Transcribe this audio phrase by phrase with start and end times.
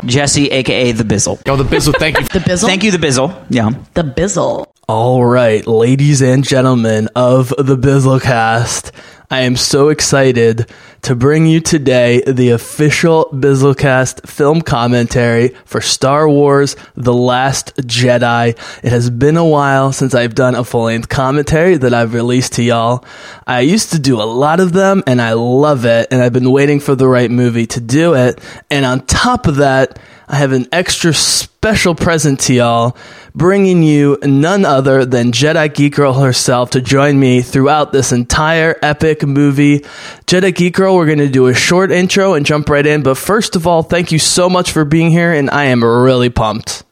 [0.00, 0.08] Bizzle.
[0.08, 1.38] Jesse, aka the Bizzle.
[1.46, 2.26] Yo, the Bizzle, thank you.
[2.32, 2.66] The Bizzle.
[2.66, 3.44] Thank you, the Bizzle.
[3.50, 3.70] Yeah.
[3.94, 4.71] The Bizzle.
[4.88, 8.90] All right, ladies and gentlemen of the Bizzlecast,
[9.30, 10.68] I am so excited
[11.02, 18.58] to bring you today the official Bizzlecast film commentary for Star Wars The Last Jedi.
[18.82, 22.54] It has been a while since I've done a full length commentary that I've released
[22.54, 23.04] to y'all.
[23.46, 26.50] I used to do a lot of them and I love it, and I've been
[26.50, 28.40] waiting for the right movie to do it.
[28.68, 32.96] And on top of that, I have an extra special present to y'all,
[33.34, 38.78] bringing you none other than Jedi Geek Girl herself to join me throughout this entire
[38.82, 39.80] epic movie.
[40.26, 43.02] Jedi Geek Girl, we're going to do a short intro and jump right in.
[43.02, 46.30] But first of all, thank you so much for being here, and I am really
[46.30, 46.84] pumped.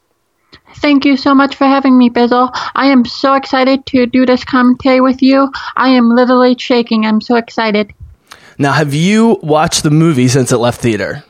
[0.75, 2.49] Thank you so much for having me, Bizzle.
[2.73, 5.51] I am so excited to do this commentary with you.
[5.75, 7.05] I am literally shaking.
[7.05, 7.93] I'm so excited.
[8.57, 11.23] Now, have you watched the movie since it left theater?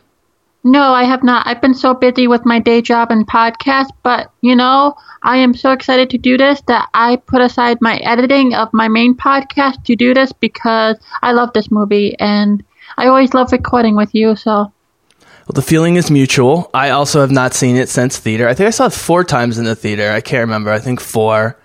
[0.63, 1.47] No, I have not.
[1.47, 5.55] I've been so busy with my day job and podcast, but you know, I am
[5.55, 9.83] so excited to do this that I put aside my editing of my main podcast
[9.85, 12.63] to do this because I love this movie and
[12.97, 14.71] I always love recording with you, so
[15.47, 16.69] Well, the feeling is mutual.
[16.75, 18.47] I also have not seen it since theater.
[18.47, 20.11] I think I saw it four times in the theater.
[20.11, 20.69] I can't remember.
[20.69, 21.57] I think four.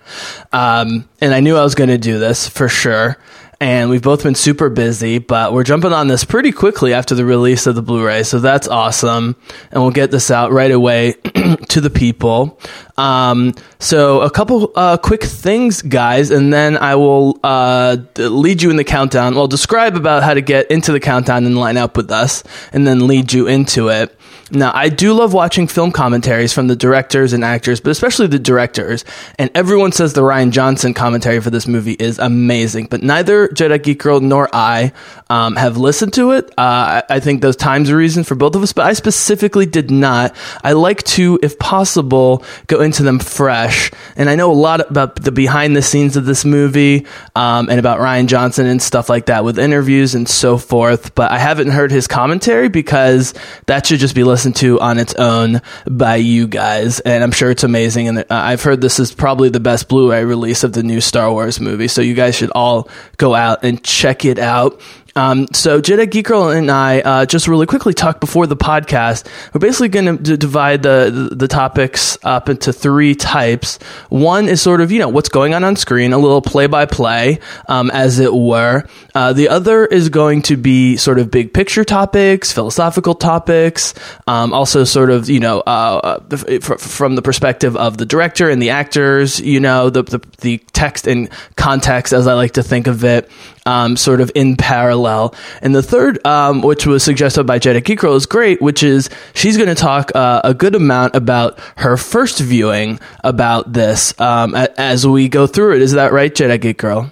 [0.51, 3.17] Um, and I knew I was going to do this for sure.
[3.59, 7.25] And we've both been super busy, but we're jumping on this pretty quickly after the
[7.25, 8.21] release of the Blu ray.
[8.21, 9.35] So that's awesome.
[9.71, 11.13] And we'll get this out right away
[11.69, 12.59] to the people.
[12.97, 18.71] Um, so a couple uh, quick things, guys, and then I will uh, lead you
[18.71, 19.35] in the countdown.
[19.35, 22.87] Well, describe about how to get into the countdown and line up with us, and
[22.87, 24.17] then lead you into it.
[24.49, 28.39] Now, I do love watching film commentaries from the directors and actors, but especially the
[28.39, 29.03] directors.
[29.37, 33.83] And everyone says the Rian Johnson commentary for this movie is amazing, but neither Jedi
[33.83, 34.93] Geek Girl nor I
[35.29, 36.45] um, have listened to it.
[36.51, 39.65] Uh, I, I think those times are reason for both of us, but I specifically
[39.65, 40.33] did not.
[40.63, 43.91] I like to, if possible, go into them fresh.
[44.15, 47.05] And I know a lot about the behind the scenes of this movie
[47.35, 51.29] um, and about Rian Johnson and stuff like that with interviews and so forth, but
[51.31, 53.33] I haven't heard his commentary because
[53.65, 57.01] that should just be listened to on its own by you guys.
[57.01, 58.07] And I'm sure it's amazing.
[58.07, 61.01] And uh, I've heard this is probably the best Blu ray release of the new
[61.01, 61.89] Star Wars movie.
[61.89, 64.81] So you guys should all go out and check it out.
[65.17, 69.27] Um, so Jedi Geek Girl and I uh, just really quickly talked before the podcast.
[69.51, 73.79] We're basically going to divide the, the the topics up into three types.
[74.09, 76.85] One is sort of you know what's going on on screen, a little play by
[76.85, 78.83] play, as it were.
[79.17, 83.95] Uh, the other is going to be sort of big picture topics, philosophical topics,
[84.27, 88.61] um, also sort of you know uh, f- from the perspective of the director and
[88.61, 89.39] the actors.
[89.39, 93.27] You know the the, the text and context, as I like to think of it
[93.65, 95.33] um, sort of in parallel.
[95.63, 99.57] And the third, um, which was suggested by Geek Girl, is great, which is she's
[99.57, 104.79] going to talk uh, a good amount about her first viewing about this um, a-
[104.79, 105.81] as we go through it.
[105.81, 107.11] Is that right, Geek Girl?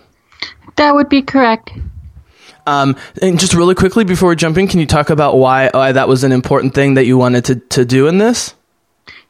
[0.75, 1.71] that would be correct.
[2.65, 5.91] Um, and just really quickly before we jump in, can you talk about why, why
[5.91, 8.55] that was an important thing that you wanted to, to do in this?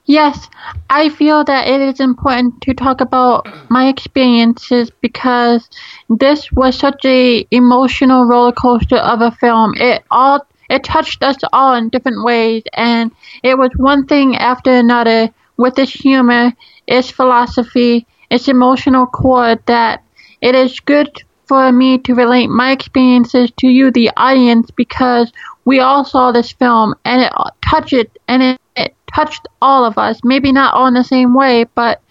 [0.06, 0.50] Yes,
[0.88, 5.68] I feel that it is important to talk about my experiences because
[6.10, 9.74] this was such a emotional roller coaster of a film.
[9.78, 14.72] It all it touched us all in different ways, and it was one thing after
[14.72, 16.54] another with its humor,
[16.86, 20.04] its philosophy, its emotional core that
[20.40, 21.10] it is good
[21.48, 25.32] for me to relate my experiences to you, the audience, because
[25.66, 29.98] we all saw this film and it touched it and it, it touched all of
[29.98, 30.20] us.
[30.24, 32.02] Maybe not all in the same way, but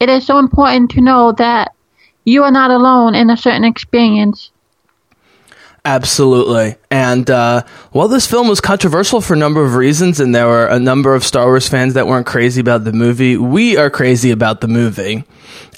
[0.00, 1.72] it is so important to know that
[2.24, 4.50] you are not alone in a certain experience.
[5.88, 6.76] Absolutely.
[6.90, 7.62] And uh,
[7.92, 11.14] while this film was controversial for a number of reasons, and there were a number
[11.14, 14.68] of Star Wars fans that weren't crazy about the movie, we are crazy about the
[14.68, 15.24] movie.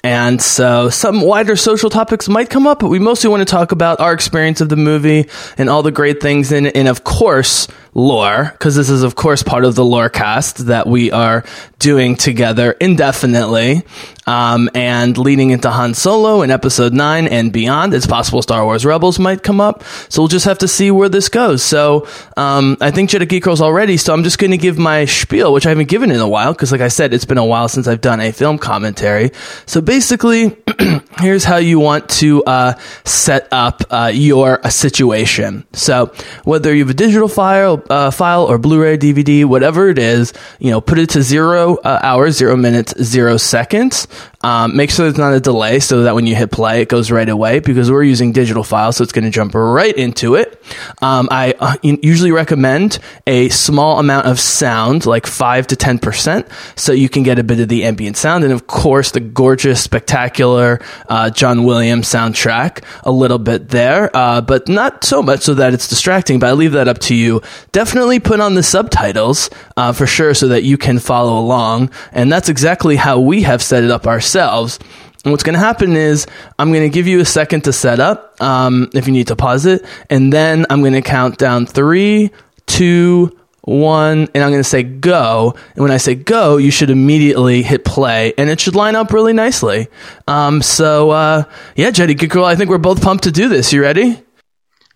[0.03, 3.71] And so some wider social topics might come up, but we mostly want to talk
[3.71, 7.05] about our experience of the movie and all the great things in it, and of
[7.05, 11.45] course, lore, because this is, of course, part of the lore cast that we are
[11.79, 13.83] doing together indefinitely.
[14.27, 18.85] Um, and leading into Han Solo in episode 9 and beyond, it's possible Star Wars
[18.85, 19.83] Rebels might come up.
[20.09, 21.65] So we'll just have to see where this goes.
[21.65, 22.07] So
[22.37, 25.53] um, I think Jedi Geek Girl's already, so I'm just going to give my spiel,
[25.53, 27.67] which I haven't given in a while, because like I said, it's been a while
[27.69, 29.33] since I've done a film commentary.
[29.67, 30.57] So basically,
[31.19, 35.67] here's how you want to uh, set up uh, your uh, situation.
[35.73, 36.13] So
[36.45, 40.71] whether you have a digital file, uh, file or Blu-ray, DVD, whatever it is, you
[40.71, 44.07] know, put it to zero uh, hours, zero minutes, zero seconds.
[44.43, 47.11] Um, make sure there's not a delay so that when you hit play, it goes
[47.11, 50.63] right away because we're using digital files, so it's going to jump right into it.
[51.03, 56.49] Um, I uh, usually recommend a small amount of sound, like five to ten percent,
[56.75, 59.83] so you can get a bit of the ambient sound, and of course the gorgeous,
[59.83, 60.81] spectacular
[61.11, 62.83] uh, John Williams soundtrack.
[63.03, 66.39] A little bit there, uh, but not so much so that it's distracting.
[66.39, 67.43] But I leave that up to you.
[67.73, 72.31] Definitely put on the subtitles uh, for sure, so that you can follow along, and
[72.31, 74.79] that's exactly how we have set it up ourselves.
[75.25, 76.27] And what's going to happen is
[76.59, 79.37] I'm going to give you a second to set up um, if you need to
[79.37, 82.31] pause it, and then I'm going to count down three,
[82.67, 85.55] two, one, and I'm going to say go.
[85.75, 89.13] And when I say go, you should immediately hit play, and it should line up
[89.13, 89.89] really nicely.
[90.27, 91.45] Um, so uh,
[91.77, 92.45] yeah, Jedi, good girl.
[92.45, 93.73] I think we're both pumped to do this.
[93.73, 94.21] You ready?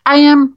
[0.06, 0.56] I am.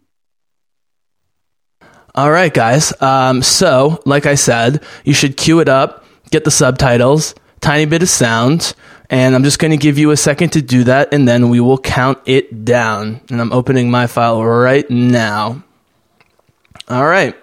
[2.18, 3.00] All right, guys.
[3.00, 8.02] Um, so, like I said, you should cue it up, get the subtitles, tiny bit
[8.02, 8.74] of sound,
[9.08, 11.60] and I'm just going to give you a second to do that, and then we
[11.60, 13.22] will count it down.
[13.30, 15.64] And I'm opening my file right now.
[16.90, 17.36] All right.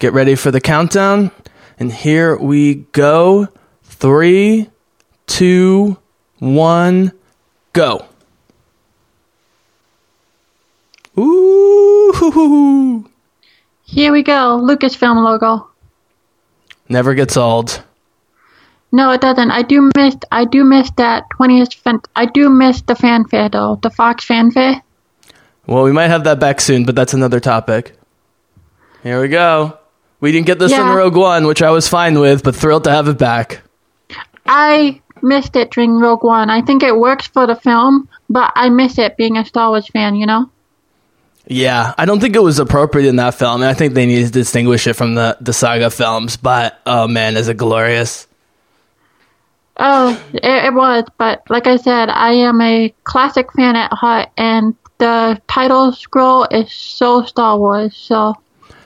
[0.00, 1.30] Get ready for the countdown.
[1.78, 3.46] And here we go.
[3.84, 4.70] Three,
[5.28, 5.98] two,
[6.40, 7.12] one,
[7.72, 8.06] go.
[11.16, 13.08] Ooh.
[13.92, 14.58] Here we go.
[14.58, 15.68] Lucasfilm logo.
[16.88, 17.84] Never gets old.
[18.90, 19.50] No, it doesn't.
[19.50, 20.16] I do miss.
[20.32, 21.74] I do miss that twentieth.
[21.74, 23.78] Fan- I do miss the fanfare though.
[23.82, 24.82] The Fox fanfare.
[25.66, 27.94] Well, we might have that back soon, but that's another topic.
[29.02, 29.78] Here we go.
[30.20, 32.90] We didn't get this in Rogue One, which I was fine with, but thrilled to
[32.90, 33.60] have it back.
[34.46, 36.48] I missed it during Rogue One.
[36.48, 39.86] I think it works for the film, but I miss it being a Star Wars
[39.88, 40.14] fan.
[40.14, 40.50] You know.
[41.46, 43.62] Yeah, I don't think it was appropriate in that film.
[43.62, 47.08] and I think they needed to distinguish it from the, the saga films, but oh
[47.08, 48.26] man, is it glorious.
[49.76, 54.28] Oh, it, it was, but like I said, I am a classic fan at heart,
[54.36, 57.96] and the title scroll is so Star Wars.
[57.96, 58.36] So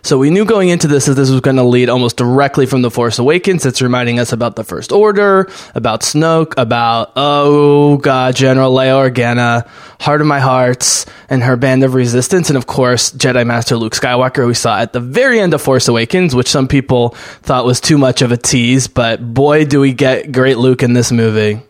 [0.06, 2.80] So we knew going into this that this was going to lead almost directly from
[2.80, 3.66] The Force Awakens.
[3.66, 9.66] It's reminding us about the First Order, about Snoke, about, oh god, General Leia Organa,
[9.98, 13.94] Heart of My Hearts, and her band of resistance, and of course, Jedi Master Luke
[13.94, 17.08] Skywalker, who we saw at the very end of Force Awakens, which some people
[17.42, 20.92] thought was too much of a tease, but boy, do we get great Luke in
[20.92, 21.60] this movie.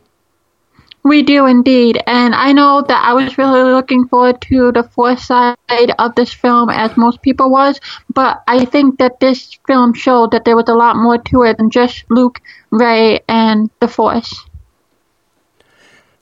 [1.07, 5.25] We do indeed, and I know that I was really looking forward to the Force
[5.25, 5.57] side
[6.01, 7.79] of this film, as most people was.
[8.13, 11.59] But I think that this film showed that there was a lot more to it
[11.59, 12.41] than just Luke,
[12.73, 14.47] Rey, and the Force.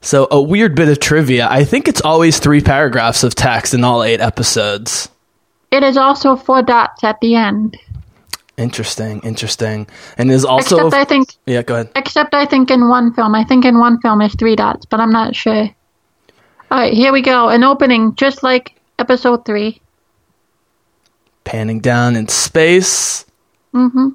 [0.02, 1.48] So, a weird bit of trivia.
[1.50, 5.08] I think it's always three paragraphs of text in all eight episodes.
[5.70, 7.78] It is also four dots at the end.
[8.56, 9.86] Interesting, interesting.
[10.16, 10.86] And is also.
[10.86, 11.90] Except I think yeah, go ahead.
[11.96, 13.34] Except I think in one film.
[13.34, 15.68] I think in one film is three dots, but I'm not sure.
[16.70, 17.48] Alright, here we go.
[17.48, 19.80] An opening just like episode three.
[21.44, 23.26] Panning down in space.
[23.74, 24.10] Mm-hmm.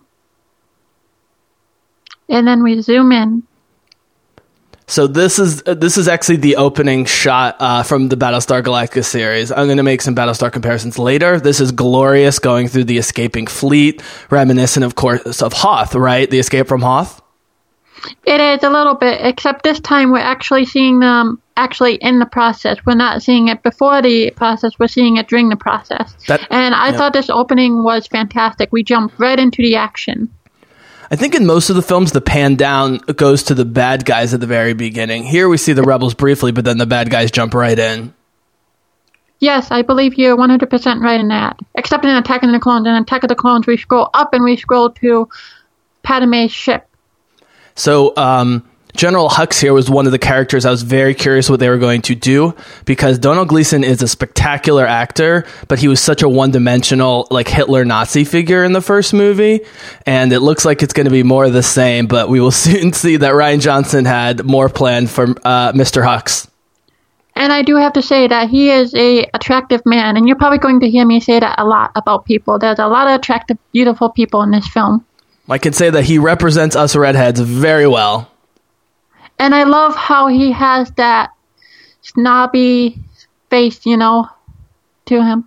[2.30, 3.44] And then we zoom in.
[4.90, 9.06] So this is uh, this is actually the opening shot uh, from the Battlestar Galactica
[9.06, 9.52] series.
[9.52, 11.40] I'm going to make some Battlestar comparisons later.
[11.40, 14.02] This is glorious going through the escaping fleet,
[14.32, 16.28] reminiscent, of course, of Hoth, right?
[16.28, 17.22] The escape from Hoth.
[18.26, 22.26] It is a little bit, except this time we're actually seeing them actually in the
[22.26, 22.78] process.
[22.84, 26.16] We're not seeing it before the process, we're seeing it during the process.
[26.28, 26.98] That- and I yeah.
[26.98, 28.70] thought this opening was fantastic.
[28.72, 30.30] We jumped right into the action.
[31.12, 34.34] I think in most of the films, the pan down goes to the bad guys
[34.34, 35.24] at the very beginning.
[35.24, 38.14] Here we see the rebels briefly, but then the bad guys jump right in.
[39.40, 41.58] Yes, I believe you're 100% right in that.
[41.74, 42.86] Except in Attack of the Clones.
[42.86, 45.30] In Attack of the Clones, we scroll up and we scroll to
[46.04, 46.88] Padme's ship.
[47.74, 51.60] So, um, General Hux here was one of the characters I was very curious what
[51.60, 52.56] they were going to do
[52.86, 57.48] because Domhnall Gleeson is a spectacular actor, but he was such a one dimensional, like
[57.48, 59.62] Hitler Nazi figure in the first movie.
[60.06, 62.52] And it looks like it's going to be more of the same, but we will
[62.68, 66.04] soon see that Rian Johnson had more planned for uh, Mr.
[66.04, 66.50] Hux.
[67.36, 70.58] And I do have to say that he is a attractive man, and you're probably
[70.58, 72.60] going to hear me say that a lot about people.
[72.60, 75.06] There's a lot of attractive, beautiful people in this film.
[75.48, 78.29] I can say that he represents us redheads very well.
[79.40, 81.32] And I love how he has that
[82.02, 82.98] snobby
[83.50, 84.28] face, you know,
[85.06, 85.46] to him.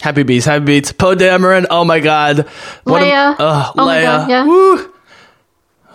[0.00, 2.46] Happy Beats, Happy Beats, Poe Dameron, oh my god.
[2.84, 3.36] What a- Leia.
[3.38, 4.44] Ugh, Oh my God, yeah.
[4.46, 4.76] Woo.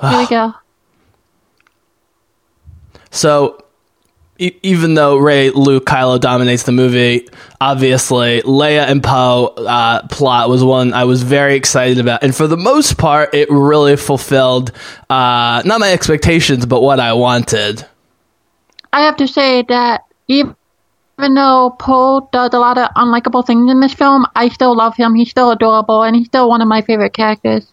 [0.10, 0.54] Here we go.
[3.12, 3.64] So
[4.62, 7.28] even though Rey, Luke, Kylo dominates the movie,
[7.62, 12.48] obviously Leia and Poe uh, plot was one I was very excited about, and for
[12.48, 14.72] the most part, it really fulfilled
[15.10, 17.86] uh, not my expectations, but what I wanted.
[18.92, 20.56] I have to say that even
[21.18, 25.16] though Poe does a lot of unlikable things in this film, I still love him.
[25.16, 27.73] He's still adorable, and he's still one of my favorite characters.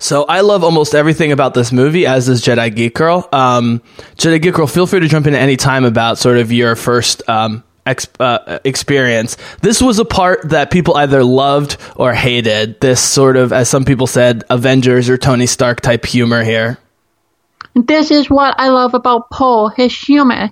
[0.00, 3.28] So I love almost everything about this movie, as does Jedi Geek Girl.
[3.32, 3.82] Um,
[4.16, 6.74] Jedi Geek Girl, feel free to jump in at any time about sort of your
[6.74, 9.36] first um, ex- uh, experience.
[9.60, 12.80] This was a part that people either loved or hated.
[12.80, 16.78] This sort of, as some people said, Avengers or Tony Stark type humor here.
[17.74, 20.50] This is what I love about Poe, his humor.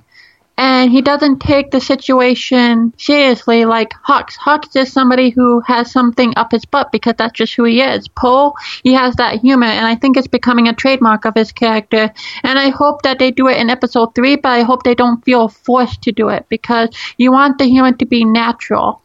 [0.61, 4.37] And he doesn't take the situation seriously like Hux.
[4.37, 8.09] Hux is somebody who has something up his butt because that's just who he is.
[8.09, 12.13] Poe, he has that humor, and I think it's becoming a trademark of his character.
[12.43, 15.25] And I hope that they do it in episode three, but I hope they don't
[15.25, 16.89] feel forced to do it because
[17.19, 19.01] you want the humor to be natural.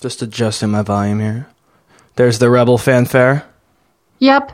[0.00, 1.48] Just adjusting my volume here.
[2.14, 3.44] There's the Rebel fanfare.
[4.20, 4.52] Yep.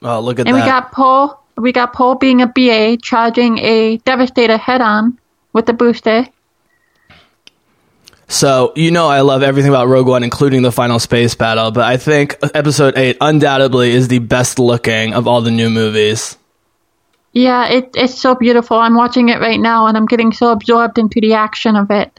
[0.00, 0.62] Oh, look at And that.
[0.64, 1.38] we got Poe.
[1.56, 5.18] We got Poe being a BA, charging a Devastator head-on
[5.52, 6.26] with the booster.
[8.26, 11.84] So, you know, I love everything about Rogue One, including the final space battle, but
[11.84, 16.36] I think episode 8 undoubtedly is the best looking of all the new movies.
[17.32, 18.78] Yeah, it, it's so beautiful.
[18.78, 22.18] I'm watching it right now, and I'm getting so absorbed into the action of it.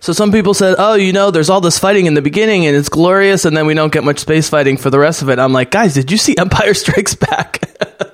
[0.00, 2.76] So, some people said, oh, you know, there's all this fighting in the beginning and
[2.76, 5.38] it's glorious, and then we don't get much space fighting for the rest of it.
[5.38, 7.62] I'm like, guys, did you see Empire Strikes Back?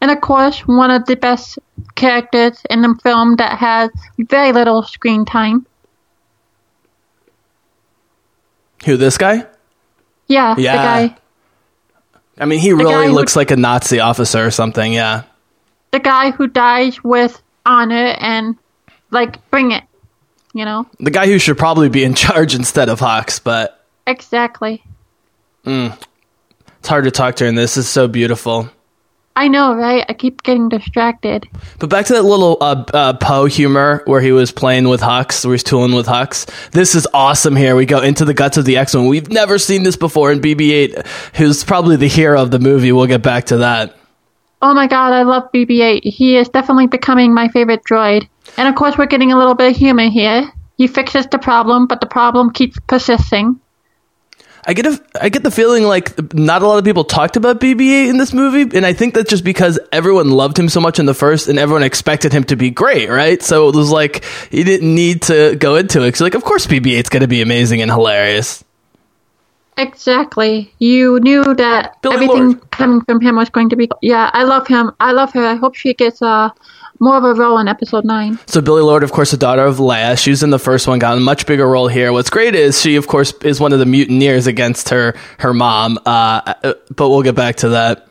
[0.00, 1.58] And of course, one of the best
[1.96, 5.66] characters in the film that has very little screen time.
[8.84, 9.44] Who, this guy?
[10.28, 10.72] Yeah, Yeah.
[11.00, 11.16] the guy,
[12.38, 15.22] I mean, he guy really who- looks like a Nazi officer or something, yeah.
[15.90, 18.56] the guy who dies with honor and
[19.10, 19.84] like bring it.
[20.54, 24.82] You know The guy who should probably be in charge instead of Hux, but exactly.
[25.64, 25.96] Mm.
[26.78, 27.74] it's hard to talk during this.
[27.74, 28.70] This is so beautiful.
[29.38, 30.04] I know, right?
[30.08, 31.48] I keep getting distracted.
[31.78, 35.44] But back to that little uh, uh, Poe humor where he was playing with Hux,
[35.44, 36.46] where he's tooling with Hux.
[36.72, 37.76] This is awesome here.
[37.76, 39.06] We go into the guts of the X Men.
[39.06, 42.90] We've never seen this before in BB 8, who's probably the hero of the movie.
[42.90, 43.94] We'll get back to that.
[44.60, 46.00] Oh my god, I love BB-8.
[46.02, 48.28] He is definitely becoming my favorite droid.
[48.56, 50.50] And of course, we're getting a little bit of humor here.
[50.78, 53.60] He fixes the problem, but the problem keeps persisting.
[54.68, 57.58] I get a, I get the feeling like not a lot of people talked about
[57.58, 60.98] BB-8 in this movie, and I think that's just because everyone loved him so much
[60.98, 63.42] in the first, and everyone expected him to be great, right?
[63.42, 66.12] So it was like he didn't need to go into it.
[66.12, 68.62] 'Cause like, of course, BB-8's going to be amazing and hilarious.
[69.78, 70.72] Exactly.
[70.80, 72.70] You knew that Billy everything Lord.
[72.70, 73.88] coming from him was going to be.
[74.02, 74.90] Yeah, I love him.
[75.00, 75.44] I love her.
[75.46, 76.50] I hope she gets uh,
[77.00, 78.38] more of a role in episode 9.
[78.46, 80.18] So Billie Lourd, of course, the daughter of Leia.
[80.18, 82.12] she's in the first one, got a much bigger role here.
[82.12, 85.98] What's great is she, of course, is one of the mutineers against her her mom.
[86.04, 88.08] Uh, uh, but we'll get back to that.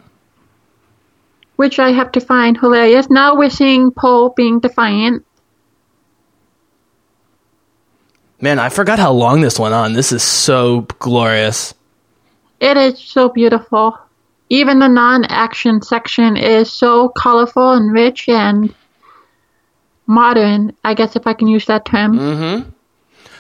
[1.56, 3.10] Which I have to find hilarious.
[3.10, 5.26] Now we're seeing Poe being defiant.
[8.40, 9.94] Man, I forgot how long this went on.
[9.94, 11.74] This is so glorious.
[12.60, 13.98] It is so beautiful.
[14.50, 18.74] Even the non action section is so colorful and rich and
[20.06, 22.74] modern, I guess if I can use that term.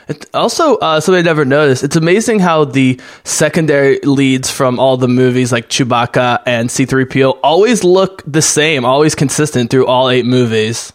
[0.10, 1.84] It, also, uh, something I never noticed.
[1.84, 7.84] It's amazing how the secondary leads from all the movies, like Chewbacca and C-3PO, always
[7.84, 10.94] look the same, always consistent through all eight movies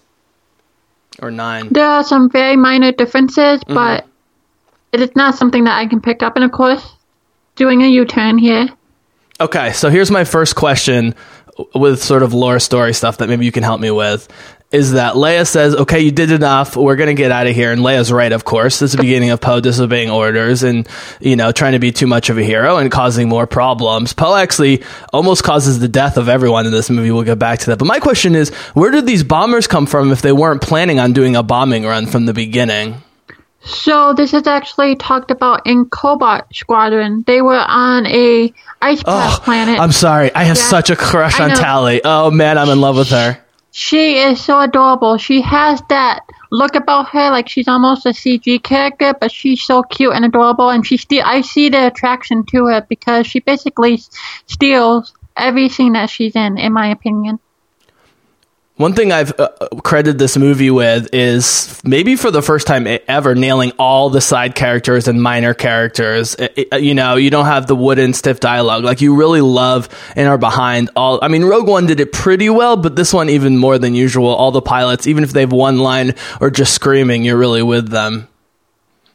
[1.21, 1.69] or nine.
[1.71, 4.07] There are some very minor differences, but
[4.93, 6.37] it is not something that I can pick up.
[6.37, 6.97] And of course,
[7.57, 8.69] doing a U turn here.
[9.43, 11.17] Okay, so here's my first question
[11.75, 14.29] with sort of lore story stuff that maybe you can help me with.
[14.71, 16.77] Is that Leia says, okay, you did enough.
[16.77, 17.73] We're going to get out of here.
[17.73, 18.79] And Leia's right, of course.
[18.79, 20.89] This is the beginning of Poe disobeying orders and,
[21.21, 24.13] you know, trying to be too much of a hero and causing more problems.
[24.13, 27.11] Poe actually almost causes the death of everyone in this movie.
[27.11, 27.81] We'll get back to that.
[27.81, 31.15] But my question is, where did these bombers come from if they weren't planning on
[31.15, 33.03] doing a bombing run from the beginning?
[33.65, 37.23] So this is actually talked about in Cobalt Squadron.
[37.27, 39.79] They were on a ice cap planet.
[39.79, 40.35] I'm sorry.
[40.35, 41.51] I have Yeah, such a crush on.
[41.51, 42.01] Tallie.
[42.05, 43.39] Oh, man, I'm in love with her.
[43.71, 45.17] She is so adorable.
[45.17, 49.83] She has that look about her like she's almost a CG character, but she's so
[49.83, 50.69] cute and adorable.
[50.69, 54.03] And she still, I see the attraction to her because she basically
[54.47, 57.39] steals every scene that she's in, in my opinion.
[58.83, 59.49] One thing I've uh,
[59.85, 64.57] credited this movie with is maybe for the first time ever nailing all the side
[64.57, 66.35] characters and minor characters.
[66.37, 68.83] I- I- you know, you don't have the wooden stiff dialogue.
[68.83, 71.21] Like you really love and are behind all.
[71.23, 74.35] I mean, Rogue One did it pretty well, but this one even more than usual.
[74.35, 78.27] All the pilots, even if they've one line or just screaming, you're really with them.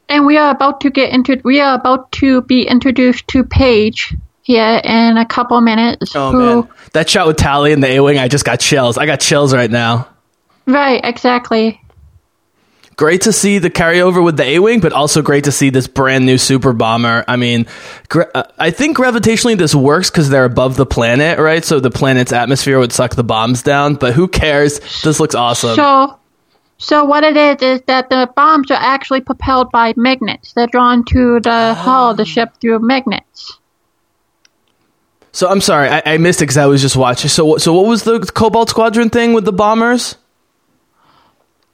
[0.08, 4.16] And we are about to get into we are about to be introduced to Paige
[4.48, 6.16] here in a couple minutes.
[6.16, 8.98] Oh who, man, that shot with Tallie in the A-wing, I just got chills.
[8.98, 10.08] I got chills right now.
[10.66, 11.82] Right, exactly.
[12.96, 16.26] great to see the carryover with the A-wing, but also great to see this brand
[16.26, 17.26] new super bomber.
[17.28, 17.68] I mean,
[18.08, 21.64] gra- uh, I think gravitationally this works because they're above the planet, right?
[21.64, 23.96] So the planet's atmosphere would suck the bombs down.
[23.96, 24.80] But who cares?
[25.04, 25.76] This looks awesome.
[25.76, 26.18] So
[26.78, 30.54] so what it is is that the bombs are actually propelled by magnets.
[30.54, 33.58] They're drawn to the hull of the ship through magnets.
[35.38, 37.30] So I'm sorry, I, I missed it because I was just watching.
[37.30, 40.16] So so what was the Cobalt Squadron thing with the bombers?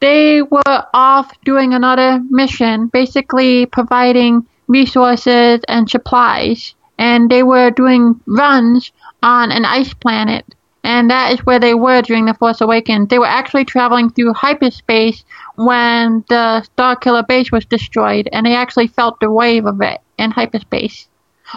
[0.04, 6.76] they were off doing another mission, basically providing resources and supplies.
[6.98, 8.92] And they were doing runs
[9.24, 10.44] on an ice planet.
[10.84, 13.08] And that is where they were during The Force Awakens.
[13.08, 15.24] They were actually traveling through hyperspace
[15.56, 18.28] when the Starkiller base was destroyed.
[18.34, 21.08] And they actually felt the wave of it in hyperspace.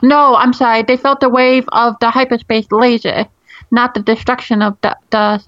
[0.03, 0.83] No, I'm sorry.
[0.83, 3.27] They felt the wave of the hyperspace laser,
[3.71, 5.45] not the destruction of the, the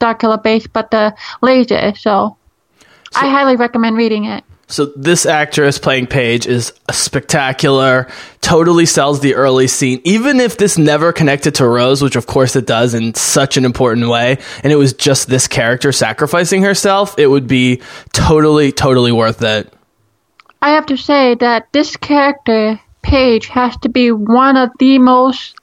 [0.00, 1.94] Starkiller base, but the laser.
[1.94, 2.36] So,
[3.14, 4.44] I highly recommend reading it.
[4.70, 8.06] So this actress playing Paige is a spectacular,
[8.40, 12.54] totally sells the early scene, even if this never connected to Rose, which of course
[12.54, 17.18] it does in such an important way, and it was just this character sacrificing herself,
[17.18, 17.82] it would be
[18.12, 19.72] totally, totally worth it.
[20.62, 25.54] I have to say that this character, Paige, has to be one of the most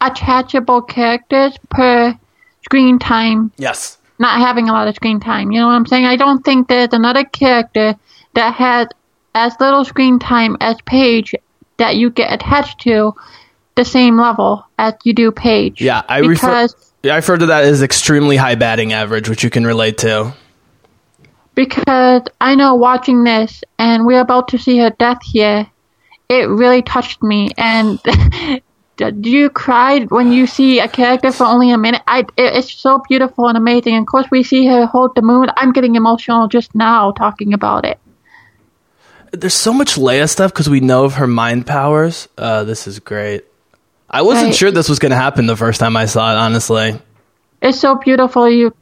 [0.00, 2.18] attachable characters per
[2.64, 3.98] screen time, Yes.
[4.18, 5.50] not having a lot of screen time.
[5.52, 6.04] You know what I'm saying?
[6.06, 7.94] I don't think there's another character
[8.34, 8.88] that has
[9.34, 11.34] as little screen time as Paige
[11.78, 13.14] that you get attached to
[13.74, 15.80] the same level as you do Paige.
[15.82, 19.50] Yeah, I refer, because I refer to that as extremely high batting average, which you
[19.50, 20.34] can relate to.
[21.54, 25.66] because I know watching this and we're about to see her death here,
[26.28, 27.50] it really touched me.
[27.56, 28.00] And
[28.96, 32.02] do you cry when you see a character for only a minute?
[32.06, 33.94] I, it, it's so beautiful and amazing.
[33.94, 35.48] And of course, we see her hold the moon.
[35.56, 37.98] I'm getting emotional just now talking about it.
[39.32, 42.28] There's so much Leia stuff because we know of her mind powers.
[42.38, 43.44] Uh, this is great.
[44.08, 44.54] I wasn't Right.
[44.54, 46.98] sure this was going to happen the first time I saw it, honestly.
[47.60, 48.48] It's so beautiful.
[48.48, 48.74] You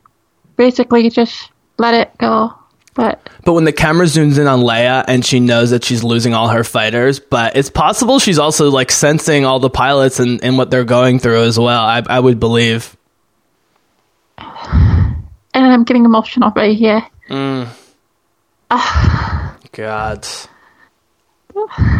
[0.56, 2.52] basically just let it go.
[2.94, 6.32] But But when the camera zooms in on Leia and she knows that she's losing
[6.32, 10.56] all her fighters, but it's possible she's also like sensing all the pilots and, and
[10.56, 11.82] what they're going through as well.
[11.82, 12.96] I, I would believe.
[14.38, 15.16] and
[15.54, 17.04] I'm getting emotional right here.
[17.28, 17.68] Mm.
[19.72, 20.26] God.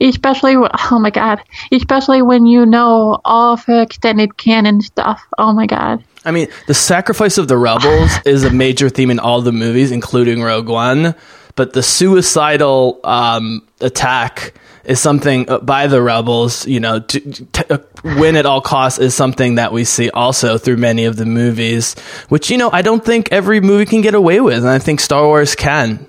[0.00, 1.40] Especially, oh my god,
[1.72, 5.22] especially when you know all of her extended canon stuff.
[5.38, 6.04] Oh my god.
[6.24, 9.90] I mean, the sacrifice of the rebels is a major theme in all the movies,
[9.90, 11.14] including Rogue One.
[11.56, 17.74] But the suicidal um, attack is something uh, by the rebels, you know, to, to
[17.74, 17.78] uh,
[18.18, 21.94] win at all costs is something that we see also through many of the movies,
[22.28, 24.58] which, you know, I don't think every movie can get away with.
[24.58, 26.06] And I think Star Wars can.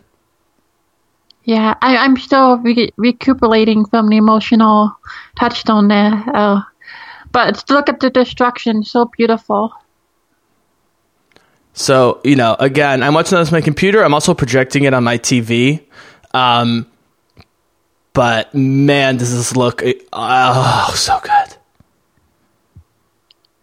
[1.43, 4.95] Yeah, I, I'm still re- recuperating from the emotional
[5.39, 6.23] touchstone there.
[6.34, 6.62] Uh,
[7.32, 9.73] but look at the destruction, so beautiful.
[11.75, 14.03] So, you know, again, I'm watching this on my computer.
[14.03, 15.83] I'm also projecting it on my TV.
[16.33, 16.89] Um,
[18.13, 19.83] but man, does this look
[20.13, 21.57] oh so good.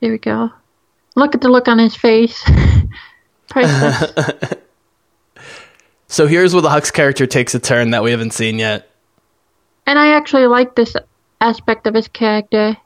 [0.01, 0.51] Here we go.
[1.17, 2.43] Look at the look on his face.
[6.13, 8.87] So here's where the Hux character takes a turn that we haven't seen yet.
[9.87, 10.95] and I actually like this
[11.41, 12.77] aspect of his character.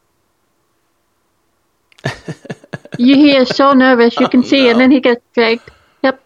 [2.98, 5.70] you, he is so nervous, you can see, and then he gets dragged.
[6.02, 6.20] Yep.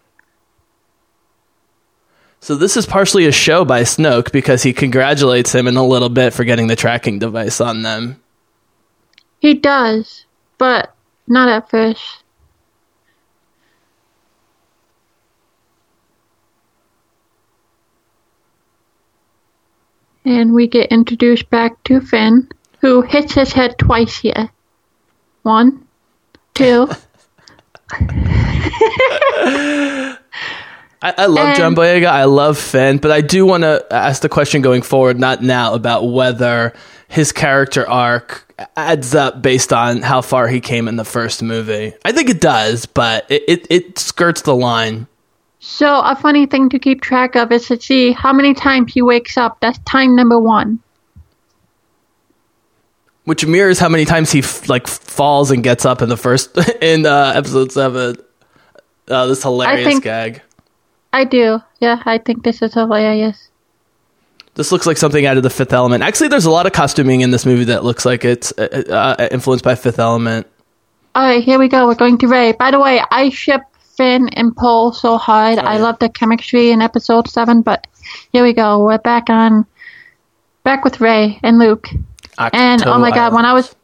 [2.41, 6.09] So this is partially a show by Snoke because he congratulates him in a little
[6.09, 8.21] bit for getting the tracking device on them.
[9.41, 10.27] He does,
[10.59, 10.95] but
[11.27, 12.25] not at first.
[20.25, 22.49] And we get introduced back to Finn,
[22.81, 24.51] who hits his head twice here.
[25.43, 25.87] One,
[26.61, 26.89] two.
[31.03, 32.07] I, I love And- John Boyega.
[32.07, 35.75] I love Finn, but I do want to ask the question going forward, not now,
[35.75, 36.75] about whether
[37.09, 38.47] his character arc
[38.77, 41.95] adds up based on how far he came in the first movie.
[42.05, 45.07] I think it does, but it, it, it skirts the line.
[45.61, 49.03] So a funny thing to keep track of is to see how many times he
[49.03, 49.59] wakes up.
[49.61, 50.81] That's time number one.
[53.31, 56.59] Which mirrors how many times he f- like falls and gets up in the first
[56.83, 58.17] in uh, episode seven.
[59.07, 60.43] Uh, this hilarious think- gag.
[61.13, 61.61] I do.
[61.79, 63.51] Yeah, I think this is hilarious.
[64.57, 66.03] This looks like something out of the Fifth Element.
[66.03, 69.29] Actually, there's a lot of costuming in this movie that looks like it's uh, uh,
[69.31, 70.49] influenced by Fifth Element.
[71.15, 71.87] All right, here we go.
[71.87, 72.51] We're going to Rey.
[72.51, 73.61] By the way, I ship
[73.97, 75.61] Finn and Poe so hard.
[75.61, 75.83] I yeah.
[75.83, 77.87] love the chemistry in episode seven, but
[78.33, 78.85] here we go.
[78.85, 79.67] We're back on,
[80.65, 81.87] back with Rey and Luke.
[82.53, 83.75] And oh my god, when I was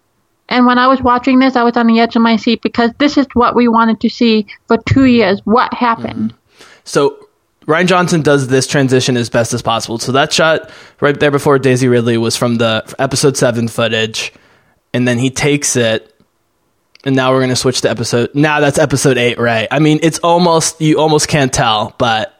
[0.48, 2.92] and when I was watching this, I was on the edge of my seat because
[2.98, 5.40] this is what we wanted to see for two years.
[5.44, 6.32] What happened?
[6.32, 6.64] Mm-hmm.
[6.84, 7.26] So
[7.66, 9.98] Rian Johnson does this transition as best as possible.
[9.98, 14.32] So that shot right there before Daisy Ridley was from the episode seven footage,
[14.94, 16.14] and then he takes it,
[17.04, 18.34] and now we're gonna switch to episode.
[18.34, 19.66] Now that's episode eight, right?
[19.70, 22.35] I mean, it's almost you almost can't tell, but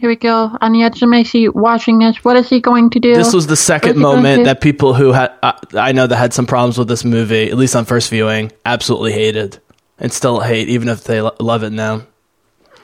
[0.00, 2.24] Here we go on the edge of my seat watching this.
[2.24, 3.14] What is he going to do?
[3.14, 6.06] this was the second What's he going moment that people who had uh, I know
[6.06, 9.58] that had some problems with this movie, at least on first viewing, absolutely hated
[9.98, 12.02] and still hate, even if they lo- love it now.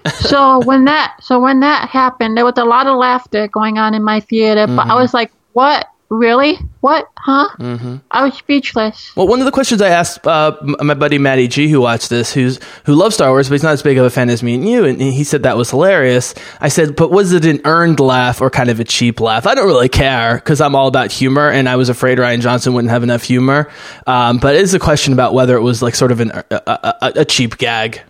[0.21, 3.95] so when that so when that happened, there was a lot of laughter going on
[3.95, 4.67] in my theater.
[4.67, 4.91] But Mm-hmm.
[4.91, 5.89] I was like, "What?
[6.09, 6.59] Really?
[6.81, 7.09] What?
[7.17, 7.97] Huh?" Mm-hmm.
[8.11, 9.15] I was speechless.
[9.17, 12.33] Well, one of the questions I asked uh, my buddy Matty G, who watched this,
[12.33, 14.55] who's who loves Star Wars, but he's not as big of a fan as me
[14.55, 16.35] and you, and he said that was hilarious.
[16.61, 19.47] I said, but was it an earned laugh or kind of a cheap laugh?
[19.47, 22.75] I don't really care because I'm all about humor, and I was afraid Rian Johnson
[22.75, 23.71] wouldn't have enough humor.
[24.07, 26.45] Um, but it is a question about whether it was like sort of an, a,
[26.51, 28.01] a, a, a cheap gag.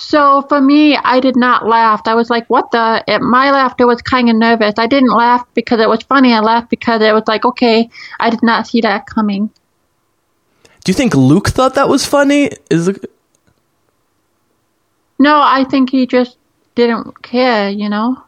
[0.00, 2.02] So for me, I did not laugh.
[2.06, 4.74] I was like, "What the?" It, my laughter was kind of nervous.
[4.78, 6.32] I didn't laugh because it was funny.
[6.32, 9.50] I laughed because it was like, "Okay, I did not see that coming."
[10.84, 12.50] Do you think Luke thought that was funny?
[12.70, 13.10] Is it,
[15.18, 16.38] No, I think he just
[16.76, 17.68] didn't care.
[17.68, 18.22] You know.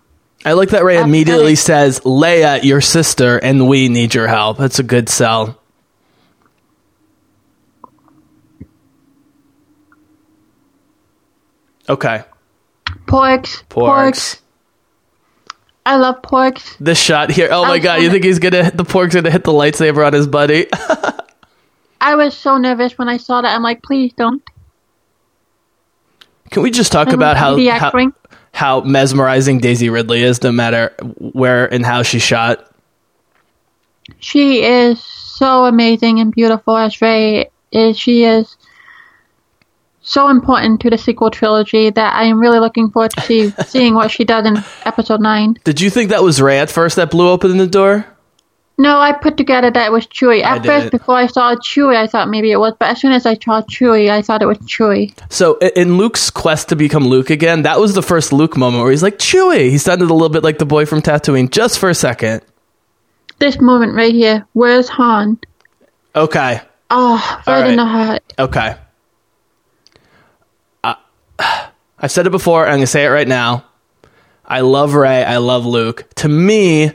[0.45, 4.81] I like that Rey immediately says, "Leia, your sister, and we need your help." That's
[4.81, 5.60] a good sell.
[11.91, 12.23] Okay.
[13.07, 13.65] Porgs.
[13.69, 14.41] Porgs.
[15.85, 16.77] I love porgs.
[16.79, 17.49] This shot here.
[17.51, 19.53] Oh my was god, you so- think he's gonna hit the porg's gonna hit the
[19.53, 20.67] lightsaber on his buddy?
[22.01, 23.55] I was so nervous when I saw that.
[23.55, 24.43] I'm like, please don't.
[26.51, 28.13] Can we just talk about how, how
[28.53, 32.73] how mesmerizing Daisy Ridley is, no matter where and how she shot?
[34.19, 37.99] She is so amazing and beautiful as Rey is.
[37.99, 38.57] She is
[40.11, 43.95] so important to the sequel trilogy that I am really looking forward to see, seeing
[43.95, 45.59] what she does in episode 9.
[45.65, 48.07] Did you think that was Rey at first that blew open the door?
[48.79, 50.43] No, I put together that it was Chewie.
[50.43, 53.27] At first, before I saw Chewie, I thought maybe it was, but as soon as
[53.27, 55.13] I saw Chewie, I thought it was Chewie.
[55.31, 58.91] So in Luke's quest to become Luke again, that was the first Luke moment where
[58.91, 59.69] he's like Chewie.
[59.69, 62.41] He sounded a little bit like the boy from Tatooine, just for a second.
[63.39, 65.39] This moment right here, where's Han?
[66.17, 67.71] Okay, Oh, right right.
[67.71, 68.23] in the heart.
[68.39, 68.77] okay.
[71.99, 73.65] I've said it before, and I'm gonna say it right now.
[74.45, 75.25] I love Rey.
[75.25, 76.09] I love Luke.
[76.17, 76.93] To me,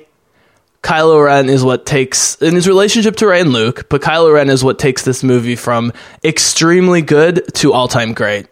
[0.84, 4.50] Kylo Ren is what takes in his relationship to Rey and Luke, but Kylo Ren
[4.50, 8.48] is what takes this movie from extremely good to all time great.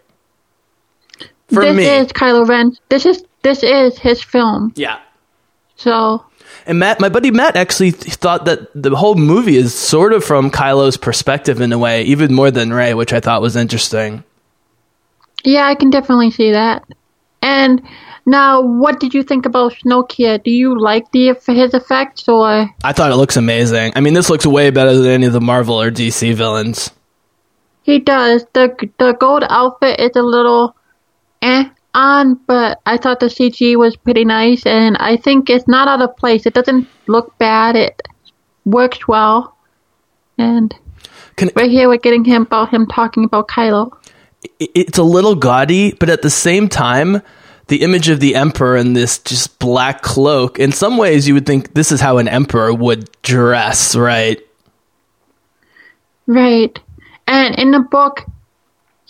[1.50, 2.76] For me, this me, is Kylo Ren.
[2.90, 4.72] This is this is his film.
[4.76, 5.00] yeah.
[5.76, 6.24] So
[6.66, 10.50] And Matt, my buddy Matt, actually thought that the whole movie is sort of from
[10.50, 14.24] Kylo's perspective in a way, even more than Rey, which I thought was interesting.
[15.44, 16.84] Yeah, I can definitely see that.
[17.42, 17.82] And
[18.26, 20.42] now, what did you think about Snowkia?
[20.42, 22.70] Do you like the his effects or?
[22.84, 23.92] I thought it looks amazing.
[23.96, 26.92] I mean, this looks way better than any of the Marvel or DC villains.
[27.84, 28.46] He does.
[28.54, 30.76] The the gold outfit is a little
[31.42, 35.88] eh on, but I thought the CG was pretty nice and I think it's not
[35.88, 36.46] out of place.
[36.46, 37.76] It doesn't look bad.
[37.76, 38.02] It
[38.66, 39.58] works well.
[40.38, 40.74] And
[41.36, 43.92] Can, right here we're getting him about him talking about Kylo.
[44.60, 47.22] It- it's a little gaudy, but at the same time,
[47.68, 50.60] the image of the emperor in this just black cloak.
[50.60, 54.40] In some ways, you would think this is how an emperor would dress, right?
[56.28, 56.78] Right.
[57.28, 58.26] And in the book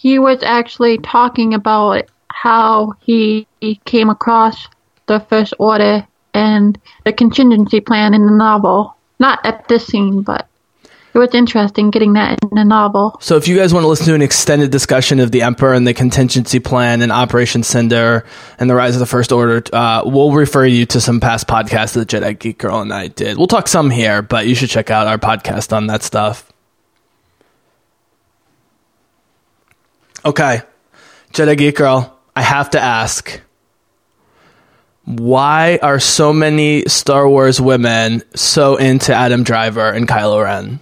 [0.04, 3.48] he was actually talking about how he
[3.86, 4.67] came across
[5.06, 8.98] the first order and the contingency plan in the novel.
[9.19, 10.46] Not at this scene, but
[11.13, 13.17] it was interesting getting that in a novel.
[13.19, 15.86] So if you guys want to listen to an extended discussion of the Emperor and
[15.86, 18.26] the contingency plan and Operation Cinder
[18.58, 21.93] and the Rise of the First Order, uh, we'll refer you to some past podcasts
[21.93, 23.38] that Jedi Geek Girl and I did.
[23.38, 26.52] We'll talk some here, but you should check out our podcast on that stuff.
[30.26, 30.62] Okay,
[31.32, 33.39] Jedi Geek Girl, I have to ask.
[35.06, 40.80] Why are so many Star Wars women so into Adam Driver and Kylo Ren?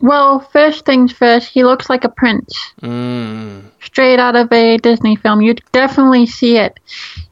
[0.00, 2.54] Well, first things first, he looks like a prince.
[2.82, 3.64] Mm.
[3.80, 5.42] Straight out of a Disney film.
[5.42, 6.78] You definitely see it.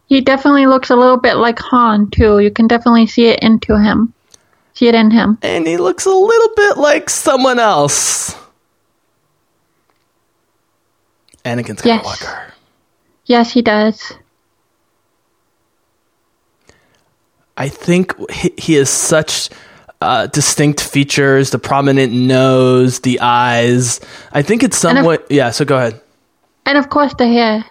[0.07, 2.41] He definitely looks a little bit like Han, too.
[2.41, 4.13] You can definitely see it into him.
[4.75, 5.39] See it in him.
[5.43, 8.35] and he looks a little bit like someone else.
[11.45, 12.05] Anakin Yes.
[12.05, 12.51] Skywalker.
[13.25, 14.13] Yes, he does.
[17.57, 19.49] I think he, is such
[20.01, 24.01] uh, distinct features: the prominent nose, the eyes.
[24.33, 25.27] I think it's somewhat.
[25.31, 25.51] yeah.
[25.51, 26.01] So go ahead.
[26.65, 27.65] And of course, the hair.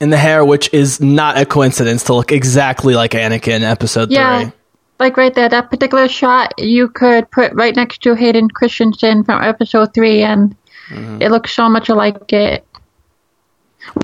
[0.00, 4.10] And the hair, which is not a coincidence to look exactly like Anakin in Episode
[4.10, 4.44] Yeah.
[4.44, 4.52] Three.
[4.98, 9.42] Like right there, that particular shot you could put right next to Hayden Christensen from
[9.42, 10.56] episode three, and
[10.90, 11.22] Mm-hmm.
[11.22, 12.66] it looks so much like it.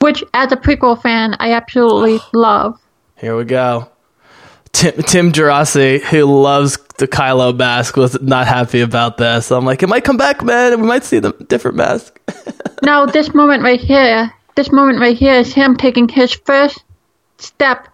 [0.00, 2.80] Which, as a prequel fan, I absolutely love.
[3.16, 3.88] Here we go.
[4.76, 9.50] Tim, Tim Gerasi, who loves the Kylo mask, was not happy about this.
[9.50, 12.20] I'm like, it might come back, man, and we might see the different mask.
[12.82, 16.84] Now, this moment right here, this moment right here is him taking his first
[17.38, 17.88] step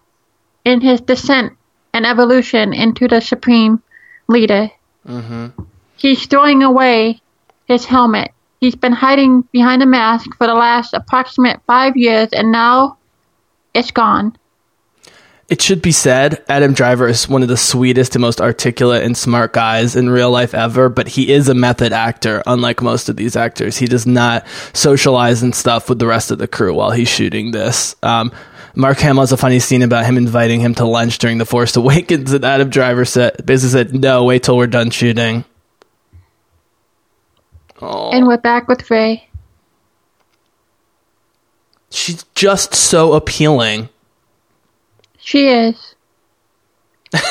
[0.64, 1.52] in his descent
[1.94, 3.80] and evolution into the Supreme
[4.26, 4.68] Leader.
[5.06, 5.62] Mm-hmm.
[5.96, 7.20] He's throwing away
[7.66, 8.32] his helmet.
[8.60, 12.98] He's been hiding behind a mask for the last approximate five years, and now
[13.72, 14.36] it's gone.
[15.52, 19.14] It should be said, Adam Driver is one of the sweetest and most articulate and
[19.14, 23.16] smart guys in real life ever, but he is a method actor, unlike most of
[23.16, 23.76] these actors.
[23.76, 27.50] He does not socialize and stuff with the rest of the crew while he's shooting
[27.50, 27.94] this.
[28.02, 28.32] Um,
[28.74, 31.76] Mark Hamill has a funny scene about him inviting him to lunch during The Force
[31.76, 35.44] Awakens, and Adam Driver said, basically said, no, wait till we're done shooting.
[37.78, 39.28] And we're back with Rey.
[41.90, 43.90] She's just so appealing.
[45.32, 45.94] She is.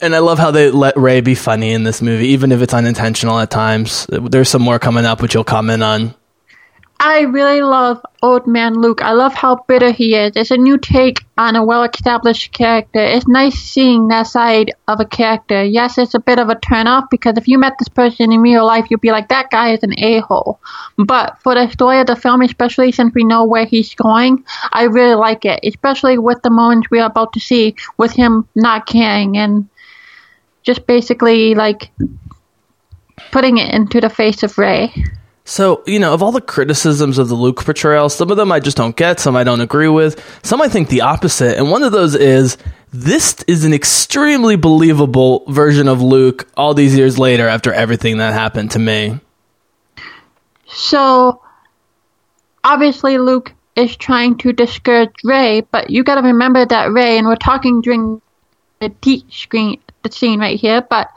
[0.00, 2.74] And I love how they let Rey be funny in this movie, even if it's
[2.74, 4.06] unintentional at times.
[4.10, 6.14] There's some more coming up, which you'll comment on.
[7.00, 9.02] I really love Old Man Luke.
[9.02, 10.32] I love how bitter he is.
[10.36, 13.00] It's a new take on a well established character.
[13.00, 15.62] It's nice seeing that side of a character.
[15.62, 18.64] Yes, it's a bit of a turnoff because if you met this person in real
[18.64, 20.60] life, you'd be like, that guy is an a hole.
[20.96, 24.84] But for the story of the film, especially since we know where he's going, I
[24.84, 25.60] really like it.
[25.62, 29.68] Especially with the moments we are about to see with him not caring and
[30.62, 31.90] just basically like
[33.30, 34.92] putting it into the face of Rey.
[35.46, 38.60] So, you know, of all the criticisms of the Luke portrayal, some of them I
[38.60, 41.58] just don't get, some I don't agree with, some I think the opposite.
[41.58, 42.56] And one of those is
[42.92, 48.32] this is an extremely believable version of Luke all these years later after everything that
[48.32, 49.20] happened to me.
[50.66, 51.42] So,
[52.64, 57.26] obviously, Luke is trying to discourage Rey, but you got to remember that Rey, and
[57.26, 58.22] we're talking during
[58.80, 61.10] the deep screen, the scene right here, but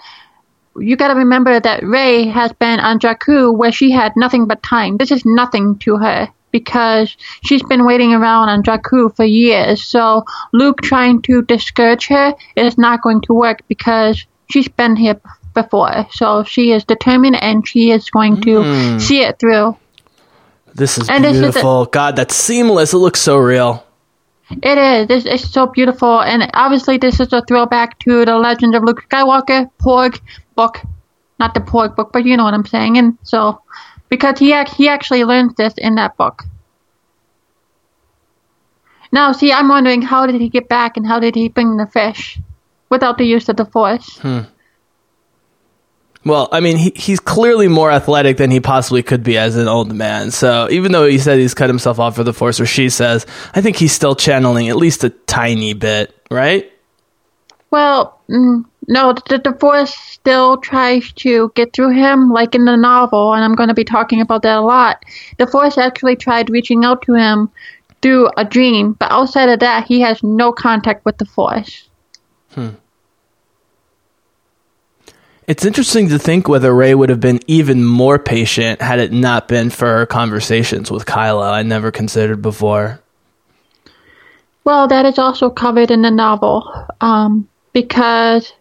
[0.79, 4.63] you got to remember that Rey has been on Jakku where she had nothing but
[4.63, 4.97] time.
[4.97, 9.83] This is nothing to her because she's been waiting around on Jakku for years.
[9.83, 15.19] So Luke trying to discourage her is not going to work because she's been here
[15.53, 16.07] before.
[16.11, 18.99] So she is determined and she is going to hmm.
[18.99, 19.77] see it through.
[20.73, 21.85] This is And this is beautiful.
[21.85, 22.93] God, that's seamless.
[22.93, 23.86] It looks so real.
[24.49, 25.09] It is.
[25.09, 29.03] It's, it's so beautiful, and obviously this is a throwback to the Legend of Luke
[29.09, 30.21] Skywalker Porg
[30.55, 30.81] book,
[31.39, 32.97] not the Porg book, but you know what I'm saying.
[32.97, 33.61] And so,
[34.09, 36.43] because he ac- he actually learns this in that book.
[39.11, 41.87] Now, see, I'm wondering how did he get back, and how did he bring the
[41.87, 42.39] fish
[42.89, 44.17] without the use of the Force?
[44.19, 44.41] Hmm.
[46.27, 49.67] Well, I mean, he, he's clearly more athletic than he possibly could be as an
[49.67, 50.31] old man.
[50.31, 53.25] So even though he said he's cut himself off for the Force, or she says,
[53.53, 56.71] I think he's still channeling at least a tiny bit, right?
[57.71, 62.75] Well, mm, no, the, the Force still tries to get through him, like in the
[62.75, 65.03] novel, and I'm going to be talking about that a lot.
[65.37, 67.49] The Force actually tried reaching out to him
[68.01, 71.87] through a dream, but outside of that, he has no contact with the Force.
[75.47, 79.47] It's interesting to think whether Rey would have been even more patient had it not
[79.47, 81.49] been for her conversations with Kylo.
[81.49, 82.99] I never considered before.
[84.65, 88.51] Well, that is also covered in the novel, um, because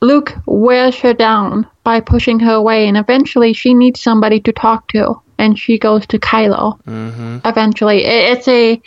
[0.00, 4.88] Luke wears her down by pushing her away, and eventually she needs somebody to talk
[4.88, 6.82] to, and she goes to Kylo.
[6.82, 7.38] Mm-hmm.
[7.44, 8.82] Eventually, it's a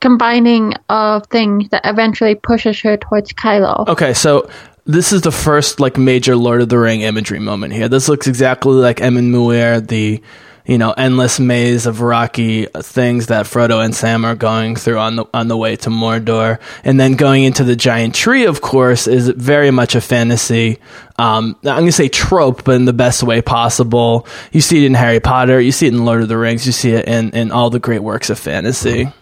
[0.00, 3.86] combining of things that eventually pushes her towards Kylo.
[3.88, 4.48] Okay, so
[4.90, 7.88] this is the first like major Lord of the Ring imagery moment here.
[7.88, 10.22] This looks exactly like Emyn Muir, the
[10.66, 15.16] you know endless maze of rocky things that Frodo and Sam are going through on
[15.16, 18.44] the on the way to Mordor, and then going into the giant tree.
[18.44, 20.78] Of course, is very much a fantasy.
[21.18, 24.26] Um, I'm going to say trope, but in the best way possible.
[24.52, 26.72] You see it in Harry Potter, you see it in Lord of the Rings, you
[26.72, 29.12] see it in in all the great works of fantasy.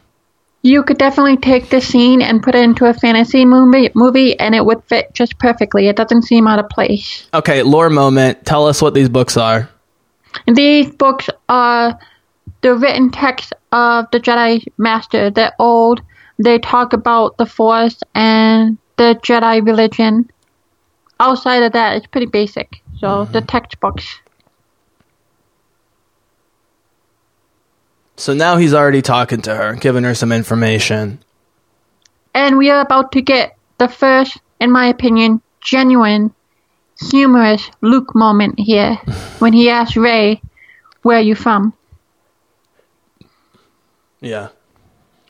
[0.62, 4.54] You could definitely take this scene and put it into a fantasy movie, movie, and
[4.54, 5.86] it would fit just perfectly.
[5.86, 7.28] It doesn't seem out of place.
[7.32, 8.44] Okay, lore moment.
[8.44, 9.68] Tell us what these books are.
[10.46, 11.98] These books are
[12.62, 15.30] the written text of the Jedi Master.
[15.30, 16.02] They're old.
[16.38, 20.28] They talk about the Force and the Jedi religion.
[21.20, 22.82] Outside of that, it's pretty basic.
[22.98, 23.46] So the mm-hmm.
[23.46, 24.20] textbooks.
[28.18, 31.20] So now he's already talking to her, giving her some information.
[32.34, 36.34] And we are about to get the first, in my opinion, genuine,
[37.10, 38.96] humorous Luke moment here
[39.38, 40.42] when he asks Rey,
[41.02, 41.72] Where are you from?
[44.20, 44.48] Yeah.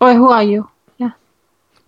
[0.00, 0.70] Or who are you?
[0.96, 1.10] Yeah.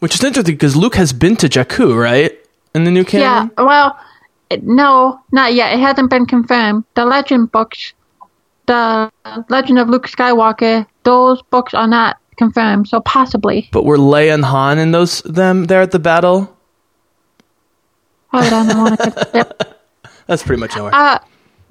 [0.01, 2.39] Which is interesting because Luke has been to Jakku, right?
[2.75, 3.51] In the new canon?
[3.57, 3.99] Yeah, well,
[4.61, 5.73] no, not yet.
[5.73, 6.85] It hasn't been confirmed.
[6.95, 7.95] The legend books,
[8.67, 9.11] the
[9.49, 13.69] Legend of Luke Skywalker, those books are not confirmed, so possibly.
[13.73, 16.57] But were Leia and Han in those them there at the battle?
[18.29, 19.31] Hold on, I want to.
[19.35, 19.77] Yep.
[20.27, 20.95] That's pretty much nowhere.
[20.95, 21.19] Uh,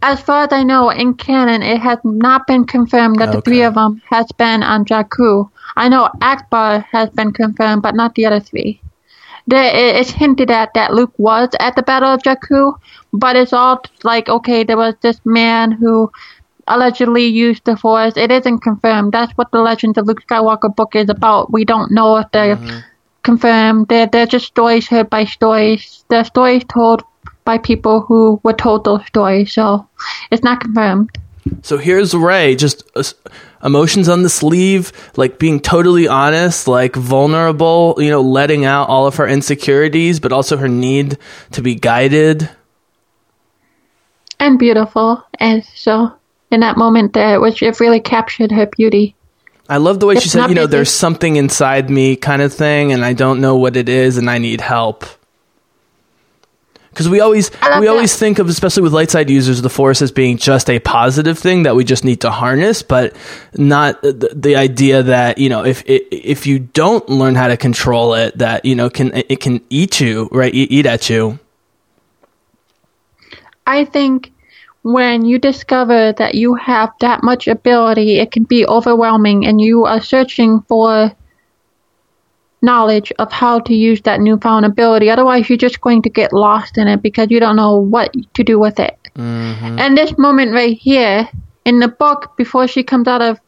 [0.02, 3.63] as far as I know, in canon, it has not been confirmed that the three
[3.63, 5.50] of them has been on Jakku.
[5.76, 8.82] I know Ackbar has been confirmed, but not the other three.
[9.48, 12.78] There, it's hinted at that Luke was at the Battle of Jakku,
[13.12, 16.12] but it's all like, okay, there was this man who
[16.69, 18.15] allegedly used the Force.
[18.15, 19.12] It isn't confirmed.
[19.12, 21.51] That's what the Legends of Luke Skywalker book is about.
[21.51, 22.58] We don't know if they're
[23.23, 23.88] confirmed.
[23.88, 26.05] They're, they're just stories heard by stories.
[26.10, 27.03] They're stories told
[27.45, 29.88] by people who were told those stories, so
[30.32, 31.10] it's not confirmed.
[31.63, 33.03] So here's Rey, just uh,
[33.63, 39.08] emotions on the sleeve, like being totally honest, like vulnerable, you know, letting out all
[39.08, 41.17] of her insecurities, but also her need
[41.51, 42.49] to be guided.
[44.39, 45.23] And beautiful.
[45.39, 46.13] And so,
[46.51, 49.15] in that moment there, which it really captured her beauty.
[49.67, 50.71] I love the way she said, you know, busy.
[50.71, 54.29] there's something inside me kind of thing, and I don't know what it is, and
[54.29, 55.05] I need help.
[56.89, 57.88] Because we always we that.
[57.88, 61.38] always think of, especially with light side users, the force as being just a positive
[61.38, 63.15] thing that we just need to harness, but
[63.53, 68.15] not the, the idea that you know if if you don't learn how to control
[68.15, 70.53] it, that you know can it can eat you, right?
[70.53, 71.38] Eat, eat at you.
[73.67, 74.33] I think
[74.82, 79.86] when you discover that you have that much ability, it can be overwhelming, and you
[79.86, 81.12] are searching for
[82.62, 85.10] knowledge of how to use that newfound ability.
[85.10, 88.44] Otherwise, you're just going to get lost in it because you don't know what to
[88.44, 88.98] do with it.
[89.15, 89.80] Mm-hmm.
[89.80, 91.28] And this moment right here
[91.65, 93.39] in the book, before she comes out of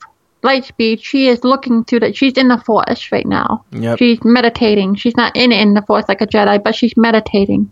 [0.43, 2.13] Lightspeed, she is looking through the.
[2.13, 3.63] She's in the forest right now.
[3.71, 3.99] Yep.
[3.99, 4.95] She's meditating.
[4.95, 7.71] She's not in in the forest like a Jedi, but she's meditating.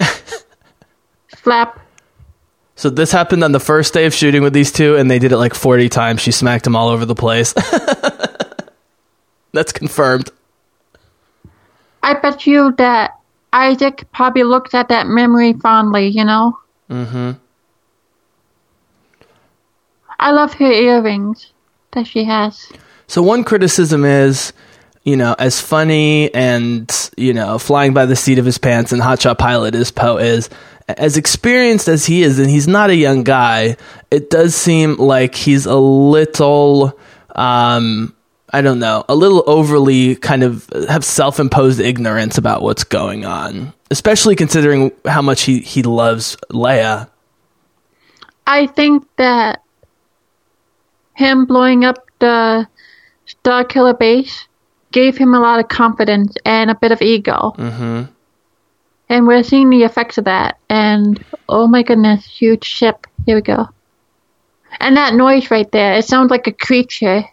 [1.36, 1.85] Slap.
[2.76, 5.32] So this happened on the first day of shooting with these two, and they did
[5.32, 6.20] it like 40 times.
[6.20, 7.54] She smacked them all over the place.
[9.52, 10.28] That's confirmed.
[12.02, 13.18] I bet you that
[13.52, 16.58] Isaac probably looked at that memory fondly, you know?
[16.90, 17.32] Mm-hmm.
[20.20, 21.52] I love her earrings
[21.92, 22.70] that she has.
[23.06, 24.52] So one criticism is,
[25.04, 29.00] you know, as funny and you know, flying by the seat of his pants and
[29.00, 30.50] hotshot pilot as Poe is,
[30.88, 33.76] as experienced as he is, and he's not a young guy,
[34.10, 36.98] it does seem like he's a little,
[37.34, 38.14] um,
[38.52, 43.72] I don't know, a little overly kind of have self-imposed ignorance about what's going on,
[43.90, 47.08] especially considering how much he he loves Leia.
[48.46, 49.62] I think that
[51.14, 52.68] him blowing up the
[53.26, 54.46] Starkiller base
[54.92, 57.52] gave him a lot of confidence and a bit of ego.
[57.58, 58.12] Mm-hmm.
[59.08, 60.58] And we're seeing the effects of that.
[60.68, 63.06] And oh my goodness, huge ship.
[63.24, 63.68] Here we go.
[64.80, 67.24] And that noise right there, it sounds like a creature.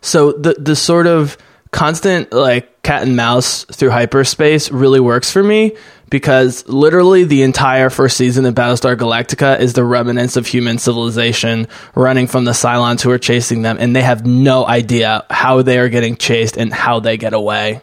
[0.00, 1.36] So the the sort of
[1.72, 5.76] constant like cat and mouse through hyperspace really works for me
[6.08, 11.66] because literally the entire first season of Battlestar Galactica is the remnants of human civilization
[11.94, 15.78] running from the Cylons who are chasing them and they have no idea how they
[15.78, 17.80] are getting chased and how they get away.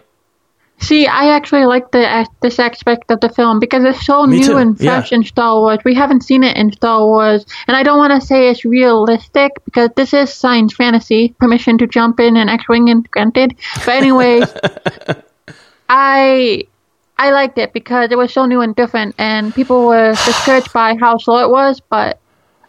[0.83, 4.39] See, I actually like the uh, this aspect of the film because it's so Me
[4.39, 4.99] new too, and yeah.
[4.99, 5.79] fresh in Star Wars.
[5.85, 9.53] We haven't seen it in Star Wars, and I don't want to say it's realistic
[9.63, 11.35] because this is science fantasy.
[11.39, 13.55] Permission to jump in and X-wing and granted.
[13.85, 14.53] But anyways,
[15.89, 16.67] I
[17.17, 20.97] I liked it because it was so new and different, and people were discouraged by
[20.99, 21.79] how slow it was.
[21.79, 22.19] But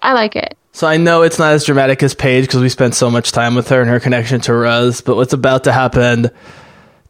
[0.03, 0.57] I like it.
[0.71, 3.57] So I know it's not as dramatic as Paige because we spent so much time
[3.57, 6.31] with her and her connection to Rose, but what's about to happen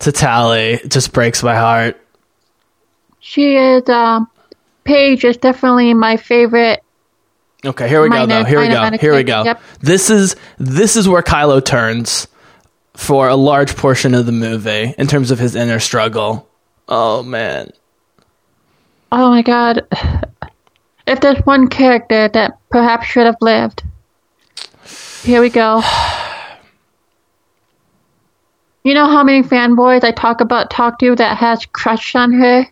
[0.05, 2.00] to Tallie just breaks my heart.
[3.20, 3.88] She is.
[3.88, 4.28] Um,
[4.84, 6.84] Paige is definitely my favorite
[7.64, 8.44] Okay, here we go though.
[8.44, 8.90] Here we go.
[8.98, 9.42] Here we go.
[9.44, 9.62] yep.
[9.80, 12.28] This is this is where Kylo turns
[12.92, 16.48] for a large portion of the movie in terms of his inner struggle.
[16.88, 17.70] Oh man.
[19.11, 19.86] Oh my god.
[21.07, 23.82] If there's one character that perhaps should have lived.
[25.22, 25.82] Here we go.
[28.85, 32.66] You know how many fanboys I talk about talk to that has crush on her?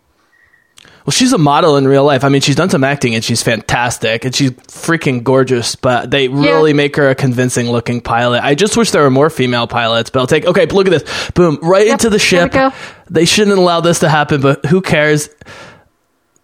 [1.05, 2.23] Well, she's a model in real life.
[2.23, 6.27] I mean, she's done some acting and she's fantastic and she's freaking gorgeous, but they
[6.27, 8.41] really make her a convincing looking pilot.
[8.43, 11.31] I just wish there were more female pilots, but I'll take, okay, look at this.
[11.31, 12.51] Boom, right into the ship.
[12.51, 12.71] go.
[13.09, 15.29] They shouldn't allow this to happen, but who cares?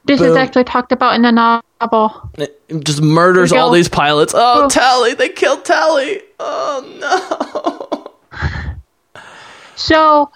[0.05, 0.31] This Boom.
[0.31, 2.29] is actually talked about in the novel.
[2.39, 4.33] It just murders all these pilots.
[4.35, 4.67] Oh, Oh.
[4.69, 6.21] Tallie, they killed Tallie.
[6.39, 8.65] Oh, no.
[9.79, 10.31] So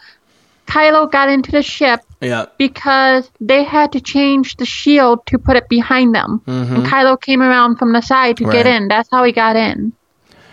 [0.68, 2.46] Kylo got into the ship Yeah.
[2.58, 6.42] because they had to change the shield to put it behind them.
[6.48, 8.84] And Kylo came around from the side to get Mm-hmm.
[8.84, 8.88] In.
[8.88, 9.94] That's how he got in.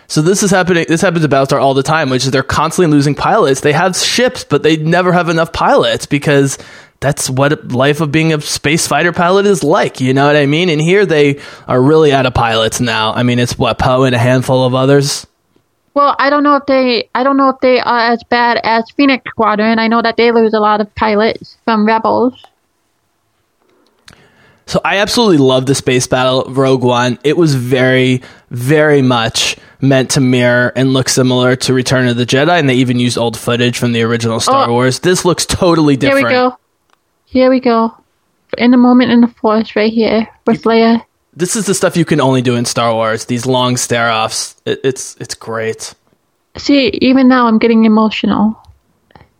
[0.07, 0.85] So this is happening.
[0.89, 3.61] This happens to Battlestar all the time, which is they're constantly losing pilots.
[3.61, 6.57] They have ships, but they never have enough pilots because
[6.99, 10.01] that's what life of being a space fighter pilot is like.
[10.01, 10.67] You know what I mean?
[10.67, 13.13] And here they are really out of pilots now.
[13.13, 15.25] I mean, it's what Poe and a handful of others.
[15.93, 18.89] Well, I don't know if they I don't know if they are as bad as
[18.91, 19.77] Phoenix Squadron.
[19.79, 22.45] I know that they lose a lot of pilots from Rebels.
[24.67, 27.19] So I absolutely love the space battle of Rogue One.
[27.25, 28.21] It was very,
[28.51, 32.75] very much meant to mirror and look similar to Return of the Jedi, and they
[32.75, 34.73] even used old footage from the original Star Oh.
[34.73, 34.99] Wars.
[34.99, 36.29] This looks totally different.
[36.29, 36.57] Here we go.
[37.25, 37.97] Here we go.
[38.57, 41.03] In the moment in the forest right here with Leia.
[41.33, 43.25] This is the stuff you can only do in Star Wars.
[43.25, 44.55] These long stare offs.
[44.65, 45.93] It, it's it's great.
[46.57, 48.61] See, even now I'm getting emotional.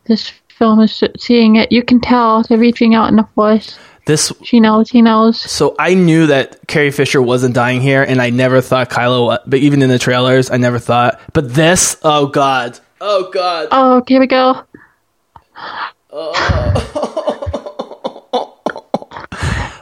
[0.05, 1.71] This film is seeing it.
[1.71, 3.77] You can tell they're reaching out in the force.
[4.05, 5.39] This She knows, he knows.
[5.39, 9.37] so I knew that Carrie Fisher wasn't dying here, and I never thought Kylo.
[9.45, 11.19] But even in the trailers, I never thought.
[11.33, 13.67] But this, oh god, oh god.
[13.71, 14.63] Oh, here we go.
[16.11, 17.37] Oh.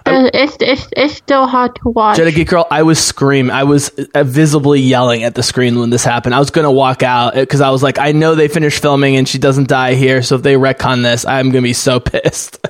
[0.10, 2.18] Uh, it's, it's, it's still hard to watch.
[2.18, 3.52] Jedi Geek Girl, I was screaming.
[3.52, 6.36] I was uh, visibly yelling at the screen when this happened.
[6.36, 9.16] I was going to walk out because I was like, I know they finished filming
[9.16, 10.22] and she doesn't die here.
[10.22, 12.66] So if they retcon this, I'm going to be so pissed.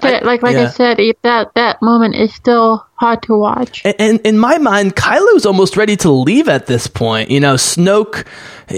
[0.00, 0.64] But like like yeah.
[0.64, 3.82] I said, that that moment is still hard to watch.
[3.84, 7.30] and, and in my mind, Kylo's almost ready to leave at this point.
[7.30, 8.26] You know, Snoke,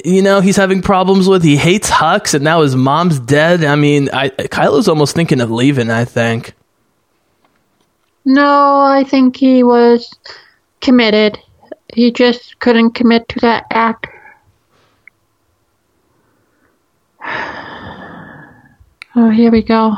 [0.04, 1.42] you know, he's having problems with.
[1.42, 3.64] He hates Hux, and now his mom's dead.
[3.64, 5.90] I mean, I, Kylo's almost thinking of leaving.
[5.90, 6.54] I think.
[8.24, 10.12] No, I think he was
[10.80, 11.38] committed.
[11.92, 14.08] He just couldn't commit to that act.
[19.16, 19.94] Oh, here we go.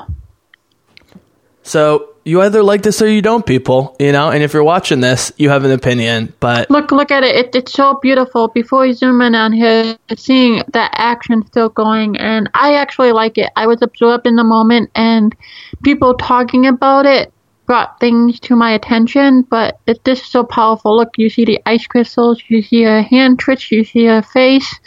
[1.67, 3.97] So you either like this or you don't, people.
[3.99, 6.33] You know, and if you're watching this, you have an opinion.
[6.39, 7.35] But Look, look at it.
[7.35, 8.47] it it's so beautiful.
[8.49, 13.37] Before we zoom in on here, seeing that action still going, and I actually like
[13.37, 13.51] it.
[13.57, 15.35] I was absorbed in the moment, and
[15.83, 17.33] people talking about it
[17.67, 19.43] brought things to my attention.
[19.43, 20.97] But it, this is so powerful.
[20.97, 24.79] Look, you see the ice crystals, you see her hand twitch, you see her face.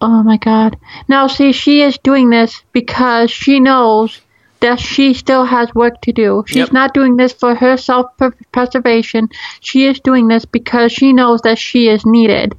[0.00, 0.78] Oh my god.
[1.08, 4.20] Now, see, she is doing this because she knows
[4.60, 6.44] that she still has work to do.
[6.46, 6.72] She's Yep.
[6.72, 8.06] not doing this for her self
[8.52, 9.28] preservation.
[9.60, 12.54] She is doing this because she knows that she is needed.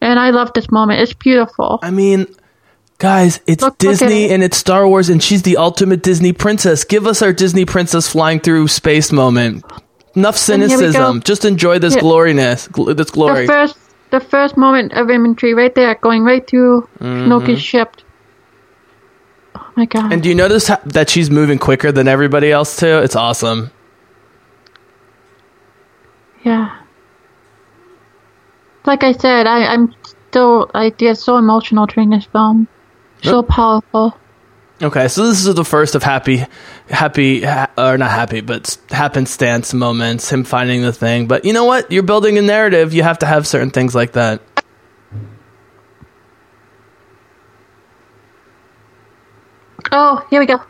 [0.00, 1.00] And I love this moment.
[1.00, 1.78] It's beautiful.
[1.82, 2.26] I mean,
[2.98, 4.30] guys, it's Look- look Disney it.
[4.32, 6.84] and it's Star Wars, and she's the ultimate Disney princess.
[6.84, 9.64] Give us our Disney princess flying through space moment.
[10.14, 10.66] Enough here we go.
[10.68, 11.20] cynicism.
[11.22, 12.00] Just enjoy this Yeah.
[12.00, 13.46] gloriness, gl- this The glory.
[13.46, 13.76] first
[14.12, 17.30] the first moment of imagery right there going right through mm-hmm.
[17.30, 17.96] Snoke's ship.
[19.76, 20.12] My god.
[20.12, 22.98] And do you notice how, that she's moving quicker than everybody else too?
[22.98, 23.70] It's awesome.
[26.42, 26.80] Yeah.
[28.86, 29.94] Like I said, I, I'm
[30.28, 32.68] still I get so emotional during this film.
[33.22, 34.16] So powerful.
[34.80, 36.44] Okay, so this is the first of happy,
[36.90, 40.30] happy, ha- or not happy, but happenstance moments.
[40.30, 41.90] Him finding the thing, but you know what?
[41.90, 42.92] You're building a narrative.
[42.92, 44.42] You have to have certain things like that.
[49.92, 50.60] Oh, here we go.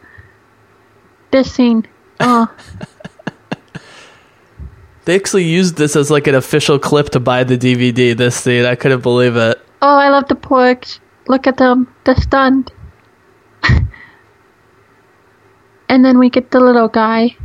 [1.30, 1.86] This scene.
[2.20, 2.46] Oh,
[5.04, 8.16] They actually used this as like an official clip to buy the DVD.
[8.16, 9.56] This scene, I couldn't believe it.
[9.80, 10.98] oh, I love the porgs.
[11.28, 11.86] Look at them.
[12.04, 12.72] They're stunned.
[15.88, 17.36] and then we get the little guy.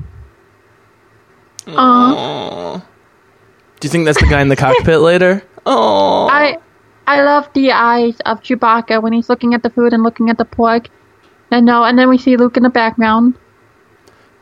[1.68, 2.78] Aw.
[3.80, 5.44] Do you think that's the guy in the cockpit later?
[5.66, 6.58] Oh, I
[7.06, 10.38] I love the eyes of Chewbacca when he's looking at the food and looking at
[10.40, 10.88] the porg.
[11.52, 13.36] And no, and then we see Luke in the background.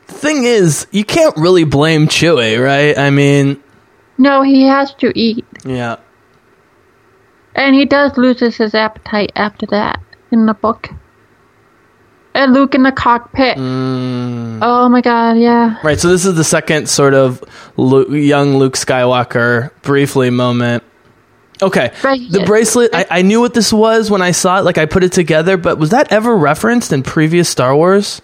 [0.06, 2.96] the thing is, you can't really blame Chewie, right?
[2.96, 3.60] I mean,
[4.16, 5.44] No, he has to eat.
[5.64, 5.96] yeah.
[7.54, 10.00] And he does loses his appetite after that
[10.30, 10.88] in the book.
[12.32, 13.58] And Luke in the cockpit.
[13.58, 14.60] Mm.
[14.62, 15.78] Oh my god, yeah.
[15.82, 17.42] Right, so this is the second sort of
[17.76, 20.84] Lu young Luke Skywalker briefly moment.
[21.62, 22.20] Okay, Right.
[22.30, 22.90] the bracelet.
[22.94, 24.64] I, I knew what this was when I saw it.
[24.64, 28.22] Like I put it together, but was that ever referenced in previous Star Wars?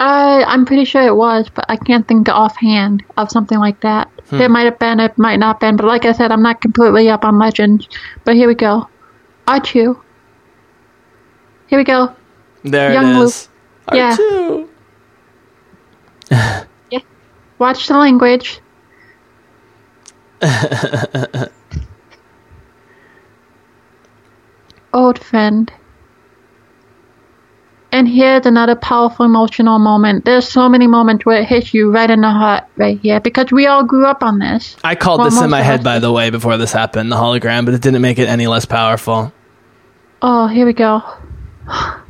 [0.00, 4.08] I I'm pretty sure it was, but I can't think offhand of something like that.
[4.30, 4.40] Hmm.
[4.40, 6.60] It might have been, it might not have been, but like I said, I'm not
[6.60, 7.88] completely up on legends.
[8.24, 8.88] But here we go.
[9.48, 10.00] R2.
[11.66, 12.14] Here we go.
[12.64, 13.26] There Young it Luke.
[13.28, 13.48] is.
[13.92, 14.16] Yeah.
[16.30, 16.66] R2.
[17.58, 18.60] Watch the language.
[24.92, 25.72] Old friend.
[27.90, 30.24] And here's another powerful emotional moment.
[30.26, 33.50] There's so many moments where it hits you right in the heart right here because
[33.50, 34.76] we all grew up on this.
[34.84, 37.64] I called Well, this in my head, by the way, before this happened, the hologram,
[37.64, 39.32] but it didn't make it any less powerful.
[40.20, 41.02] Oh, here we go.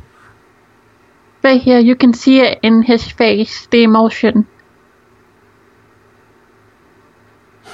[1.41, 4.45] Right here, you can see it in his face, the emotion.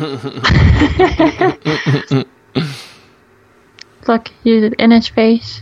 [4.07, 5.61] Look, he's in his face.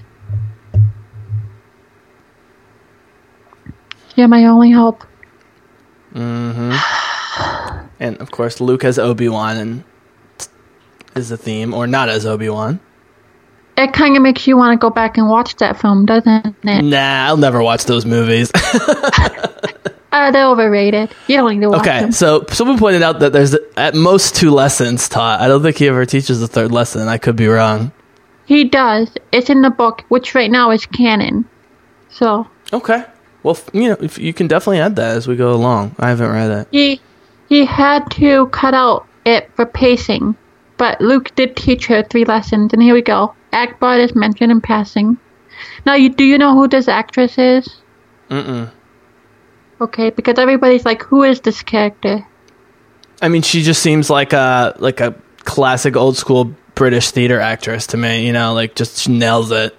[4.15, 5.03] You're my only hope.
[6.13, 6.73] Mm-hmm.
[7.99, 9.83] And of course, Luke as Obi Wan and
[11.15, 12.81] is the theme, or not as Obi Wan.
[13.77, 16.81] It kind of makes you want to go back and watch that film, doesn't it?
[16.83, 18.51] Nah, I'll never watch those movies.
[20.13, 21.13] Uh, they're overrated.
[21.27, 22.11] You don't need to watch okay, them.
[22.11, 25.41] so someone pointed out that there's at most two lessons taught.
[25.41, 27.07] I don't think he ever teaches the third lesson.
[27.07, 27.91] I could be wrong.
[28.45, 29.09] He does.
[29.31, 31.45] It's in the book, which right now is canon.
[32.09, 33.03] So Okay.
[33.41, 35.95] Well, you know, if you can definitely add that as we go along.
[35.99, 36.67] I haven't read it.
[36.71, 37.01] he
[37.49, 40.35] he had to cut out it for pacing,
[40.77, 43.33] but Luke did teach her three lessons, and here we go.
[43.51, 45.17] Ackbar is mentioned in passing.
[45.85, 47.67] Now, you do you know who this actress is?
[48.29, 48.71] Mm-mm.
[49.83, 52.25] Okay, because everybody's like, who is this character?
[53.21, 57.87] I mean, she just seems like a like a classic old school British theater actress
[57.87, 58.25] to me.
[58.25, 59.75] You know, like just nails it.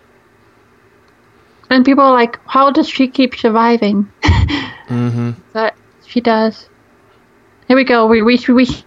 [1.71, 4.13] And people are like, how does she keep surviving?
[4.89, 5.31] mm-hmm.
[5.55, 5.75] But
[6.07, 6.69] she does.
[7.67, 8.07] Here we go.
[8.07, 8.85] We we we see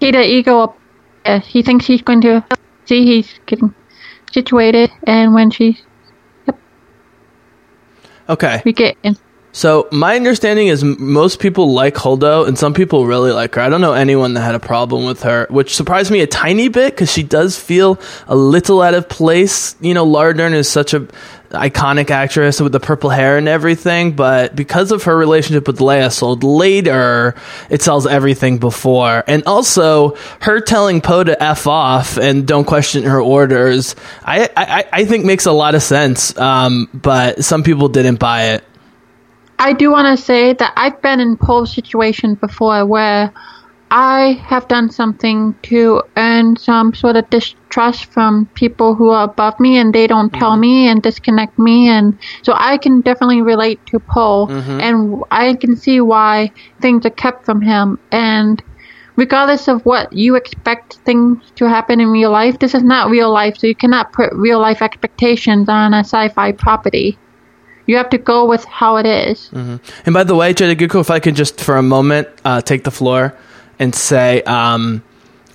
[0.00, 0.78] the ego up.
[1.24, 2.44] Uh, he thinks he's going to
[2.84, 3.74] see he's getting
[4.30, 5.78] situated, and when she
[8.28, 8.62] Okay.
[8.64, 9.16] we get in.
[9.54, 13.60] So my understanding is most people like Holdo, and some people really like her.
[13.60, 16.66] I don't know anyone that had a problem with her, which surprised me a tiny
[16.66, 19.76] bit because she does feel a little out of place.
[19.80, 21.06] You know, Laura Dern is such a
[21.50, 26.10] iconic actress with the purple hair and everything, but because of her relationship with Leia
[26.10, 27.36] sold later,
[27.70, 29.22] it sells everything before.
[29.28, 33.94] And also, her telling Poe to f off and don't question her orders,
[34.24, 36.36] I I, I think makes a lot of sense.
[36.36, 38.64] Um, but some people didn't buy it.
[39.58, 43.32] I do want to say that I've been in Poe's situation before where
[43.90, 49.60] I have done something to earn some sort of distrust from people who are above
[49.60, 50.60] me and they don't tell mm-hmm.
[50.60, 54.80] me and disconnect me and so I can definitely relate to Poe mm-hmm.
[54.80, 56.50] and I can see why
[56.80, 58.62] things are kept from him and
[59.14, 63.30] regardless of what you expect things to happen in real life this is not real
[63.30, 67.16] life so you cannot put real life expectations on a sci-fi property
[67.86, 69.50] you have to go with how it is.
[69.52, 69.80] And
[70.12, 73.36] by the way, Jediguko, if I could just for a moment uh, take the floor
[73.78, 75.02] and say um,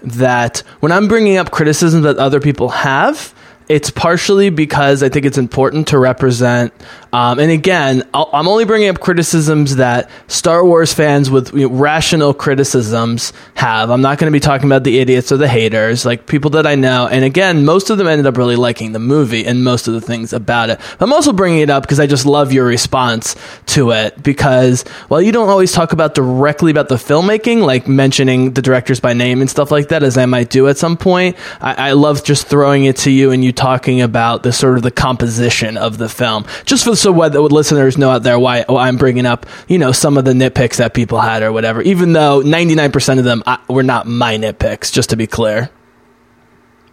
[0.03, 3.33] that when I'm bringing up criticisms that other people have,
[3.69, 6.73] it's partially because I think it's important to represent.
[7.13, 11.69] Um, and again, I'll, I'm only bringing up criticisms that Star Wars fans with you
[11.69, 13.91] know, rational criticisms have.
[13.91, 16.65] I'm not going to be talking about the idiots or the haters, like people that
[16.65, 17.07] I know.
[17.07, 20.01] And again, most of them ended up really liking the movie and most of the
[20.01, 20.79] things about it.
[20.99, 23.35] I'm also bringing it up because I just love your response
[23.67, 24.21] to it.
[24.21, 28.99] Because while you don't always talk about directly about the filmmaking, like mentioning the directors
[28.99, 31.91] by name and stuff like that, as I might do at some point, I, I
[31.91, 35.75] love just throwing it to you and you talking about the sort of the composition
[35.75, 38.95] of the film, just for so what the listeners know out there why, why I'm
[38.95, 41.81] bringing up, you know, some of the nitpicks that people had or whatever.
[41.81, 45.69] Even though 99% of them I, were not my nitpicks, just to be clear.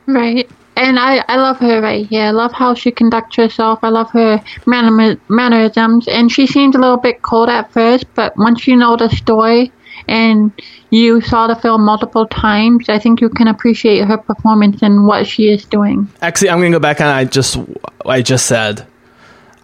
[0.06, 0.50] Right.
[0.76, 2.24] And I, I love her right here.
[2.24, 3.78] I love how she conducts herself.
[3.82, 6.08] I love her manner, mannerisms.
[6.08, 9.72] And she seems a little bit cold at first, but once you know the story
[10.08, 10.52] and
[10.90, 15.26] you saw the film multiple times, I think you can appreciate her performance and what
[15.26, 16.08] she is doing.
[16.22, 17.58] Actually, I'm going to go back on I just
[18.04, 18.86] I just said.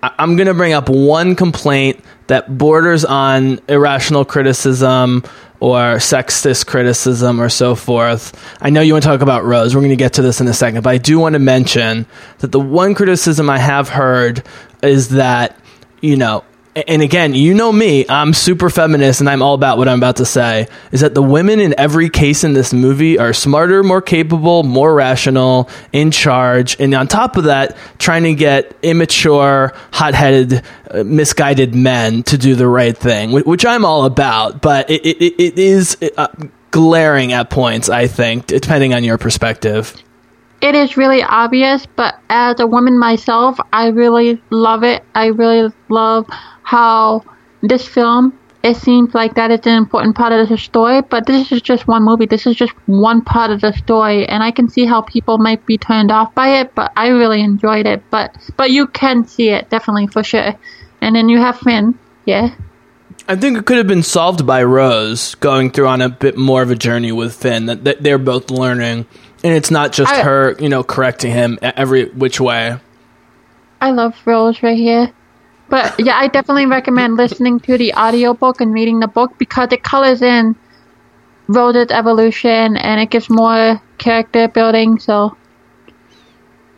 [0.03, 5.23] I'm going to bring up one complaint that borders on irrational criticism
[5.61, 8.37] or sexist criticism or so forth.
[8.61, 9.77] I know you want to talk about Rose.
[9.77, 12.07] We're going to get to this in a second, but I do want to mention
[12.39, 14.43] that the one criticism I have heard
[14.83, 15.57] is that,
[16.01, 16.43] you know,
[16.75, 20.17] and again, you know me, I'm super feminist and I'm all about what I'm about
[20.17, 24.01] to say, is that the women in every case in this movie are smarter, more
[24.01, 30.15] capable, more rational, in charge, and on top of that, trying to get immature, hot
[30.15, 35.05] headed, uh, misguided men to do the right thing, which I'm all about, but it,
[35.05, 36.29] it, it is uh,
[36.71, 40.03] glaring at points, I think, depending on your perspective
[40.63, 45.05] it is really obvious, but as a woman myself, I really love it.
[45.15, 46.27] I really love
[46.63, 47.25] how
[47.63, 51.51] this film it seems like that is an important part of the story, but this
[51.51, 52.27] is just one movie.
[52.27, 55.67] This is just one part of the story, and I can see how people might
[55.67, 58.05] be turned off by it, but I really enjoyed it.
[58.11, 60.55] But but you can see it definitely for sure.
[61.01, 62.55] And then you have Finn, yeah.
[63.29, 66.63] I think it could have been solved by Rose going through on a bit more
[66.63, 67.67] of a journey with Finn.
[67.67, 69.07] That they're both learning,
[69.45, 72.79] and it's not just I, her, you know, correcting him every which way.
[73.81, 75.13] I love Rose right here.
[75.69, 79.83] But yeah, I definitely recommend listening to the audiobook and reading the book because it
[79.83, 80.55] colors in
[81.49, 84.99] Rose's evolution and it gives more character building.
[84.99, 85.37] So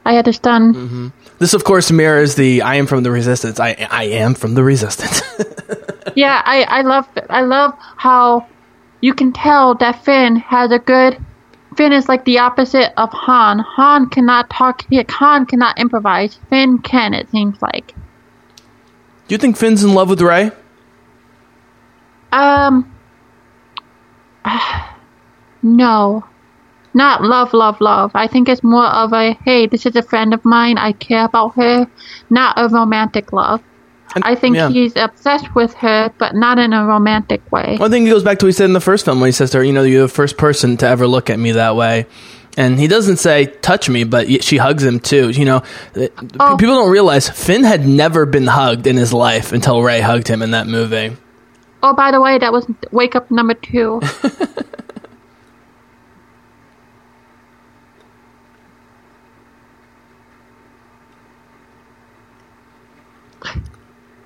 [0.05, 0.75] I done.
[0.75, 1.09] Mm-hmm.
[1.39, 4.63] This, of course, mirrors the "I am from the resistance." I I am from the
[4.63, 5.23] resistance.
[6.15, 8.47] yeah, I I love I love how
[9.01, 11.19] you can tell that Finn has a good.
[11.77, 13.59] Finn is like the opposite of Han.
[13.59, 14.83] Han cannot talk.
[14.93, 16.39] Han cannot improvise.
[16.51, 17.15] Finn can.
[17.15, 17.95] It seems like.
[19.27, 20.51] Do you think Finn's in love with Rey?
[22.33, 22.95] Um,
[25.63, 26.25] no,
[26.93, 28.11] not love, love, love.
[28.15, 30.77] I think it's more of a hey, this is a friend of mine.
[30.77, 31.89] I care about her,
[32.31, 33.63] not a romantic love.
[34.15, 34.69] And, I think yeah.
[34.69, 37.77] he's obsessed with her, but not in a romantic way.
[37.79, 39.29] Well, I think it goes back to what he said in the first film when
[39.29, 41.53] he says to her, "You know, you're the first person to ever look at me
[41.53, 42.07] that way."
[42.57, 45.63] and he doesn't say touch me but she hugs him too you know
[45.97, 46.57] oh.
[46.59, 50.43] people don't realize finn had never been hugged in his life until Rey hugged him
[50.43, 51.17] in that movie
[51.83, 54.01] oh by the way that was wake up number two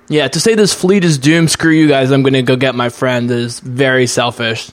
[0.09, 2.89] yeah to say this fleet is doomed screw you guys i'm gonna go get my
[2.89, 4.71] friend is very selfish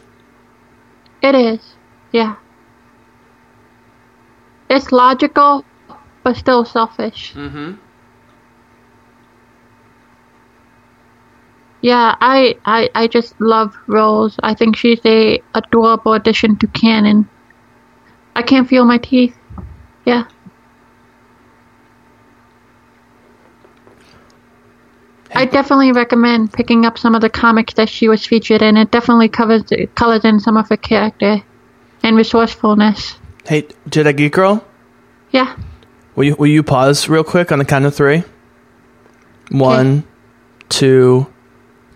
[1.23, 1.61] it is
[2.13, 2.37] yeah
[4.69, 5.65] it's logical,
[6.23, 7.35] but still selfish.
[7.35, 7.75] Mm-hmm.
[11.83, 14.37] Yeah, I, I I just love Rose.
[14.43, 17.29] I think she's a adorable addition to canon.
[18.35, 19.37] I can't feel my teeth.
[20.05, 20.25] Yeah.
[25.37, 28.79] I definitely recommend picking up some of the comics that she was featured in.
[28.79, 29.65] It definitely covers
[29.95, 31.43] colors in some of her character
[32.03, 33.19] and resourcefulness.
[33.45, 34.67] Hey, Jedi Geek Girl?
[35.33, 35.55] Yeah.
[36.15, 38.25] Will you, will you pause real quick on the count of three?
[39.51, 40.07] One, okay.
[40.71, 41.27] two,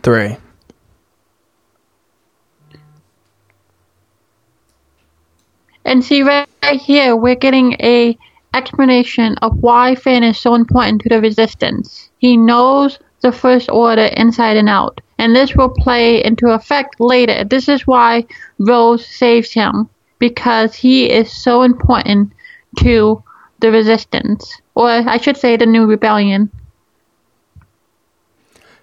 [0.02, 0.36] three.
[5.86, 6.46] And see right
[6.78, 8.18] here, we're getting a
[8.52, 12.10] explanation of why Finn is so important to the Resistance.
[12.18, 17.44] He knows the First Order inside and out, and this will play into effect later.
[17.44, 18.26] This is why
[18.58, 22.32] Rose saves him because he is so important
[22.78, 23.22] to
[23.60, 26.50] the resistance, or I should say, the new rebellion.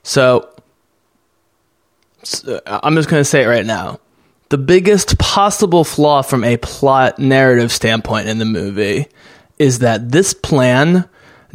[0.04, 0.50] So,
[2.24, 4.00] so uh, I'm just going to say it right now.
[4.50, 9.08] The biggest possible flaw from a plot narrative standpoint in the movie
[9.60, 11.10] is that this plan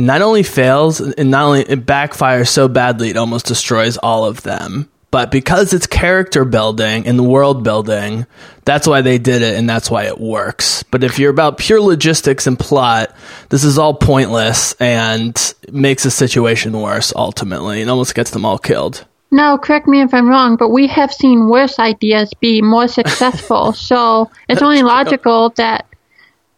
[0.06, 4.42] not only fails and not only it backfires so badly it almost destroys all of
[4.42, 8.26] them but because it's character building and the world building,
[8.64, 10.84] that's why they did it and that's why it works.
[10.84, 13.14] But if you're about pure logistics and plot,
[13.50, 18.56] this is all pointless and makes the situation worse ultimately and almost gets them all
[18.56, 19.04] killed.
[19.30, 23.72] No, correct me if I'm wrong, but we have seen worse ideas be more successful.
[23.74, 25.84] so it's only logical that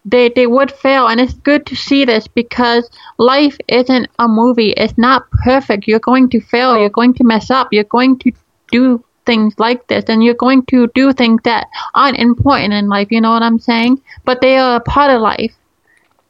[0.04, 1.06] they they would fail.
[1.06, 4.72] And it's good to see this because life isn't a movie.
[4.72, 5.86] It's not perfect.
[5.86, 6.78] You're going to fail.
[6.78, 7.68] You're going to mess up.
[7.72, 8.32] You're going to
[8.70, 10.04] do things like this.
[10.08, 13.08] And you're going to do things that aren't important in life.
[13.10, 14.02] You know what i'm saying?
[14.24, 15.54] But they are a part of life.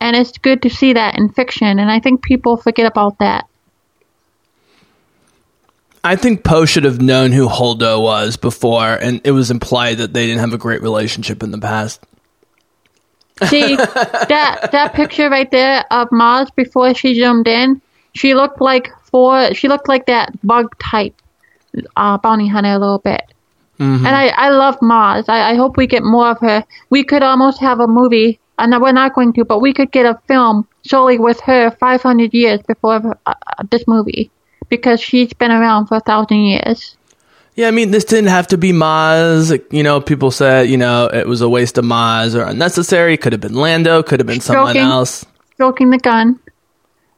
[0.00, 1.78] And it's good to see that in fiction.
[1.78, 3.48] And i think people forget about that.
[6.06, 10.12] I think Poe should have known who Holdo was before, and it was implied that
[10.12, 12.04] they didn't have a great relationship in the past.
[13.42, 17.80] See that that picture right there of Maz before she zoomed in.
[18.14, 21.14] She looked like for she looked like that bug type
[21.96, 23.22] uh, bounty hunter a little bit.
[24.06, 25.28] And I I love Maz.
[25.28, 26.64] I, I hope we get more of her.
[26.90, 28.38] We could almost have a movie.
[28.56, 32.32] And we're not going to, but we could get a film solely with her 500
[32.32, 33.34] years before uh,
[33.68, 34.30] this movie
[34.68, 36.96] because she's been around for a thousand years.
[37.56, 39.64] Yeah, I mean, this didn't have to be Maz.
[39.70, 43.16] You know, people said, you know, it was a waste of Maz or unnecessary.
[43.16, 44.02] Could have been Lando.
[44.02, 45.24] Could have been someone else.
[45.54, 46.40] Stroking the gun,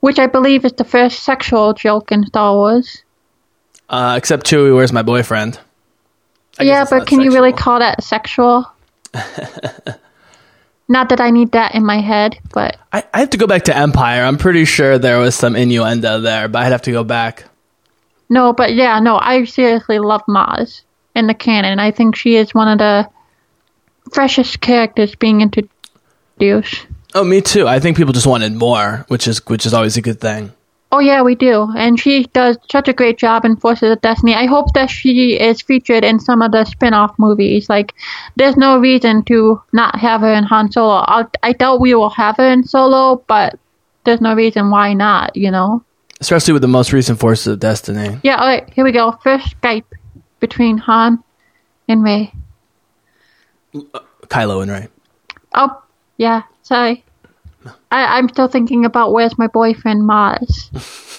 [0.01, 3.03] which I believe is the first sexual joke in Star Wars.
[3.89, 5.59] Uh, except Chewie, where's my boyfriend?
[6.59, 8.70] I yeah, but can you really call that sexual?
[10.89, 13.64] not that I need that in my head, but I, I have to go back
[13.64, 14.22] to Empire.
[14.22, 17.45] I'm pretty sure there was some innuendo there, but I'd have to go back.
[18.29, 20.83] No, but yeah, no, I seriously love Maz
[21.14, 21.79] in the canon.
[21.79, 23.09] I think she is one of the
[24.12, 26.87] freshest characters being introduced.
[27.14, 27.66] Oh, me too.
[27.66, 30.53] I think people just wanted more, which is which is always a good thing.
[30.93, 34.35] Oh yeah, we do, and she does such a great job in Forces of Destiny.
[34.35, 37.68] I hope that she is featured in some of the spin-off movies.
[37.68, 37.93] Like,
[38.37, 41.05] there's no reason to not have her in Han Solo.
[41.07, 43.59] I'll, I doubt we will have her in Solo, but
[44.05, 45.37] there's no reason why not.
[45.37, 45.83] You know?
[46.21, 48.19] Especially with the most recent Forces of Destiny.
[48.23, 48.37] Yeah.
[48.37, 49.12] All right, here we go.
[49.23, 49.85] First Skype
[50.41, 51.23] between Han
[51.89, 52.33] and Rey.
[53.75, 54.89] Uh, Kylo and Rey.
[55.55, 55.83] Oh,
[56.17, 56.43] yeah.
[56.62, 57.05] Sorry.
[57.91, 60.71] I, I'm still thinking about where's my boyfriend Maz.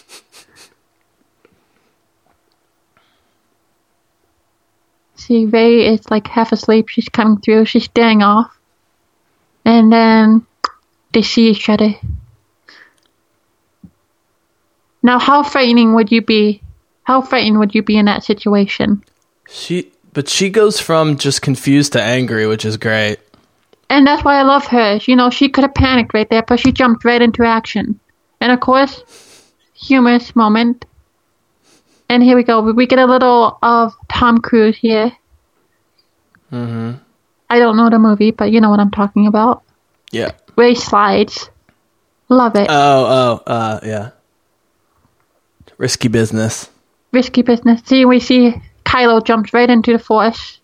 [5.16, 6.88] See, Rey is like half asleep.
[6.88, 7.66] She's coming through.
[7.66, 8.58] She's staring off.
[9.66, 10.46] And then
[11.12, 11.96] they see each other.
[15.08, 16.62] Now, how frightening would you be?
[17.04, 19.06] How frightened would you be in that situation?
[19.50, 23.20] She, but she goes from just confused to angry, which is great.
[23.90, 25.00] And that's why I love her.
[25.06, 28.02] You know, she could have panicked right there, but she jumped right into action.
[28.42, 29.02] And of course,
[29.74, 30.84] humorous moment.
[32.10, 32.60] And here we go.
[32.60, 35.14] We get a little of Tom Cruise here.
[36.52, 36.98] Mm-hmm.
[37.50, 39.64] I don't know the movie, but you know what I'm talking about.
[40.12, 40.32] Yeah.
[40.58, 41.50] Rey slides.
[42.28, 42.68] Love it.
[42.70, 44.10] Oh, oh, uh, yeah.
[45.78, 46.70] Risky business.
[47.12, 47.82] Risky business.
[47.86, 48.54] See, we see
[48.86, 50.60] Kylo jumps right into the Force.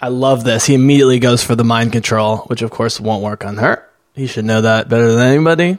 [0.00, 0.66] I love this.
[0.66, 3.86] He immediately goes for the mind control, which of course won't work on her.
[4.14, 5.78] He should know that better than anybody.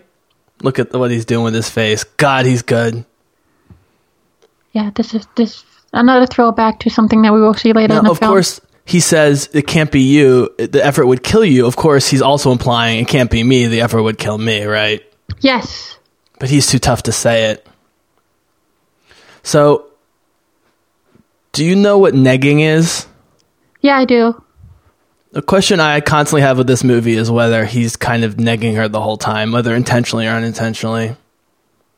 [0.61, 2.03] Look at what he's doing with his face.
[2.03, 3.05] God, he's good.
[4.71, 5.63] Yeah, this is this
[5.93, 8.31] another throwback to something that we will see later in Now, the of film.
[8.31, 10.53] course, he says it can't be you.
[10.57, 11.65] The effort would kill you.
[11.65, 13.67] Of course, he's also implying it can't be me.
[13.67, 15.01] The effort would kill me, right?
[15.41, 15.97] Yes.
[16.39, 17.65] But he's too tough to say it.
[19.45, 19.85] So,
[21.51, 23.05] do you know what negging is?
[23.81, 24.41] Yeah, I do.
[25.33, 28.87] The question I constantly have with this movie is whether he's kind of negging her
[28.87, 31.15] the whole time, whether intentionally or unintentionally.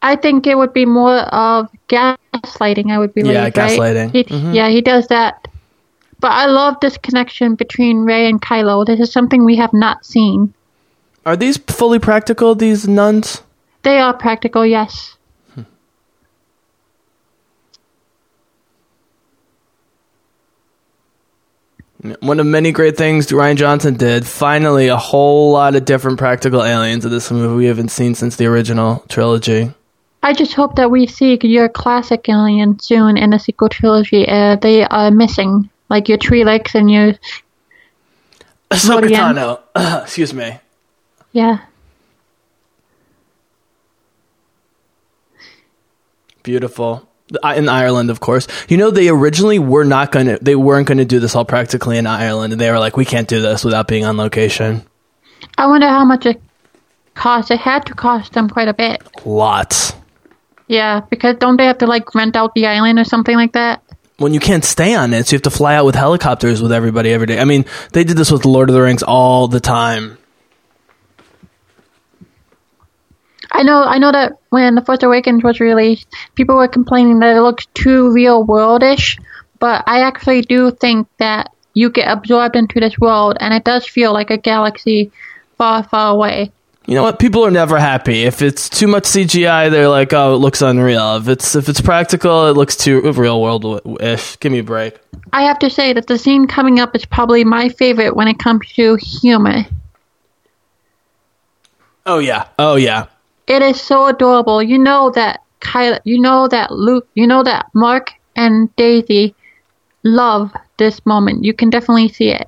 [0.01, 2.91] I think it would be more of gaslighting.
[2.91, 3.53] I would be Yeah, right?
[3.53, 4.11] gaslighting.
[4.11, 4.53] Mm-hmm.
[4.53, 5.47] Yeah, he does that.
[6.19, 8.85] But I love this connection between Rey and Kylo.
[8.85, 10.53] This is something we have not seen.
[11.25, 13.41] Are these fully practical, these nuns?
[13.83, 15.15] They are practical, yes.
[22.19, 24.25] One of many great things Rian Johnson did.
[24.25, 28.35] Finally, a whole lot of different practical aliens in this movie we haven't seen since
[28.35, 29.71] the original trilogy.
[30.21, 34.27] I just hope that we see your classic alien soon in the sequel trilogy.
[34.27, 37.13] Uh, they are missing, like your tree legs and your
[38.69, 39.07] Ahsoka?
[39.07, 39.59] Tano.
[40.03, 40.59] Excuse me.
[41.31, 41.59] yeah.
[46.43, 47.07] Beautiful.
[47.43, 48.47] In Ireland, of course.
[48.69, 51.45] You know, they originally were not going to, they weren't going to do this all
[51.45, 52.53] practically in Ireland.
[52.53, 54.85] And they were like, we can't do this without being on location.
[55.57, 56.41] I wonder how much it
[57.15, 57.51] cost.
[57.51, 59.01] It had to cost them quite a bit.
[59.25, 59.93] Lots.
[60.67, 63.83] Yeah, because don't they have to like rent out the island or something like that?
[64.17, 66.71] When you can't stay on it, so you have to fly out with helicopters with
[66.71, 67.39] everybody every day.
[67.39, 70.17] I mean, they did this with Lord of the Rings all the time.
[73.51, 77.35] I know, I know that when The Force Awakens was released, people were complaining that
[77.35, 79.19] it looked too real worldish,
[79.59, 83.87] but I actually do think that you get absorbed into this world and it does
[83.87, 85.11] feel like a galaxy
[85.57, 86.51] far, far away.
[86.87, 87.19] You know what?
[87.19, 88.23] People are never happy.
[88.23, 91.81] If it's too much CGI, they're like, "Oh, it looks unreal." If it's if it's
[91.81, 94.39] practical, it looks too real world ish.
[94.39, 94.97] Give me a break.
[95.33, 98.39] I have to say that the scene coming up is probably my favorite when it
[98.39, 99.65] comes to humor.
[102.05, 102.45] Oh yeah.
[102.57, 103.07] Oh yeah.
[103.47, 104.61] It is so adorable.
[104.61, 109.35] You know that Kyla, you know that Luke, you know that Mark and Daisy
[110.03, 111.43] love this moment.
[111.43, 112.47] You can definitely see it.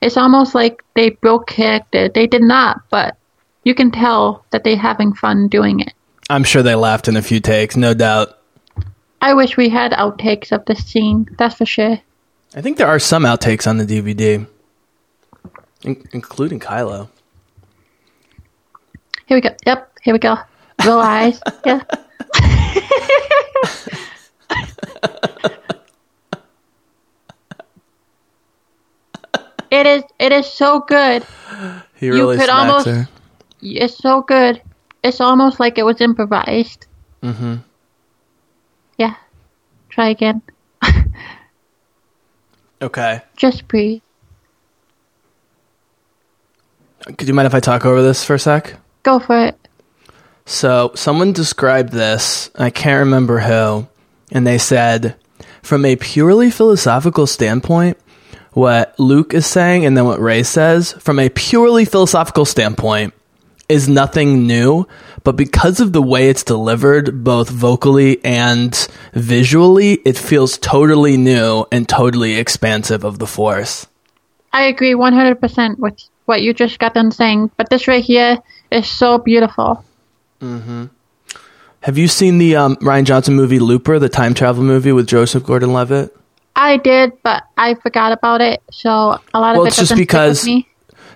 [0.00, 2.08] It's almost like they broke character.
[2.08, 3.16] They did not, but
[3.64, 5.92] you can tell that they're having fun doing it.
[6.30, 8.38] I'm sure they laughed in a few takes, no doubt.
[9.20, 11.28] I wish we had outtakes of this scene.
[11.38, 11.98] That's for sure.
[12.54, 14.46] I think there are some outtakes on the DVD,
[15.82, 17.08] in- including Kylo.
[19.26, 19.50] Here we go.
[19.66, 19.87] Yep.
[20.02, 20.36] Here we go.
[20.84, 21.40] Roll eyes.
[21.66, 21.82] Yeah.
[29.70, 30.02] it is.
[30.18, 31.24] It is so good.
[31.96, 33.08] He You really could almost- her.
[33.60, 34.62] It's so good.
[35.02, 36.86] It's almost like it was improvised.
[37.22, 37.56] Mm-hmm.
[38.98, 39.14] Yeah.
[39.88, 40.42] Try again.
[42.80, 43.20] Okay.
[43.36, 44.02] Just breathe.
[47.04, 48.76] Could you mind if I talk over this for a sec?
[49.02, 49.67] Go for it.
[50.48, 53.86] So someone described this, I can't remember who,
[54.32, 55.14] and they said,
[55.62, 57.98] from a purely philosophical standpoint,
[58.52, 63.12] what Luke is saying and then what Rey says, from a purely philosophical standpoint,
[63.68, 64.86] is nothing new,
[65.22, 71.66] but because of the way it's delivered, both vocally and visually, it feels totally new
[71.70, 73.86] and totally expansive of the Force.
[74.54, 78.38] I agree 100% with what you just got done saying, but this right here
[78.70, 79.84] is so beautiful.
[80.40, 85.44] Have you seen the um, Rian Johnson movie Looper, the time travel movie with Joseph
[85.44, 86.14] Gordon-Levitt?
[86.56, 90.48] I did, but I forgot about it, so a lot of it it's just because-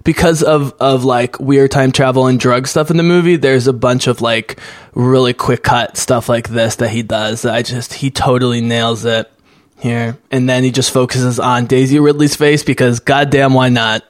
[0.05, 3.73] because of of like weird time travel and drug stuff in the movie there's a
[3.73, 4.59] bunch of like
[4.95, 9.05] really quick cut stuff like this that he does that i just he totally nails
[9.05, 9.31] it
[9.79, 14.03] here and then he just focuses on daisy ridley's face because goddamn why not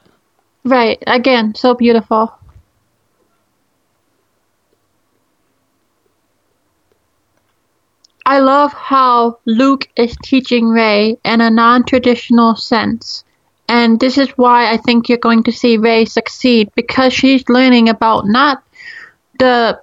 [0.65, 2.33] Right, again, so beautiful.
[8.25, 13.23] I love how Luke is teaching Rey in a non traditional sense.
[13.67, 17.89] And this is why I think you're going to see Rey succeed because she's learning
[17.89, 18.63] about not
[19.39, 19.81] the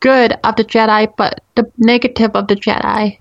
[0.00, 3.18] good of the Jedi, but the negative of the Jedi.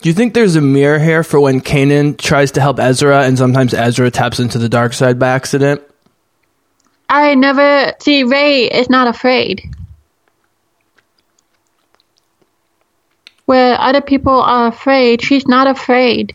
[0.00, 3.36] do you think there's a mirror here for when kanan tries to help ezra and
[3.36, 5.82] sometimes ezra taps into the dark side by accident
[7.08, 9.62] I never see Rey is not afraid.
[13.48, 16.34] Where other people are afraid, she's not afraid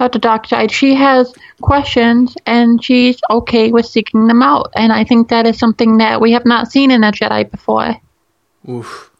[0.00, 0.72] of the dark side.
[0.72, 4.72] She has questions and she's okay with seeking them out.
[4.74, 7.94] And I think that is something that we have not seen in a Jedi before.
[8.68, 9.12] Oof.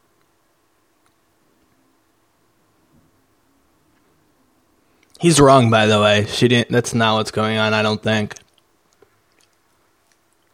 [5.21, 6.25] He's wrong, by the way.
[6.25, 6.71] She didn't.
[6.71, 7.73] That's not what's going on.
[7.73, 8.35] I don't think.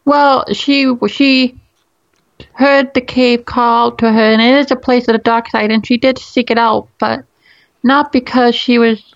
[0.04, 1.58] Well, she she
[2.58, 5.70] heard the cave call to her, and it is a place of the dark side,
[5.70, 7.24] and she did seek it out, but
[7.84, 9.14] not because she was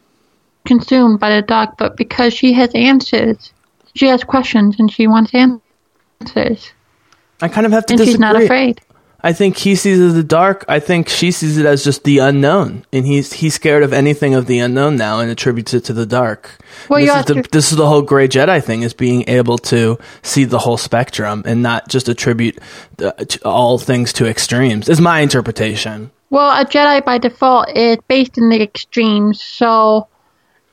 [0.65, 3.53] consumed by the dark, but because she has answers.
[3.95, 6.73] She has questions, and she wants answers,
[7.41, 8.13] I kind of have to and disagree.
[8.13, 8.81] she's not afraid.
[9.25, 10.65] I think he sees it as the dark.
[10.69, 14.35] I think she sees it as just the unknown, and he's he's scared of anything
[14.35, 16.59] of the unknown now, and attributes it to the dark.
[16.89, 19.29] Well, this you is the to- this is the whole Gray Jedi thing: is being
[19.29, 22.59] able to see the whole spectrum and not just attribute
[23.01, 24.89] uh, to all things to extremes.
[24.89, 26.11] Is my interpretation.
[26.31, 30.09] Well, a Jedi by default is based in the extremes, so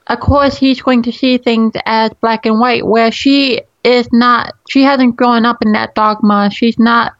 [0.08, 4.56] of course he's going to see things as black and white, where she is not.
[4.70, 6.50] She hasn't grown up in that dogma.
[6.52, 7.14] She's not.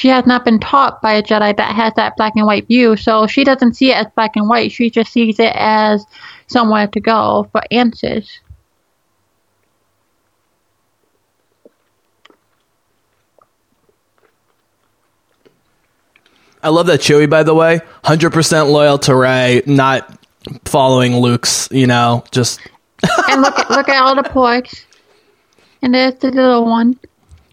[0.00, 2.96] She has not been taught by a Jedi that has that black and white view,
[2.96, 4.72] so she doesn't see it as black and white.
[4.72, 6.06] She just sees it as
[6.46, 8.40] somewhere to go for answers.
[16.62, 20.18] I love that Chewie, by the way, hundred percent loyal to Rey, not
[20.64, 21.68] following Luke's.
[21.70, 22.58] You know, just
[23.28, 24.82] And look at look at all the porgs,
[25.82, 26.98] and there's the little one.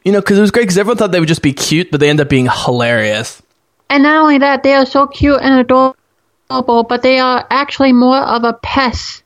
[0.08, 0.62] You know, because it was great.
[0.62, 3.44] Because everyone thought they would just be cute, but they end up being hilarious.
[3.90, 8.16] And not only that, they are so cute and adorable, but they are actually more
[8.16, 9.22] of a pest.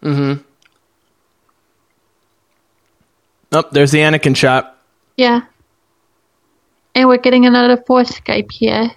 [0.00, 0.40] Mm-hmm.
[3.50, 4.78] Oh, there's the Anakin shot.
[5.16, 5.40] Yeah.
[6.94, 8.92] And we're getting another force Skype here.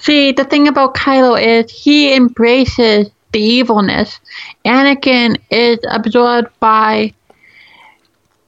[0.00, 4.18] See, the thing about Kylo is he embraces the evilness.
[4.64, 7.12] Anakin is absorbed by.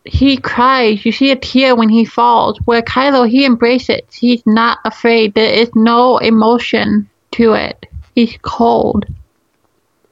[0.06, 1.04] He cries.
[1.04, 2.58] You see a tear when he falls.
[2.64, 4.00] Where Kylo, he embraces.
[4.10, 5.34] He's not afraid.
[5.34, 7.86] There is no emotion to it.
[8.14, 9.04] He's cold.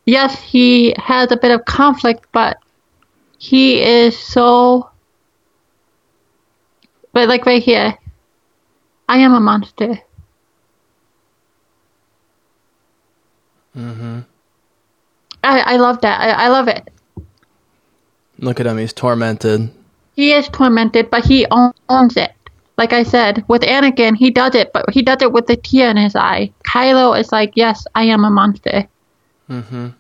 [0.05, 2.59] Yes, he has a bit of conflict, but
[3.39, 4.91] he is so.
[7.15, 7.97] But like right here,
[9.09, 10.01] I am a monster.
[13.77, 14.21] Mm-hmm.
[15.43, 16.21] I, I love that.
[16.21, 16.91] I, I love it.
[18.39, 19.71] Look at him; he's tormented.
[20.17, 22.33] He is tormented, but he owns it.
[22.77, 25.91] Like I said, with Anakin, he does it, but he does it with a tear
[25.91, 26.51] in his eye.
[26.65, 28.89] Kylo is like, yes, I am a monster.
[29.51, 29.95] Mhm.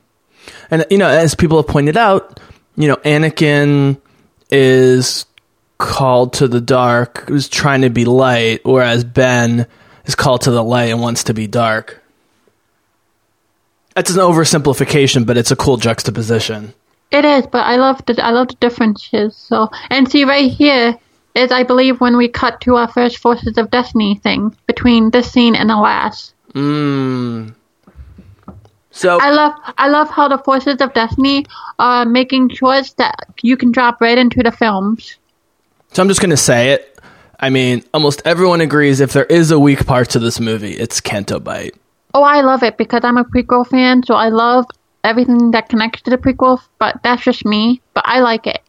[0.70, 2.40] And you know, as people have pointed out,
[2.76, 4.00] you know, Anakin
[4.50, 5.26] is
[5.78, 9.66] called to the dark, who's trying to be light, whereas Ben
[10.06, 11.99] is called to the light and wants to be dark.
[14.00, 16.72] That's an oversimplification, but it's a cool juxtaposition.
[17.10, 19.36] It is, but I love the I love the differences.
[19.36, 20.98] So, and see right here
[21.34, 25.30] is I believe when we cut to our first Forces of Destiny thing between this
[25.30, 26.32] scene and the last.
[26.54, 27.54] Mm.
[28.90, 31.44] So I love I love how the Forces of Destiny
[31.78, 35.18] are making choice that you can drop right into the films.
[35.92, 36.98] So I'm just going to say it.
[37.38, 41.02] I mean, almost everyone agrees if there is a weak part to this movie, it's
[41.02, 41.74] Canto Bight.
[42.14, 44.66] Oh, I love it because I'm a prequel fan, so I love
[45.04, 46.60] everything that connects to the prequel.
[46.78, 47.80] But that's just me.
[47.94, 48.60] But I like it.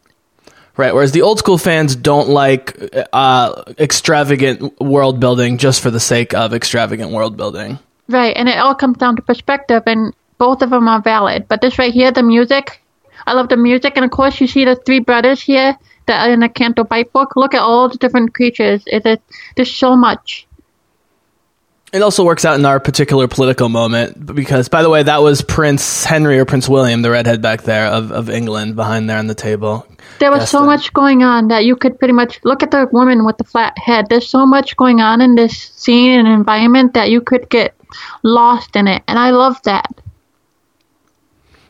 [0.76, 0.94] Right.
[0.94, 2.78] Whereas the old school fans don't like
[3.12, 7.78] uh, extravagant world building just for the sake of extravagant world building.
[8.08, 11.46] Right, and it all comes down to perspective, and both of them are valid.
[11.48, 12.82] But this right here, the music,
[13.26, 16.32] I love the music, and of course you see the three brothers here that are
[16.32, 17.36] in the Canto Bight book.
[17.36, 18.82] Look at all the different creatures.
[18.86, 19.18] It is
[19.56, 20.46] there's so much.
[21.92, 25.42] It also works out in our particular political moment because, by the way, that was
[25.42, 29.26] Prince Henry or Prince William, the redhead back there of, of England, behind there on
[29.26, 29.86] the table.
[30.18, 33.26] There was so much going on that you could pretty much look at the woman
[33.26, 34.08] with the flat head.
[34.08, 37.74] There's so much going on in this scene and environment that you could get
[38.22, 39.92] lost in it, and I love that.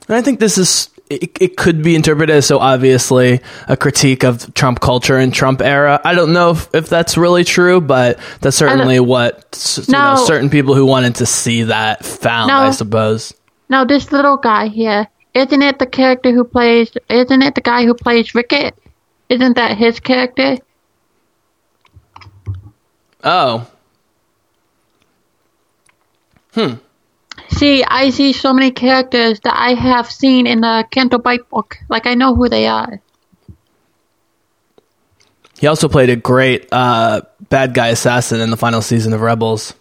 [0.06, 4.24] And I think this is it, it could be interpreted as so obviously a critique
[4.24, 6.00] of Trump culture and Trump era.
[6.04, 10.50] I don't know if, if that's really true, but that's certainly what you know, certain
[10.50, 12.58] people who wanted to see that found, No.
[12.58, 13.34] I suppose.
[13.68, 16.90] Now this little guy here, isn't it the character who plays?
[17.08, 18.74] Isn't it the guy who plays Rickett?
[19.28, 20.58] Isn't that his character?
[23.24, 23.66] Oh,
[26.54, 26.74] hmm.
[27.51, 31.78] See, I see so many characters that I have seen in the Canto Bight book.
[31.89, 33.01] Like I know who they are.
[35.62, 39.74] he also played a great uh, bad guy assassin in the final season of Rebels.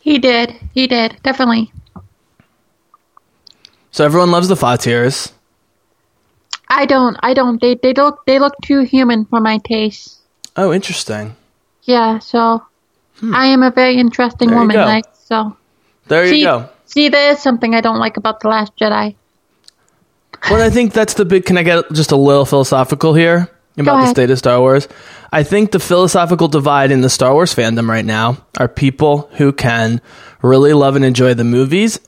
[0.00, 0.54] He did.
[0.72, 1.18] He did.
[1.22, 1.70] Definitely.
[3.90, 5.32] So everyone loves the Fathiers.
[6.68, 7.16] I don't.
[7.20, 7.60] I don't.
[7.60, 10.20] They they look they look too human for my taste.
[10.56, 11.36] Oh, interesting.
[11.82, 12.20] Yeah.
[12.20, 12.64] So
[13.22, 14.54] I am a very interesting Hmm.
[14.54, 14.76] There woman.
[14.76, 15.56] Like so.
[16.08, 16.68] There you see, go.
[16.86, 19.14] see, there is something I don't like about the Last Jedi.
[20.50, 21.44] Well, I think that's the big.
[21.44, 24.88] Can I get just a little philosophical here about the state of Star Wars?
[25.32, 29.52] I think the philosophical divide in the Star Wars fandom right now are people who
[29.52, 30.00] can
[30.42, 32.00] really love and enjoy the movies,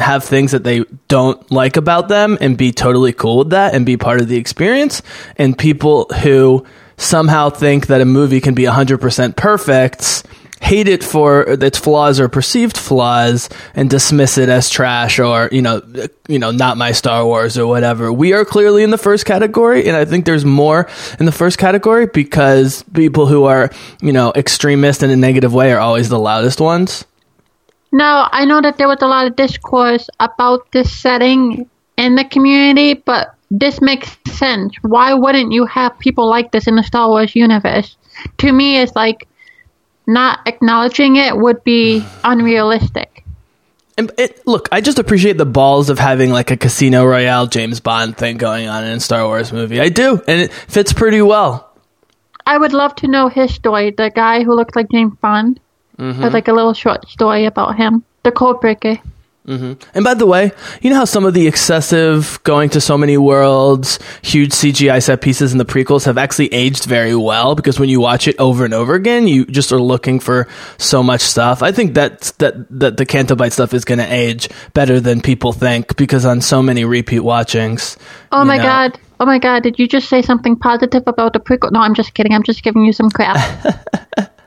[0.00, 3.86] have things that they don't like about them, and be totally cool with that and
[3.86, 5.00] be part of the experience,
[5.36, 10.24] and people who somehow think that a movie can be 100% perfect
[10.60, 15.62] hate it for its flaws or perceived flaws and dismiss it as trash or you
[15.62, 15.80] know
[16.28, 18.12] you know not my Star Wars or whatever.
[18.12, 20.88] We are clearly in the first category and I think there's more
[21.18, 25.72] in the first category because people who are, you know, extremist in a negative way
[25.72, 27.04] are always the loudest ones.
[27.90, 32.24] No, I know that there was a lot of discourse about this setting in the
[32.24, 34.74] community, but this makes sense.
[34.82, 37.96] Why wouldn't you have people like this in the Star Wars universe?
[38.38, 39.26] To me, it's like
[40.08, 43.24] not acknowledging it would be unrealistic.
[43.96, 47.80] And it, look, I just appreciate the balls of having like a Casino Royale James
[47.80, 49.80] Bond thing going on in a Star Wars movie.
[49.80, 51.68] I do, and it fits pretty well.
[52.46, 53.90] I would love to know his story.
[53.90, 55.60] The guy who looks like James Bond.
[55.98, 56.20] Mm-hmm.
[56.20, 58.04] There's like a little short story about him.
[58.22, 59.00] The Codebreaker.
[59.48, 59.90] Mm-hmm.
[59.94, 63.16] And by the way, you know how some of the excessive going to so many
[63.16, 67.88] worlds, huge CGI set pieces in the prequels have actually aged very well because when
[67.88, 70.46] you watch it over and over again, you just are looking for
[70.76, 71.62] so much stuff.
[71.62, 75.22] I think that that that the Canto Bight stuff is going to age better than
[75.22, 77.96] people think because on so many repeat watchings.
[78.30, 78.64] Oh my know.
[78.64, 79.00] god.
[79.20, 81.72] Oh my god, did you just say something positive about the prequel?
[81.72, 82.34] No, I'm just kidding.
[82.34, 83.38] I'm just giving you some crap.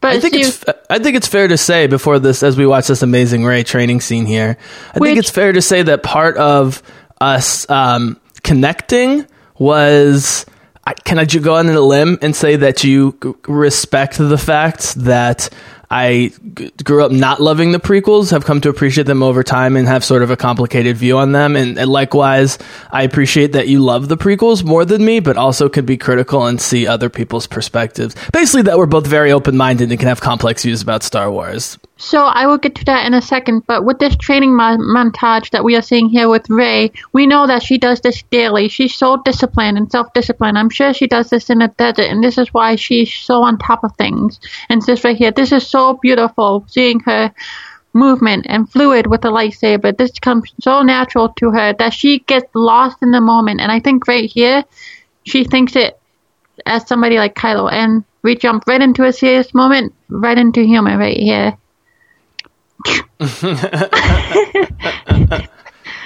[0.00, 2.86] But I think it's I think it's fair to say before this, as we watch
[2.86, 4.56] this amazing Rey training scene here,
[4.94, 6.82] I think it's fair to say that part of
[7.20, 9.26] us um, connecting
[9.58, 10.46] was.
[11.04, 15.48] Can I ju- go on a limb and say that you respect the fact that
[15.90, 19.76] I g- grew up not loving the prequels, have come to appreciate them over time,
[19.76, 21.56] and have sort of a complicated view on them.
[21.56, 22.58] And, and likewise,
[22.92, 26.46] I appreciate that you love the prequels more than me, but also could be critical
[26.46, 28.14] and see other people's perspectives.
[28.32, 31.76] Basically, that we're both very open minded and can have complex views about Star Wars.
[32.02, 35.50] So I will get to that in a second, but with this training mon- montage
[35.50, 38.68] that we are seeing here with Rey, we know that she does this daily.
[38.68, 40.56] She's so disciplined and self-disciplined.
[40.56, 43.58] I'm sure she does this in the desert, and this is why she's so on
[43.58, 44.40] top of things.
[44.70, 47.34] And this right here, this is so beautiful, seeing her
[47.92, 49.94] movement and fluid with the lightsaber.
[49.94, 53.60] This comes so natural to her that she gets lost in the moment.
[53.60, 54.64] And I think right here,
[55.24, 56.00] she thinks it
[56.64, 60.96] as somebody like Kylo, and we jump right into a serious moment, right into humor
[60.96, 61.58] right here.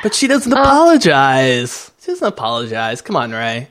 [0.05, 1.91] But she Uh, doesn't apologize.
[1.99, 3.01] She doesn't apologize.
[3.01, 3.69] Come on, Rey.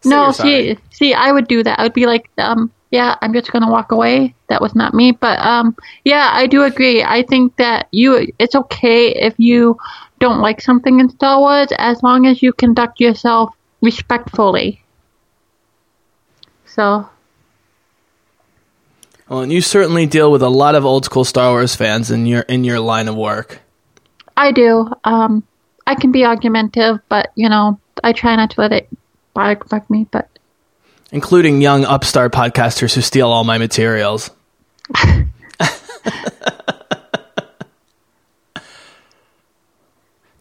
[0.00, 1.78] Say No, see, see, I would do that.
[1.78, 4.34] I would be like, um, yeah, I'm just gonna walk away.
[4.48, 5.12] That was not me.
[5.12, 7.04] But um, yeah, I do agree.
[7.04, 9.78] I think that you, it's okay if you
[10.18, 14.82] don't like something in Star Wars, as long as you conduct yourself respectfully.
[16.66, 17.08] So
[19.28, 22.26] Well, and you certainly deal with a lot of old school Star Wars fans in
[22.26, 23.60] your in your line of work.
[24.36, 24.90] I do.
[25.04, 25.42] Um,
[25.86, 28.88] I can be argumentative, but you know, I try not to let it
[29.36, 30.06] affect me.
[30.10, 30.28] But
[31.12, 34.30] including young upstart podcasters who steal all my materials.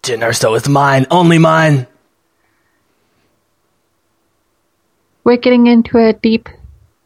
[0.04, 1.88] Jyn Erso is mine, only mine.
[5.28, 6.48] we're getting into a deep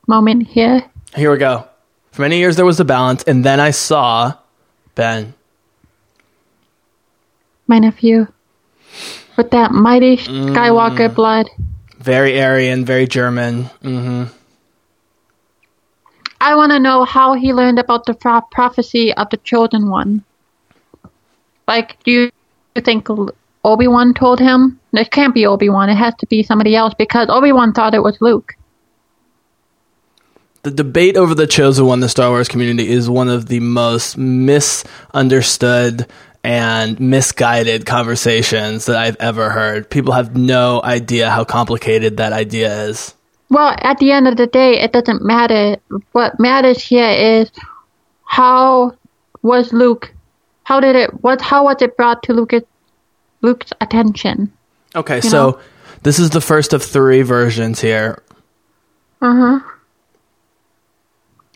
[0.08, 0.84] moment here.
[1.16, 1.68] Here we go.
[2.12, 4.34] For many years there was a balance, and then I saw
[4.96, 5.34] Ben.
[7.68, 8.28] my nephew,
[9.38, 11.50] with that mighty Skywalker blood.
[12.00, 13.64] Very Aryan, very German.
[13.82, 14.26] hmm
[16.42, 20.24] I want to know how he learned about the pro- prophecy of the chosen one.
[21.68, 22.32] Like, do you
[22.82, 23.08] think
[23.64, 24.80] Obi Wan told him?
[24.92, 25.88] It can't be Obi Wan.
[25.90, 28.56] It has to be somebody else because Obi Wan thought it was Luke.
[30.64, 33.60] The debate over the chosen one, in the Star Wars community, is one of the
[33.60, 36.06] most misunderstood
[36.44, 39.90] and misguided conversations that I've ever heard.
[39.90, 43.16] People have no idea how complicated that idea is.
[43.50, 45.78] Well, at the end of the day, it doesn't matter.
[46.12, 47.52] What matters here is
[48.24, 48.96] how
[49.42, 50.14] was Luke?
[50.64, 51.24] How did it?
[51.24, 51.42] What?
[51.42, 52.62] How was it brought to Luke's
[53.42, 54.54] Luke's attention?
[54.96, 55.60] Okay, so know?
[56.04, 58.22] this is the first of three versions here.
[59.22, 59.71] Uh huh.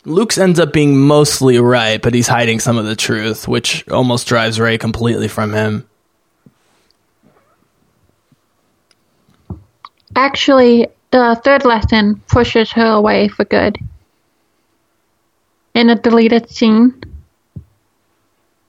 [0.05, 4.27] Luke's ends up being mostly right, but he's hiding some of the truth, which almost
[4.27, 5.87] drives Rey completely from him.
[10.15, 13.77] Actually, the third lesson pushes her away for good.
[15.73, 17.01] In a deleted scene.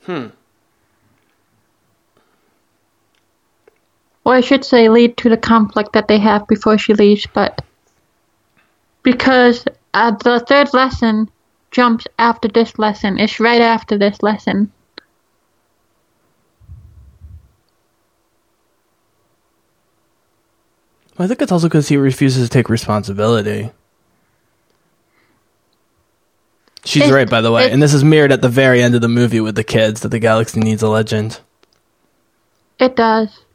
[0.05, 0.29] Hmm.
[4.25, 7.63] Or I should say, lead to the conflict that they have before she leaves, but
[9.05, 9.65] because
[9.97, 11.27] Uh, the third lesson
[11.71, 14.71] jumps after this lesson, it's right after this lesson.
[21.19, 23.71] I think it's also because he refuses to take responsibility.
[26.85, 27.71] She's right, by the way.
[27.71, 30.11] and this is mirrored at the very end of the movie with the kids that
[30.11, 31.41] the galaxy needs a legend.
[32.79, 33.46] It does.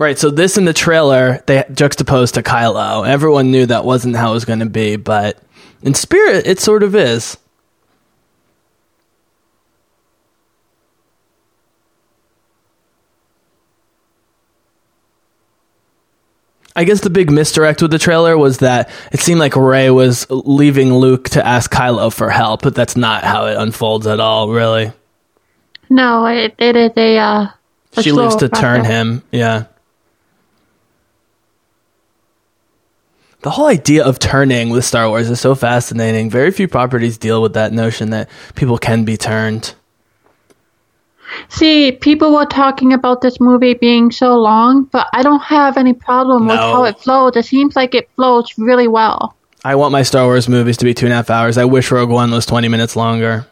[0.00, 3.06] Right, so this in the trailer, they juxtaposed to Kylo.
[3.06, 5.38] Everyone knew that wasn't how it was going to be, but
[5.82, 7.36] in spirit, it sort of is.
[16.74, 20.26] I guess the big misdirect with the trailer was that it seemed like Rey was
[20.30, 24.48] leaving Luke to ask Kylo for help, but that's not how it unfolds at all,
[24.48, 24.92] really.
[25.90, 27.18] No, it, it is a.
[27.18, 27.48] Uh,
[27.98, 29.66] a She leaves to turn him, yeah.
[33.42, 36.28] The whole idea of turning with Star Wars is so fascinating.
[36.28, 39.74] Very few properties deal with that notion that people can be turned.
[41.48, 45.94] See, people were talking about this movie being so long, but I don't have any
[45.94, 47.36] problem with how it flows.
[47.36, 49.34] It seems like it flows really well.
[49.64, 51.56] I want my Star Wars movies to be two and a half hours.
[51.56, 53.46] I wish Rogue One was 20 minutes longer.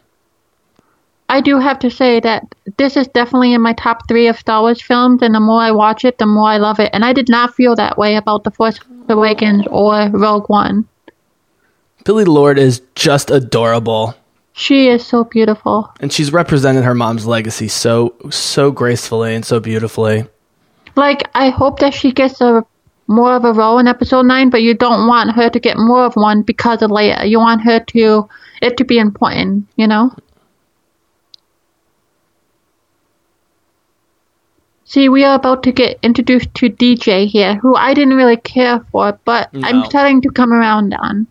[1.30, 4.62] I do have to say that this is definitely in my top three of Star
[4.62, 6.90] Wars films, and the more I watch it, the more I love it.
[6.92, 8.78] And I did not feel that way about The Force
[9.10, 10.88] Awakens or Rogue One.
[12.04, 14.14] Billie Lourd is just adorable.
[14.52, 15.92] She is so beautiful.
[16.00, 20.26] And she's represented her mom's legacy so so gracefully and so beautifully.
[20.96, 22.64] Like, I hope that she gets a
[23.06, 26.04] more of a role in episode nine, but you don't want her to get more
[26.04, 27.28] of one because of Leia.
[27.28, 28.28] You want her to
[28.60, 30.12] it to be important, you know?
[34.88, 38.80] See, we are about to get introduced to DJ here, who I didn't really care
[38.90, 41.26] for, but I'm starting to come around on.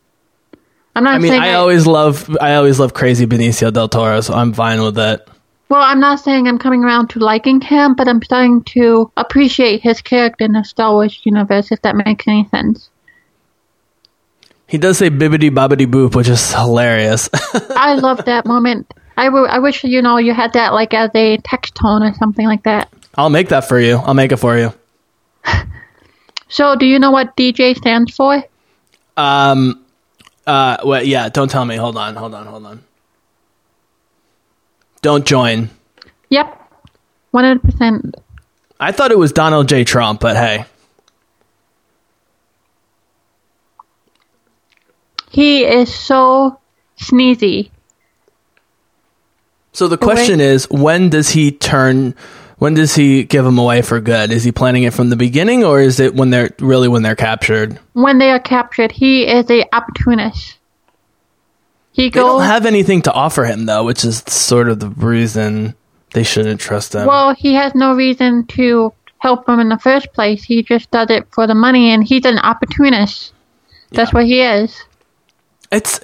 [0.96, 4.22] I'm not I mean, saying I always love I always love crazy Benicio del Toro,
[4.22, 5.28] so I'm fine with that.
[5.70, 9.82] Well, I'm not saying I'm coming around to liking him, but I'm starting to appreciate
[9.82, 12.92] his character in the Star Wars universe, if that makes any sense.
[14.68, 17.28] He does say bibbity bobbity boop, which is hilarious.
[17.72, 18.94] I love that moment.
[19.18, 22.14] I, w- I wish, you know, you had that like as a text tone or
[22.14, 22.94] something like that.
[23.18, 23.98] I'll make that for you.
[23.98, 24.74] I'll make it for you.
[26.50, 28.42] So, do you know what DJ stands for?
[29.18, 29.84] Um
[30.46, 31.76] uh well yeah, don't tell me.
[31.76, 32.84] Hold on, hold on, hold on.
[35.02, 35.70] Don't join.
[36.30, 36.72] Yep.
[37.34, 38.14] 100%.
[38.80, 39.84] I thought it was Donald J.
[39.84, 40.66] Trump, but hey.
[45.30, 46.60] He is so
[47.00, 47.72] sneezy.
[49.74, 52.16] So the question is, when does he turn?
[52.58, 54.32] When does he give them away for good?
[54.32, 57.16] Is he planning it from the beginning, or is it when they're really when they're
[57.16, 57.80] captured?
[57.94, 60.58] When they are captured, he is a opportunist.
[61.92, 65.76] He They don't have anything to offer him though, which is sort of the reason
[66.14, 67.08] they shouldn't trust him.
[67.08, 70.44] Well, he has no reason to help him in the first place.
[70.44, 73.34] He just does it for the money, and he's an opportunist.
[73.92, 74.84] That's what he is.
[75.72, 76.00] it's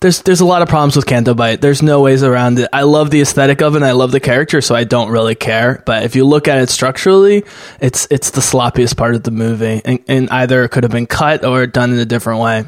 [0.00, 1.60] there's there's a lot of problems with Canto Bight.
[1.60, 2.68] There's no ways around it.
[2.72, 3.78] I love the aesthetic of it.
[3.78, 5.82] and I love the character, so I don't really care.
[5.86, 7.44] But if you look at it structurally,
[7.80, 11.06] it's it's the sloppiest part of the movie, and, and either it could have been
[11.06, 12.64] cut or done in a different way.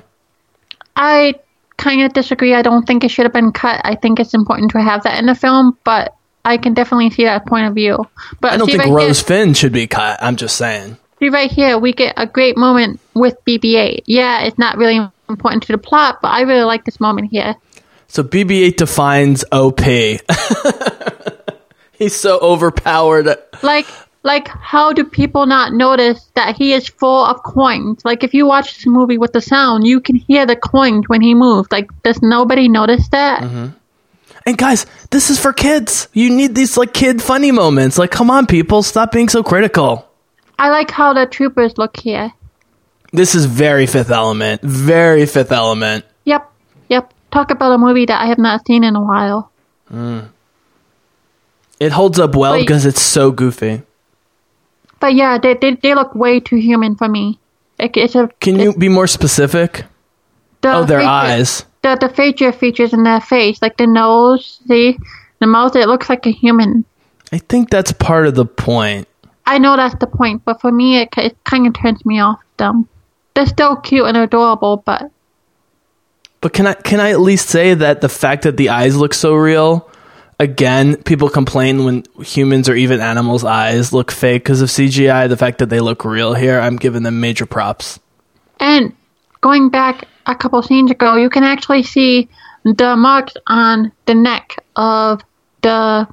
[0.97, 1.35] I
[1.77, 2.55] kind of disagree.
[2.55, 3.81] I don't think it should have been cut.
[3.85, 7.25] I think it's important to have that in the film, but I can definitely see
[7.25, 7.99] that point of view.
[8.41, 10.19] But I don't think right Rose Here, Finn should be cut.
[10.23, 10.99] I'm just saying.
[11.21, 14.03] see right here, we get a great moment with BB-8.
[14.07, 15.01] Yeah, it's not really
[15.31, 17.57] important to the plot, but I really like this moment here.
[18.09, 19.81] So BB-8 defines OP.
[21.93, 23.29] He's so overpowered.
[23.63, 23.87] Like,
[24.23, 28.05] like, how do people not notice that he is full of coins?
[28.05, 31.21] Like, if you watch this movie with the sound, you can hear the coins when
[31.21, 31.71] he moves.
[31.71, 33.43] Like, does nobody notice that?
[33.43, 33.69] Mm-hmm.
[34.47, 36.09] And guys, this is for kids.
[36.13, 37.99] You need these like kid funny moments.
[37.99, 40.09] Like, come on, people, stop being so critical.
[40.59, 42.33] I like how the troopers look here.
[43.13, 44.63] This is very Fifth Element.
[44.63, 46.05] Very Fifth Element.
[46.25, 46.51] Yep,
[46.89, 47.13] yep.
[47.33, 49.51] Talk about a movie that I have not seen in a while.
[49.93, 50.29] Mm.
[51.81, 52.61] It holds up well Wait.
[52.63, 53.83] because it's so goofy.
[55.01, 57.39] But yeah, they they, they look way too human for me.
[57.79, 59.85] It's a Can you be more specific?
[60.61, 61.65] the Oh, their feature- eyes.
[61.83, 64.99] The the feature features in their face, like the nose, see
[65.39, 65.75] the mouth.
[65.75, 66.85] It looks like a human.
[67.33, 69.09] I think that's part of the point.
[69.47, 72.39] I know that's the point, but for me, it, it kind of turns me off
[72.59, 72.87] them.
[73.41, 75.11] They're still cute and adorable, but
[76.43, 79.15] But can I can I at least say that the fact that the eyes look
[79.15, 79.89] so real?
[80.39, 85.27] Again, people complain when humans or even animals' eyes look fake because of CGI.
[85.27, 87.99] The fact that they look real here, I'm giving them major props.
[88.59, 88.93] and
[89.41, 92.29] going back a couple scenes ago, you can actually see
[92.65, 95.23] the marks on the neck of
[95.63, 96.07] the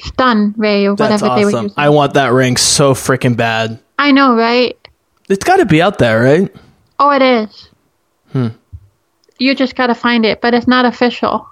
[0.00, 1.64] stun ray or That's whatever they were awesome.
[1.66, 1.74] using.
[1.78, 3.78] I want that ring so freaking bad.
[3.96, 4.76] I know, right?
[5.28, 6.54] It's got to be out there, right?
[6.98, 7.68] Oh, it is.
[8.32, 8.48] Hmm.
[9.38, 11.48] You just gotta find it, but it's not official.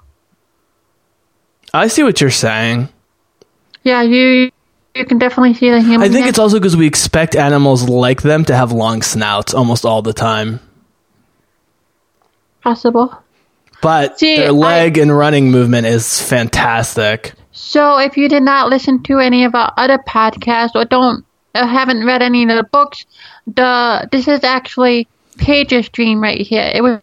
[1.74, 2.88] I see what you're saying.
[3.82, 4.50] Yeah, you
[4.94, 6.02] you can definitely see the human.
[6.02, 9.84] I think it's also because we expect animals like them to have long snouts almost
[9.84, 10.60] all the time.
[12.62, 13.16] possible.
[13.80, 17.32] But See, their I- leg and running movement is fantastic.
[17.50, 21.24] So, if you did not listen to any of our other podcasts or don't
[21.54, 23.04] uh, haven't read any of the books,
[23.46, 25.06] the this is actually
[25.38, 26.70] Paige's dream right here.
[26.74, 27.00] It was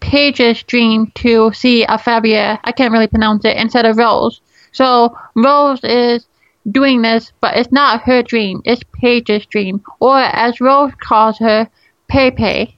[0.00, 2.60] Paige's dream to see a Fabia.
[2.64, 4.40] I can't really pronounce it instead of Rose.
[4.72, 6.26] So Rose is
[6.70, 8.62] doing this, but it's not her dream.
[8.64, 11.68] It's Paige's dream, or as Rose calls her,
[12.08, 12.76] Pepe.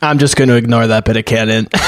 [0.00, 1.68] I'm just going to ignore that bit of canon.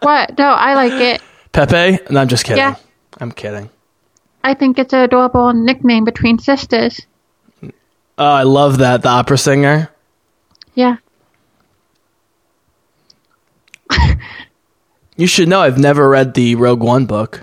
[0.00, 0.38] What?
[0.38, 1.22] No, I like it.
[1.52, 2.02] Pepe?
[2.10, 2.58] No, I'm just kidding.
[2.58, 2.76] Yeah.
[3.18, 3.70] I'm kidding.
[4.42, 7.00] I think it's an adorable nickname between sisters.
[8.20, 9.00] Oh, I love that.
[9.02, 9.88] The opera singer.
[10.74, 10.96] Yeah.
[15.16, 17.42] You should know I've never read the Rogue One book.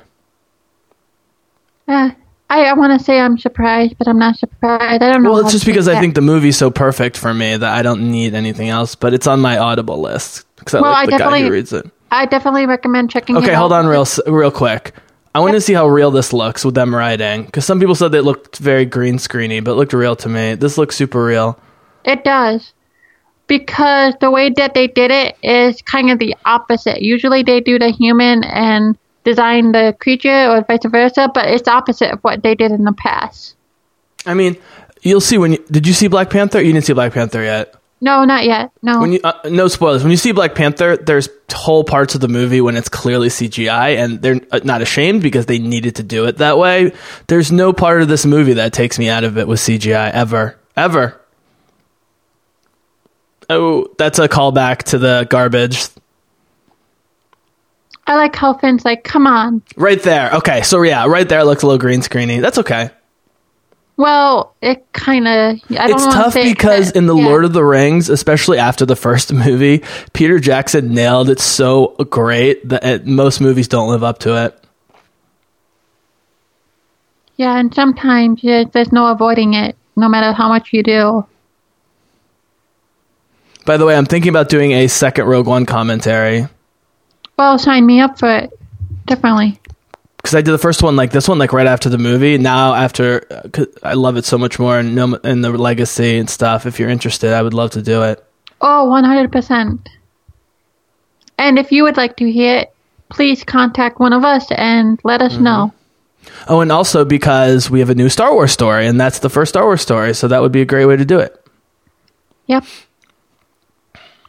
[1.87, 2.09] Uh,
[2.49, 5.03] I, I want to say I'm surprised, but I'm not surprised.
[5.03, 5.31] I don't know.
[5.33, 8.09] Well, it's just because I think the movie's so perfect for me that I don't
[8.11, 8.95] need anything else.
[8.95, 11.51] But it's on my Audible list because I Well, like I the guy who definitely-
[11.51, 11.91] reads it.
[12.09, 13.35] I definitely recommend checking.
[13.35, 13.43] it out.
[13.43, 14.93] Okay, hold on, real real quick.
[15.37, 18.11] I want to see how real this looks with them riding because some people said
[18.15, 20.55] it looked very green screeny, but it looked real to me.
[20.55, 21.59] This looks super real.
[22.03, 22.73] It does.
[23.45, 27.03] Because the way that they did it is kind of the opposite.
[27.03, 32.13] Usually they do the human and design the creature or vice versa, but it's opposite
[32.13, 33.55] of what they did in the past.
[34.25, 34.57] I mean,
[35.03, 36.59] you'll see when you, did you see Black Panther?
[36.63, 37.75] You didn't see Black Panther yet.
[37.99, 38.71] No, not yet.
[38.83, 38.99] No.
[38.99, 40.03] When you uh, no spoilers.
[40.03, 43.97] When you see Black Panther, there's whole parts of the movie when it's clearly CGI,
[43.97, 46.93] and they're uh, not ashamed because they needed to do it that way.
[47.25, 50.59] There's no part of this movie that takes me out of it with CGI ever,
[50.75, 51.19] ever.
[53.49, 55.87] Oh, that's a callback to the garbage
[58.07, 59.61] I like how Finn's like, come on.
[59.75, 60.31] right there.
[60.35, 62.41] Okay, so yeah, right there looks a little green screeny.
[62.41, 62.89] That's okay.
[63.97, 65.59] Well, it kind of.
[65.69, 67.25] It's tough because in the yeah.
[67.25, 69.83] Lord of the Rings, especially after the first movie,
[70.13, 74.63] Peter Jackson nailed it so great that it, most movies don't live up to it.
[77.37, 81.25] Yeah, and sometimes yeah, there's no avoiding it, no matter how much you do.
[83.65, 86.47] By the way, I'm thinking about doing a second Rogue One commentary
[87.37, 88.59] Well, sign me up for it.
[89.05, 89.59] Definitely.
[90.27, 92.37] Because I did the first one like this one like right after the movie.
[92.37, 96.65] Now after, uh, I love it so much more and and the legacy and stuff.
[96.65, 98.21] If you're interested, I would love to do it.
[98.59, 99.87] Oh, 100%.
[101.37, 102.73] And if you would like to hear it,
[103.09, 105.33] please contact one of us and let Mm-hmm.
[105.35, 105.73] us know.
[106.49, 109.53] Oh, and also because we have a new Star Wars story, and that's the first
[109.53, 111.41] Star Wars story, so that would be a great way to do it.
[112.47, 112.65] Yep.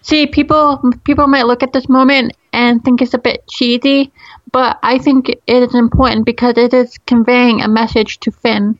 [0.02, 4.12] See, people people might look at this moment and think it's a bit cheesy,
[4.52, 8.78] but I think it is important because it is conveying a message to Finn.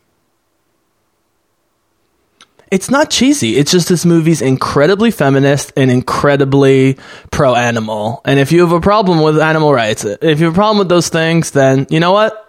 [2.71, 3.57] It's not cheesy.
[3.57, 6.99] It's just this movie's incredibly feminist and incredibly
[7.31, 8.21] pro animal.
[8.27, 10.91] And if you have a problem with animal rights, if you have a problem with
[10.91, 12.45] those things, then you know what?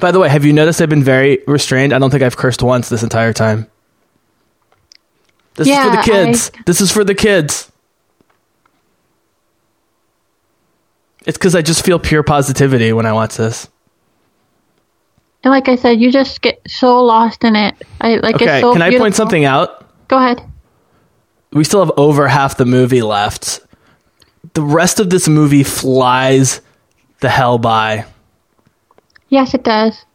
[0.00, 1.92] By the way, have you noticed I've been very restrained?
[1.92, 3.66] I don't think I've cursed once this entire time.
[5.56, 6.50] This is for the kids.
[6.54, 7.70] I- This is for the kids.
[11.28, 13.68] It's because I just feel pure positivity when I watch this.
[15.44, 17.74] And like I said, you just get so lost in it.
[18.00, 19.04] I like Okay, it's so can I beautiful.
[19.04, 19.86] point something out?
[20.08, 20.40] Go ahead.
[21.52, 23.60] we still have over half the movie left.
[24.54, 26.62] The rest of this movie flies
[27.20, 28.06] the hell by.
[29.28, 30.06] Yes, it does.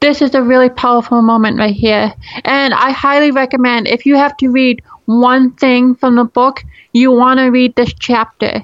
[0.00, 2.12] This is a really powerful moment right here.
[2.44, 6.62] And I highly recommend if you have to read one thing from the book,
[6.92, 8.62] you want to read this chapter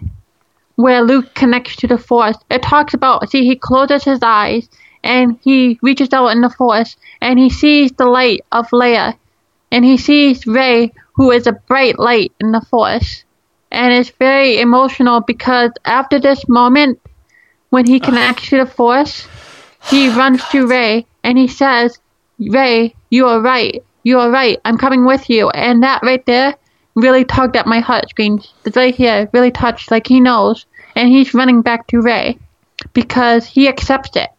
[0.78, 2.36] where Luke connects to the Force.
[2.48, 4.68] It talks about, see, he closes his eyes
[5.02, 9.18] and he reaches out in the Force and he sees the light of Leia
[9.72, 13.24] and he sees Rey, who is a bright light in the Force.
[13.72, 17.00] And it's very emotional because after this moment,
[17.70, 19.26] when he connects to the Force,
[19.90, 21.98] he runs to Rey and he says,
[22.38, 23.82] Rey, you are right.
[24.04, 24.60] You are right.
[24.64, 25.50] I'm coming with you.
[25.50, 26.54] And that right there
[26.94, 28.52] really tugged at my heartstrings.
[28.64, 30.66] It's right here, really touched, like he knows.
[30.94, 32.38] And he's running back to Rey
[32.92, 34.30] because he accepts it.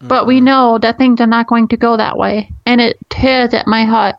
[0.00, 0.44] But we mm-hmm.
[0.44, 2.52] know that things are not going to go that way.
[2.64, 4.16] And it tears at my heart.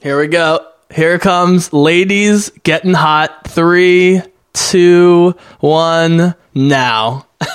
[0.00, 0.66] Here we go.
[0.92, 1.72] Here comes.
[1.72, 3.48] Ladies getting hot.
[3.48, 4.22] Three,
[4.52, 7.26] two, one, now.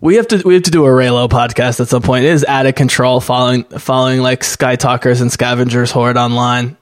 [0.00, 2.24] we have to we have to do a Reylo podcast at some point.
[2.24, 6.76] It is out of control following following like Sky Talkers and Scavengers Horde online.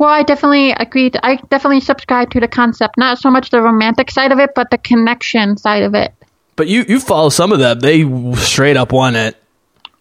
[0.00, 1.18] Well, I definitely agreed.
[1.22, 2.96] I definitely subscribe to the concept.
[2.96, 6.14] Not so much the romantic side of it, but the connection side of it.
[6.56, 7.80] But you you follow some of them.
[7.80, 9.36] They straight up want it.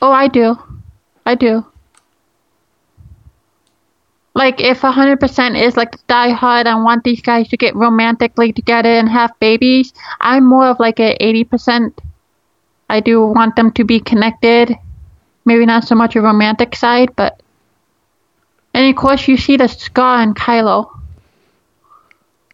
[0.01, 0.57] Oh, I do.
[1.25, 1.65] I do.
[4.33, 8.87] Like, if 100% is like die hard and want these guys to get romantically together
[8.87, 11.91] and have babies, I'm more of like a 80%.
[12.89, 14.73] I do want them to be connected.
[15.43, 17.41] Maybe not so much a romantic side, but.
[18.73, 20.89] And of course, you see the scar in Kylo.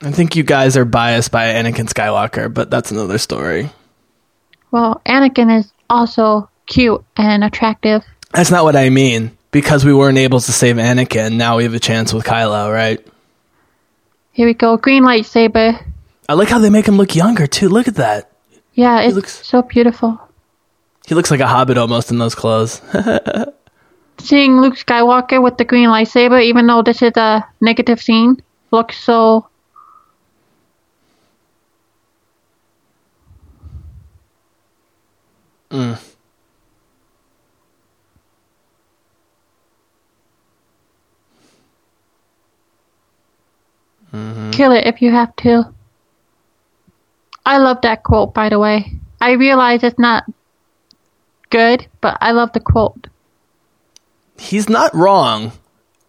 [0.01, 3.69] I think you guys are biased by Anakin Skywalker, but that's another story.
[4.71, 8.03] Well, Anakin is also cute and attractive.
[8.31, 9.37] That's not what I mean.
[9.51, 13.05] Because we weren't able to save Anakin, now we have a chance with Kylo, right?
[14.33, 14.75] Here we go.
[14.75, 15.81] Green lightsaber.
[16.27, 17.69] I like how they make him look younger too.
[17.69, 18.31] Look at that.
[18.73, 20.19] Yeah, it's looks- so beautiful.
[21.07, 22.81] He looks like a hobbit almost in those clothes.
[24.19, 28.97] seeing Luke Skywalker with the green lightsaber, even though this is a negative scene, looks
[28.97, 29.47] so.
[35.69, 35.99] Mm.
[44.13, 44.51] Mm-hmm.
[44.51, 45.73] Kill it if you have to.
[47.45, 48.93] I love that quote, by the way.
[49.19, 50.23] I realize it's not
[51.49, 53.07] good, but I love the quote.
[54.37, 55.51] He's not wrong.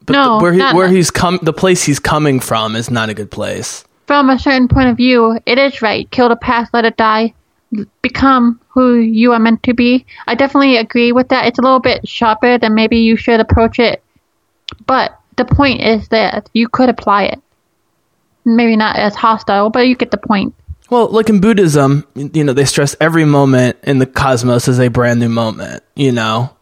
[0.05, 3.09] But No, the, where he, where he's come, the place he's coming from is not
[3.09, 3.85] a good place.
[4.07, 6.09] From a certain point of view, it is right.
[6.11, 7.35] Kill the past, let it die.
[8.03, 10.07] Become who you are meant to be.
[10.29, 11.47] I definitely agree with that.
[11.47, 14.03] It's a little bit sharper than maybe you should approach it.
[14.87, 17.41] But the point is that you could apply it.
[18.45, 20.55] Maybe not as hostile, but you get the point.
[20.89, 24.89] Well, like in Buddhism, you know, they stress every moment in the cosmos as a
[24.89, 26.55] brand new moment, you know?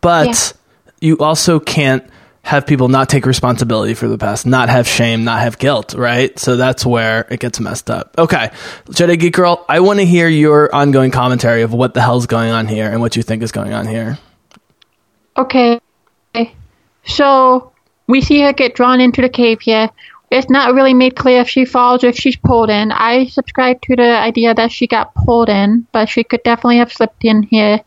[0.00, 0.54] But
[1.00, 2.04] you also can't
[2.42, 6.38] have people not take responsibility for the past, not have shame, not have guilt, right?
[6.38, 8.14] So that's where it gets messed up.
[8.16, 8.50] Okay.
[8.86, 12.50] Jedi Geek Girl, I want to hear your ongoing commentary of what the hell's going
[12.50, 14.18] on here and what you think is going on here.
[15.36, 15.80] Okay.
[17.04, 17.72] So
[18.06, 19.90] we see her get drawn into the cave here.
[20.30, 22.92] It's not really made clear if she falls or if she's pulled in.
[22.92, 26.92] I subscribe to the idea that she got pulled in, but she could definitely have
[26.92, 27.80] slipped in here.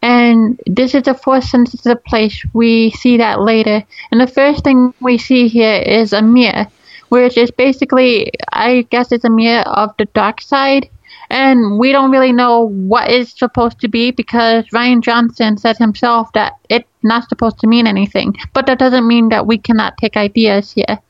[0.00, 2.40] And this is a force sensitive place.
[2.52, 3.82] We see that later.
[4.12, 6.68] And the first thing we see here is a mirror,
[7.08, 10.88] which is basically, I guess, it's a mirror of the dark side.
[11.30, 16.32] And we don't really know what it's supposed to be because Rian Johnson said himself
[16.34, 18.36] that it's not supposed to mean anything.
[18.54, 21.00] But that doesn't mean that we cannot take ideas here.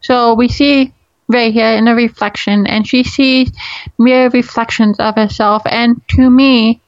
[0.00, 0.92] So we see
[1.28, 3.52] Rey here in a reflection, and she sees
[3.98, 5.62] mirror reflections of herself.
[5.66, 6.80] And to me,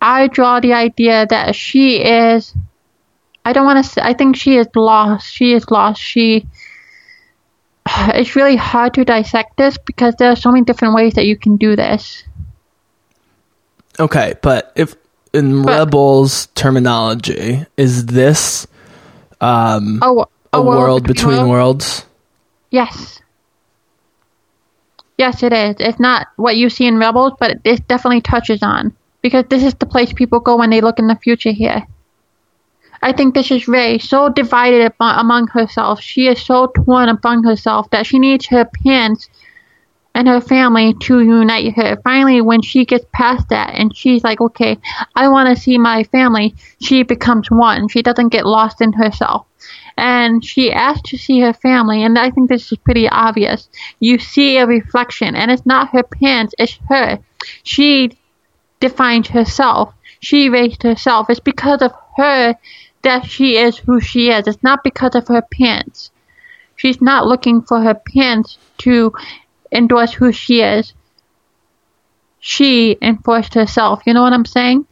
[0.00, 2.54] I draw the idea that she is.
[3.44, 4.00] I don't want to say.
[4.02, 5.32] I think she is lost.
[5.32, 6.00] She is lost.
[6.00, 6.46] She.
[8.14, 11.36] It's really hard to dissect this because there are so many different ways that you
[11.36, 12.24] can do this.
[13.98, 14.96] Okay, but if
[15.32, 18.66] in But- Rebels terminology, is this
[19.40, 22.04] um, Oh, a, world, between worlds?
[22.70, 23.20] Yes.
[25.18, 25.76] Yes, it is.
[25.78, 29.62] It's not what you see in Rebels, but it, it definitely touches on because this
[29.62, 31.86] is the place people go when they look in the future here.
[33.02, 36.00] I think this is Rey so divided amo- among herself.
[36.00, 39.28] She is so torn among herself that she needs her parents
[40.14, 41.96] and her family to unite her.
[42.04, 44.78] Finally, when she gets past that and she's like, okay,
[45.16, 47.88] I want to see my family, she becomes one.
[47.88, 49.46] She doesn't get lost in herself.
[49.96, 53.68] And she asked to see her family, and I think this is pretty obvious.
[53.98, 57.18] You see a reflection, and it's not her parents, it's her.
[57.62, 58.18] She
[58.80, 59.94] defines herself.
[60.20, 61.30] She raised herself.
[61.30, 62.56] It's because of her
[63.02, 64.46] that she is who she is.
[64.46, 66.10] It's not because of her parents.
[66.74, 69.12] She's not looking for her parents to
[69.72, 70.92] endorse who she is.
[72.40, 74.02] She enforced herself.
[74.06, 74.86] You know what I'm saying?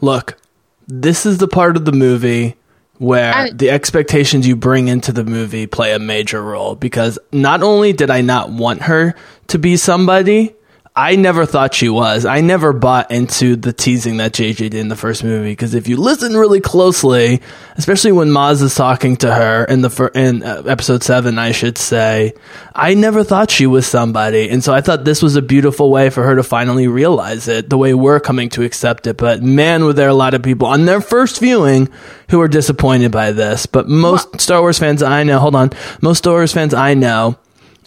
[0.00, 0.38] Look,
[0.86, 2.56] this is the part of the movie
[3.02, 7.60] where I- the expectations you bring into the movie play a major role because not
[7.62, 9.14] only did I not want her
[9.48, 10.54] to be somebody,
[10.94, 12.26] I never thought she was.
[12.26, 15.88] I never bought into the teasing that JJ did in the first movie because if
[15.88, 17.40] you listen really closely,
[17.76, 21.52] especially when Maz is talking to her in the fir- in uh, episode 7, I
[21.52, 22.34] should say,
[22.74, 24.50] I never thought she was somebody.
[24.50, 27.70] And so I thought this was a beautiful way for her to finally realize it,
[27.70, 29.16] the way we're coming to accept it.
[29.16, 31.88] But man, were there a lot of people on their first viewing
[32.28, 33.64] who were disappointed by this.
[33.64, 35.70] But most Star Wars fans I know, hold on,
[36.02, 37.38] most Star Wars fans I know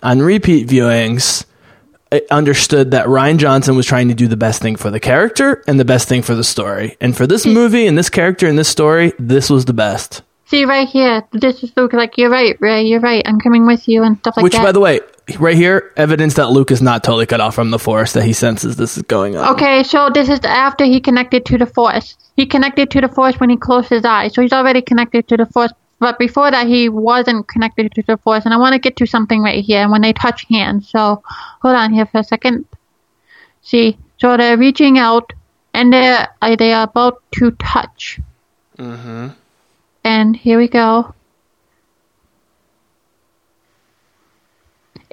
[0.01, 1.44] on repeat viewings
[2.15, 5.63] Uh, understood that Rian Johnson was trying to do the best thing for the character
[5.67, 6.97] and the best thing for the story.
[7.01, 10.21] And for this movie and this character and this story, this was the best.
[10.45, 11.93] See right here, this is Luke.
[11.93, 12.83] Like you're right, Rey.
[12.83, 13.23] You're right.
[13.25, 14.63] I'm coming with you and stuff like Which, that.
[14.63, 14.99] by the way,
[15.39, 18.33] right here, evidence that Luke is not totally cut off from the Force, that he
[18.33, 19.55] senses this is going on.
[19.55, 22.15] Okay, so this is after he connected to the Force.
[22.35, 25.37] He connected to the Force when he closed his eyes, so he's already connected to
[25.37, 25.71] the Force.
[25.99, 28.45] But before that, he wasn't connected to the Force.
[28.45, 30.89] And I want to get to something right here when they touch hands.
[30.89, 31.23] So
[31.61, 32.65] hold on here for a second.
[33.61, 35.33] See, so they're reaching out,
[35.73, 38.19] and they're uh, they are about to touch.
[38.77, 39.29] Mm-hmm.
[40.03, 41.15] And here we go.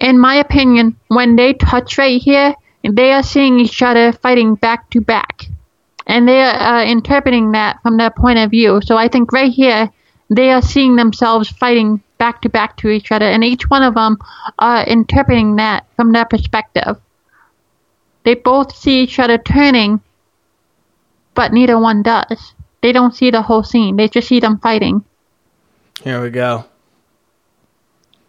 [0.03, 4.91] in my opinion, when they touch right here, they are seeing each other fighting back
[4.91, 5.47] to back.
[6.07, 8.81] And they are uh, interpreting that from their point of view.
[8.85, 9.91] So I think right here,
[10.37, 13.27] they are seeing themselves fighting back to back to each other.
[13.27, 14.19] And each one of them
[14.59, 17.01] are interpreting that from their perspective.
[18.25, 20.01] They both see each other turning,
[21.35, 22.55] but neither one does.
[22.81, 25.05] They don't see the whole scene, they just see them fighting.
[26.03, 26.65] Here we go.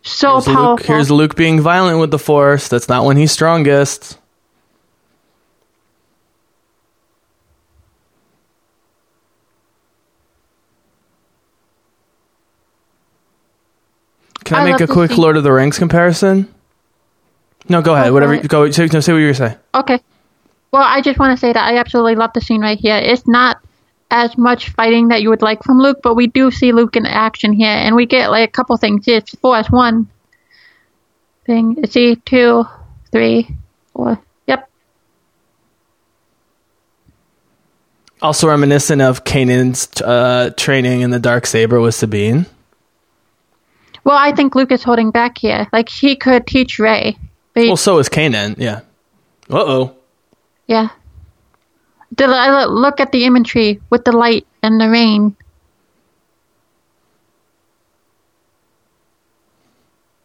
[0.03, 0.85] So Here's Luke, powerful.
[0.85, 2.67] here's Luke being violent with the Force.
[2.67, 4.17] That's not when he's strongest.
[14.44, 16.53] Can I, I make a quick Lord of the Rings comparison?
[17.70, 18.07] No, go ahead.
[18.07, 18.48] Go Whatever.
[18.48, 18.72] Go.
[18.72, 19.57] Say, no, say what you were saying.
[19.74, 19.99] Okay.
[20.72, 22.98] Well, I just want to say that I absolutely love the scene right here.
[22.98, 23.61] It's not
[24.10, 27.06] as much fighting that you would like from Luke, but we do see Luke in
[27.06, 29.07] action here, and we get like a couple things.
[29.07, 30.10] It's for us one
[31.45, 31.86] thing.
[31.88, 32.65] See two,
[33.11, 33.56] three,
[33.94, 34.20] four.
[34.48, 34.70] Yep.
[38.22, 42.45] Also reminiscent of Kanan's uh, training in the dark saber with Sabine.
[44.03, 45.67] Well, I think Luke is holding back here.
[45.71, 47.17] Like he could teach Rey.
[47.53, 48.55] But he- Well, so is Kanan.
[48.57, 48.81] Yeah.
[49.49, 49.95] Uh oh.
[50.67, 50.89] yeah.
[52.15, 55.35] The, I look at the imagery with the light and the rain.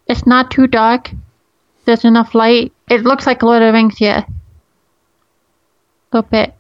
[0.07, 1.11] It's not too dark.
[1.85, 2.73] There's enough light.
[2.91, 4.25] It looks like Lord of the Rings here.
[6.13, 6.55] A little bit.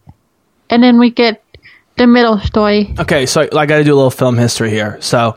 [0.70, 1.42] And then we get
[1.96, 2.94] the middle story.
[2.98, 4.98] Okay, so I got to do a little film history here.
[5.00, 5.36] So,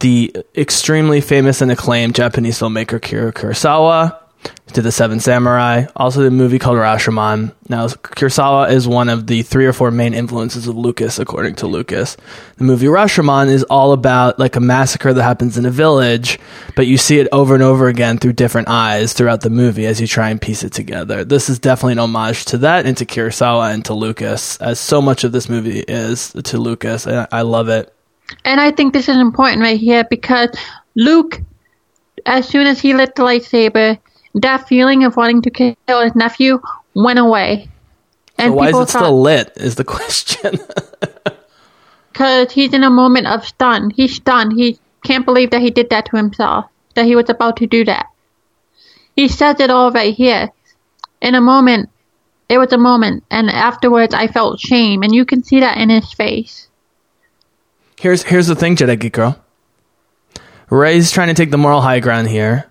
[0.00, 4.18] the extremely famous and acclaimed Japanese filmmaker Kira Kurosawa
[4.72, 7.52] did The Seven Samurai, also the movie called Rashomon.
[7.68, 11.66] Now, Kurosawa is one of the three or four main influences of Lucas, according to
[11.66, 12.16] Lucas.
[12.56, 16.38] The movie Rashomon is all about like a massacre that happens in a village,
[16.74, 20.00] but you see it over and over again through different eyes throughout the movie as
[20.00, 21.24] you try and piece it together.
[21.24, 25.02] This is definitely an homage to that and to Kurosawa and to Lucas, as so
[25.02, 27.92] much of this movie is to Lucas, I love it.
[28.44, 30.50] And I think this is important right here because
[30.94, 31.40] Luke,
[32.26, 33.98] as soon as he lit the lightsaber,
[34.34, 36.60] that feeling of wanting to kill his nephew
[36.94, 37.68] went away.
[38.38, 39.52] And So why is it still lit?
[39.56, 40.58] Is the question.
[42.12, 43.90] because he's in a moment of stun.
[43.90, 44.52] He's stunned.
[44.54, 46.66] He can't believe that he did that to himself.
[46.94, 48.06] That he was about to do that.
[49.16, 50.50] He says it all right here.
[51.20, 51.90] In a moment,
[52.48, 55.88] it was a moment, and afterwards I felt shame, and you can see that in
[55.88, 56.68] his face.
[58.02, 59.40] Here's here's the thing, Jedi Geek Girl.
[60.68, 62.64] Rey's trying to take the moral high ground here.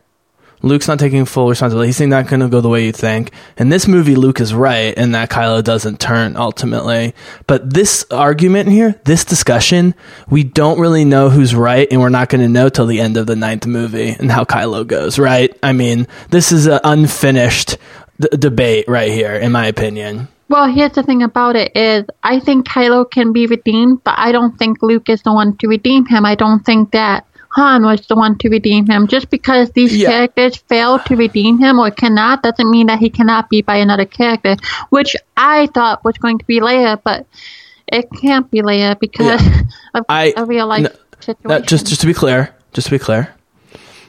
[0.62, 1.88] Luke's not taking full responsibility.
[1.88, 3.32] He's not going to go the way you think.
[3.56, 7.16] In this movie, Luke is right and that Kylo doesn't turn ultimately.
[7.48, 9.96] But this argument here, this discussion,
[10.30, 13.16] we don't really know who's right, and we're not going to know till the end
[13.16, 15.58] of the ninth movie and how Kylo goes, right?
[15.64, 17.78] I mean, this is an unfinished
[18.20, 20.28] d- debate right here, in my opinion.
[20.52, 24.34] Well, here's the thing about it is I think Kylo can be redeemed, but I
[24.34, 26.26] don't think Luke is the one to redeem him.
[26.26, 27.26] I don't think that
[27.56, 29.08] Han was the one to redeem him.
[29.08, 30.10] Just because these Yeah.
[30.10, 34.04] characters fail to redeem him or cannot doesn't mean that he cannot be by another
[34.06, 34.58] character,
[34.90, 37.26] which I thought was going to be Leia, but
[37.88, 39.42] it can't be Leia because
[39.96, 40.90] of I- a real life no,
[41.22, 41.48] situation.
[41.50, 43.34] Now, just just to be clear, just to be clear,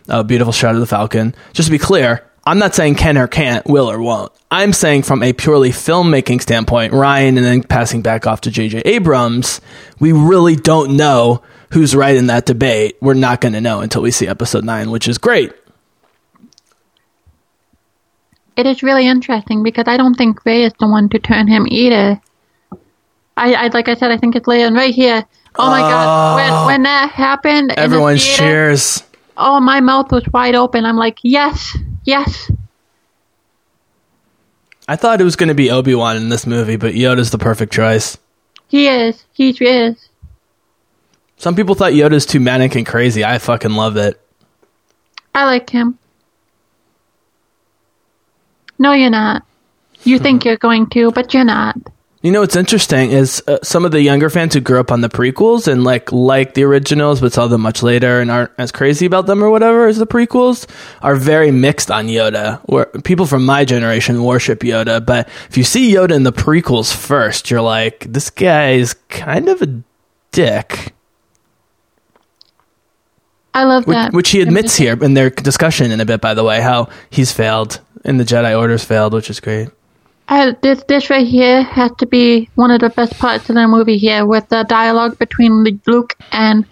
[0.08, 1.34] a beautiful shot of the Falcon.
[1.52, 4.32] Just to be clear, I'm not saying can or can't, will or won't.
[4.50, 8.80] I'm saying from a purely filmmaking standpoint, Rian, and then passing back off to J.J.
[8.84, 9.60] Abrams,
[10.00, 12.96] we really don't know who's right in that debate.
[13.00, 15.52] We're not going to know until we see Episode Nine, which is great.
[18.56, 21.66] it is really interesting because I don't think Rey is the one to turn him
[21.68, 22.20] either.
[23.36, 24.66] I, I like I said, I think it's Leia.
[24.66, 25.24] And right here,
[25.56, 26.66] oh my god, when oh.
[26.66, 29.02] when that happened, in the Everyone theater, cheers.
[29.36, 30.84] Oh, my mouth was wide open.
[30.84, 32.50] I'm like, yes, yes.
[34.88, 37.38] I thought it was going to be Obi Wan in this movie, but Yoda's the
[37.38, 38.18] perfect choice.
[38.68, 39.24] He is.
[39.32, 40.08] He is.
[41.36, 43.24] Some people thought Yoda's too manic and crazy.
[43.24, 44.20] I fucking love it.
[45.34, 45.98] I like him.
[48.78, 49.44] No, you're not.
[50.04, 50.48] You think mm-hmm.
[50.48, 51.76] you're going to, but you're not.
[52.22, 55.00] You know what's interesting is uh, some of the younger fans who grew up on
[55.00, 58.70] the prequels and like like the originals but saw them much later and aren't as
[58.70, 60.70] crazy about them or whatever as the prequels
[61.02, 62.60] are very mixed on Yoda.
[62.66, 66.94] Where people from my generation worship Yoda, but if you see Yoda in the prequels
[66.94, 69.82] first, you're like, this guy is kind of a
[70.30, 70.94] dick.
[73.52, 74.12] I love Which, that.
[74.12, 77.32] which he admits here in their discussion in a bit, by the way, how he's
[77.32, 79.70] failed and the Jedi Order's failed, which is great.
[80.28, 83.68] I, this this right here has to be one of the best parts of the
[83.68, 86.64] movie here with the dialogue between Luke and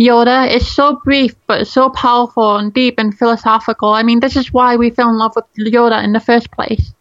[0.00, 0.50] Yoda.
[0.50, 3.90] It's so brief but so powerful and deep and philosophical.
[3.90, 6.92] I mean, this is why we fell in love with Yoda in the first place.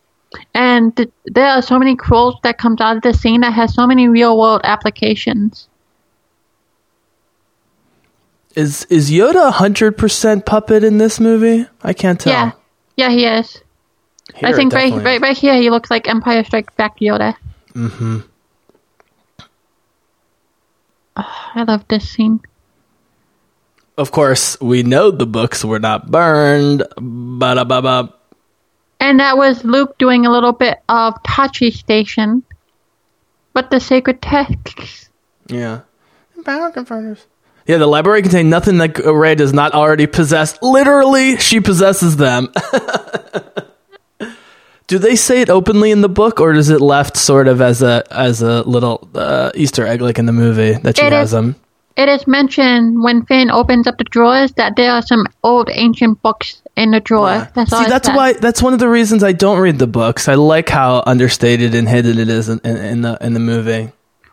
[0.54, 3.74] And th- there are so many quotes that comes out of this scene that has
[3.74, 5.68] so many real world applications.
[8.56, 11.68] Is is Yoda hundred percent puppet in this movie?
[11.84, 12.34] I can't tell.
[12.34, 12.52] Yeah,
[12.96, 13.62] yeah, he is.
[14.36, 17.36] Here, I think right, right, right here he looks like Empire Strikes Back Yoda.
[17.74, 18.20] Mm-hmm.
[21.16, 22.42] Oh, I love this scene.
[23.98, 26.84] Of course, we know the books were not burned.
[26.98, 28.14] Ba-da-ba-ba.
[29.00, 32.44] And that was Luke doing a little bit of Tosche Station,
[33.54, 35.10] but the sacred texts.
[35.48, 35.82] Yeah.
[36.46, 37.26] Power converters.
[37.66, 40.58] Yeah, the library contained nothing that Rey does not already possess.
[40.62, 42.50] Literally, she possesses them.
[44.88, 47.82] Do they say it openly in the book, or is it left sort of as
[47.82, 51.28] a as a little uh, Easter egg, like in the movie that she It has
[51.30, 51.56] is- them?
[51.98, 56.22] It is mentioned when Finn opens up the drawers that there are some old ancient
[56.22, 57.50] books in the drawer.
[57.56, 58.34] That's See, that's why.
[58.34, 60.28] That's one of the reasons I don't read the books.
[60.28, 63.92] I like how understated and hidden it is in, in, in the in the movie.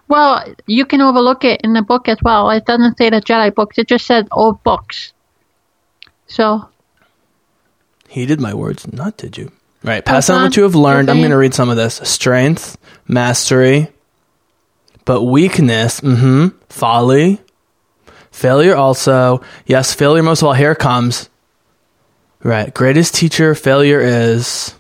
[0.09, 2.51] Well, you can overlook it in the book as well.
[2.51, 3.79] It doesn't say the Jedi books.
[3.79, 5.15] It just says old books.
[6.27, 6.69] So
[8.09, 9.51] Heeded my words, not did you?
[9.85, 11.11] Right, pass on what you have learned.
[11.11, 13.89] I'm going to read some of this: strength, mastery,
[15.05, 17.39] but weakness, mm-hmm, folly,
[18.31, 18.75] failure.
[18.75, 20.23] Also, yes, failure.
[20.23, 21.29] Most of all, here comes.
[22.43, 23.55] Right, greatest teacher.
[23.55, 24.75] Failure is.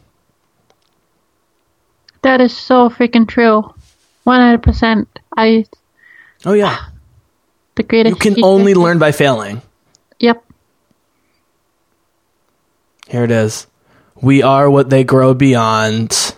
[2.23, 3.63] that is so freaking true.
[4.25, 5.19] One hundred percent.
[5.37, 5.67] I
[6.47, 6.79] Oh yeah,
[7.75, 8.15] the greatest.
[8.15, 8.47] you can teacher.
[8.47, 9.61] only learn by failing.
[10.19, 10.43] Yep.
[13.09, 13.67] Here it is.
[14.25, 16.35] We are what they grow beyond.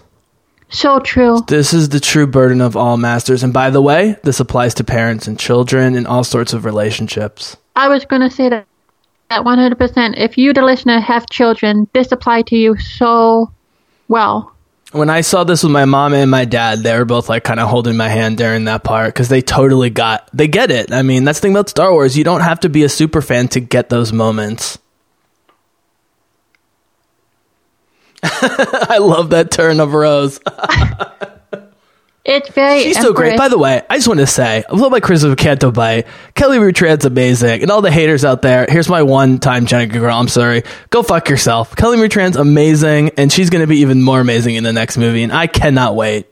[0.68, 1.40] So true.
[1.46, 3.44] This is the true burden of all masters.
[3.44, 7.56] And by the way, this applies to parents and children and all sorts of relationships.
[7.76, 8.66] I was going to say that
[9.30, 10.14] that 100%.
[10.16, 13.52] If you, the listener, have children, this apply to you so
[14.08, 14.52] well.
[14.90, 17.60] When I saw this with my mom and my dad, they were both like kind
[17.60, 20.92] of holding my hand during that part because they totally got, they get it.
[20.92, 22.16] I mean, that's the thing about Star Wars.
[22.16, 24.78] You don't have to be a super fan to get those moments.
[28.88, 30.40] I love that turn of Rose.
[32.26, 32.82] It's very.
[32.82, 33.38] She's so great.
[33.38, 36.08] By the way, I just want to say, I love my Christopher Canto Bight.
[36.34, 37.62] Kelly Marie Tran's amazing.
[37.62, 40.16] And all the haters out there, here's my one time Jenica girl.
[40.16, 40.64] I'm sorry.
[40.90, 41.76] Go fuck yourself.
[41.76, 44.98] Kelly Marie Tran's amazing, and she's going to be even more amazing in the next
[44.98, 46.26] movie, and I cannot wait.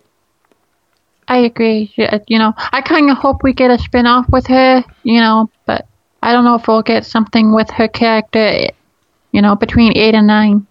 [1.28, 1.94] I agree.
[1.96, 5.20] Uh, you know, I kind of hope we get a spin off with her, you
[5.20, 5.86] know, but
[6.22, 8.68] I don't know if we'll get something with her character,
[9.30, 10.66] you know, between 8 and 9.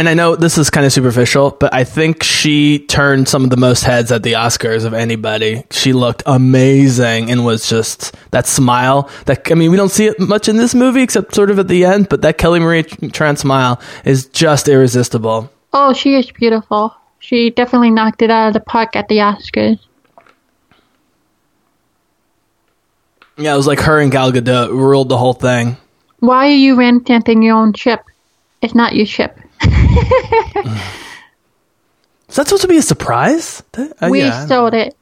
[0.00, 3.50] And I know this is kind of superficial, but I think she turned some of
[3.50, 5.62] the most heads at the Oscars of anybody.
[5.70, 9.10] She looked amazing and was just that smile.
[9.26, 11.68] That I mean, we don't see it much in this movie except sort of at
[11.68, 15.52] the end, but that Kelly Marie Tran smile is just irresistible.
[15.74, 16.94] oh, she is beautiful.
[17.18, 19.80] She definitely knocked it out of the park at the Oscars.
[23.36, 25.76] Yeah, it was like her and Gal Gadot ruled the whole thing.
[26.20, 28.00] Why are you renting your own ship?
[28.62, 29.38] It's not your ship.
[29.62, 29.70] Is
[32.36, 33.62] that supposed to be a surprise?
[33.76, 34.96] Uh, we yeah, sold it.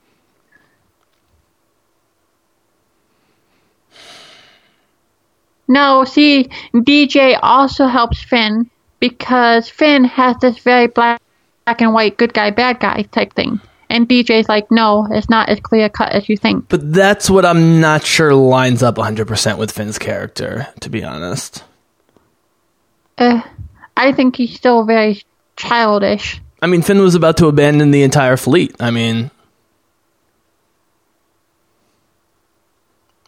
[5.68, 8.70] No, see, DJ also helps Finn
[9.01, 11.20] because Finn has this very black,
[11.66, 13.60] black and white good guy, bad guy type thing.
[13.90, 16.68] And DJ's like, no, it's not as clear cut as you think.
[16.68, 21.64] But that's what I'm not sure lines up 100% with Finn's character, to be honest.
[23.16, 23.43] Uh,
[23.99, 25.23] I think he's still very
[25.57, 26.41] childish.
[26.62, 28.75] I mean, Finn was about to abandon the entire fleet.
[28.79, 29.33] I mean,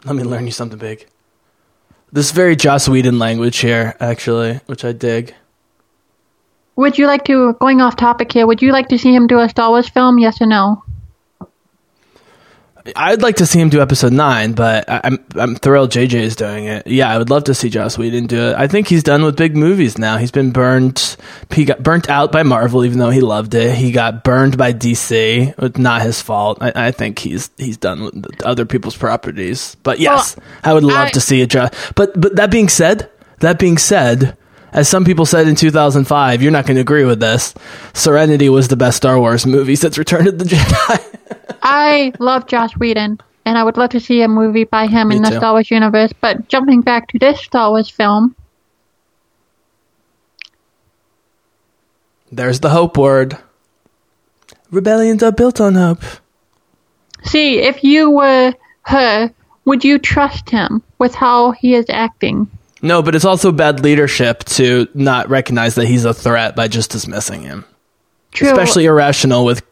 [0.04, 1.08] let me learn you something big.
[2.12, 5.34] This very Joss Whedon language here, actually, which I dig.
[6.76, 9.40] Would you like to, going off topic here, would you like to see him do
[9.40, 10.18] a Star Wars film?
[10.18, 10.84] Yes or no?
[12.96, 16.64] I'd like to see him do episode nine, but I'm I'm thrilled JJ is doing
[16.64, 16.86] it.
[16.86, 18.56] Yeah, I would love to see Joss Whedon do it.
[18.56, 20.16] I think he's done with big movies now.
[20.16, 21.16] He's been burned.
[21.52, 23.74] He got burnt out by Marvel, even though he loved it.
[23.74, 25.54] He got burned by DC.
[25.58, 26.58] It's not his fault.
[26.62, 29.76] I, I think he's he's done with other people's properties.
[29.82, 31.50] But yes, I would love I- to see it.
[31.50, 31.70] Joss.
[31.94, 34.36] But but that being said, that being said.
[34.72, 37.54] As some people said in 2005, you're not going to agree with this.
[37.92, 41.38] Serenity was the best Star Wars movie since Return of the Jedi.
[41.72, 45.16] I love Joss Whedon, and I would love to see a movie by him Me
[45.16, 45.36] in the too.
[45.36, 46.12] Star Wars universe.
[46.20, 48.34] But jumping back to this Star Wars film,
[52.32, 53.36] There's the hope word.
[54.70, 56.02] Rebellions are built on hope.
[57.24, 59.32] see, if you were her,
[59.64, 62.48] would you trust him with how he is acting?
[62.82, 66.90] No, but it's also bad leadership to not recognize that he's a threat by just
[66.90, 67.64] dismissing him.
[68.32, 68.48] True.
[68.48, 69.62] Especially irrational with.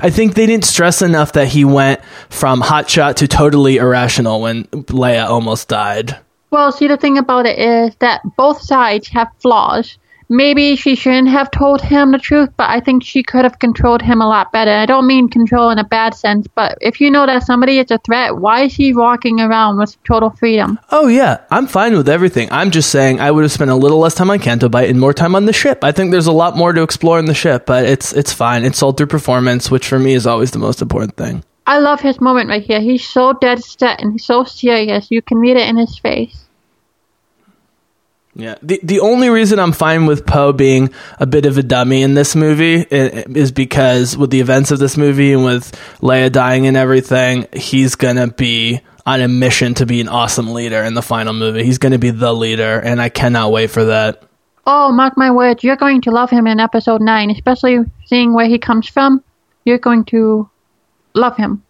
[0.00, 4.64] I think they didn't stress enough that he went from hotshot to totally irrational when
[4.64, 6.18] Leia almost died.
[6.50, 9.98] Well, see, the thing about it is that both sides have flaws.
[10.28, 14.02] Maybe she shouldn't have told him the truth, but I think she could have controlled
[14.02, 14.72] him a lot better.
[14.72, 17.90] I don't mean control in a bad sense, but if you know that somebody is
[17.90, 20.80] a threat, why is he walking around with total freedom?
[20.90, 22.48] Oh yeah, I'm fine with everything.
[22.50, 24.98] I'm just saying I would have spent a little less time on Canto Bight and
[24.98, 25.84] more time on the ship.
[25.84, 28.64] I think there's a lot more to explore in the ship, but it's it's fine.
[28.64, 31.44] It's sold through performance, which for me is always the most important thing.
[31.68, 32.80] I love his moment right here.
[32.80, 35.10] He's so dead set and he's so serious.
[35.10, 36.45] You can read it in his face.
[38.38, 38.56] Yeah.
[38.62, 42.12] The the only reason I'm fine with Poe being a bit of a dummy in
[42.12, 45.72] this movie is because with the events of this movie and with
[46.02, 50.82] Leia dying and everything, he's gonna be on a mission to be an awesome leader
[50.82, 51.64] in the final movie.
[51.64, 54.22] He's gonna be the leader, and I cannot wait for that.
[54.66, 58.48] Oh, mark my words, you're going to love him in episode 9, especially seeing where
[58.48, 59.22] he comes from.
[59.64, 60.50] You're going to
[61.14, 61.62] love him.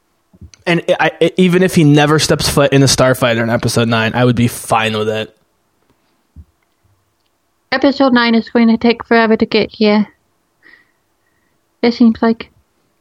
[0.67, 4.15] And I, I, even if he never steps foot in a starfighter in episode nine,
[4.15, 5.36] I would be fine with it.
[7.73, 10.07] Episode 9 is going to take forever to get here.
[11.83, 12.51] It seems like.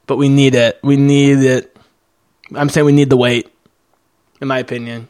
[0.07, 0.79] But we need it.
[0.83, 1.75] We need it.
[2.53, 3.51] I'm saying we need the wait,
[4.41, 5.07] in my opinion.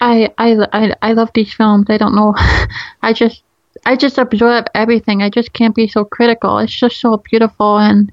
[0.00, 1.86] I, I, I, I love these films.
[1.88, 2.34] I don't know.
[3.02, 3.42] I just
[3.86, 5.22] I just absorb everything.
[5.22, 6.58] I just can't be so critical.
[6.58, 8.12] It's just so beautiful and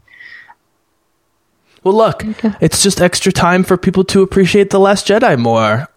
[1.84, 2.24] Well, look,
[2.62, 5.88] it's just extra time for people to appreciate the Last Jedi more.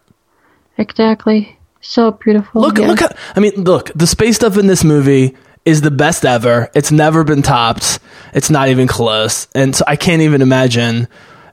[0.77, 2.61] exactly so beautiful.
[2.61, 2.87] Look, yeah.
[2.87, 2.99] look.
[2.99, 3.91] How, I mean, look.
[3.95, 5.35] The space stuff in this movie
[5.65, 6.69] is the best ever.
[6.73, 7.99] It's never been topped.
[8.33, 11.07] It's not even close, and so I can't even imagine.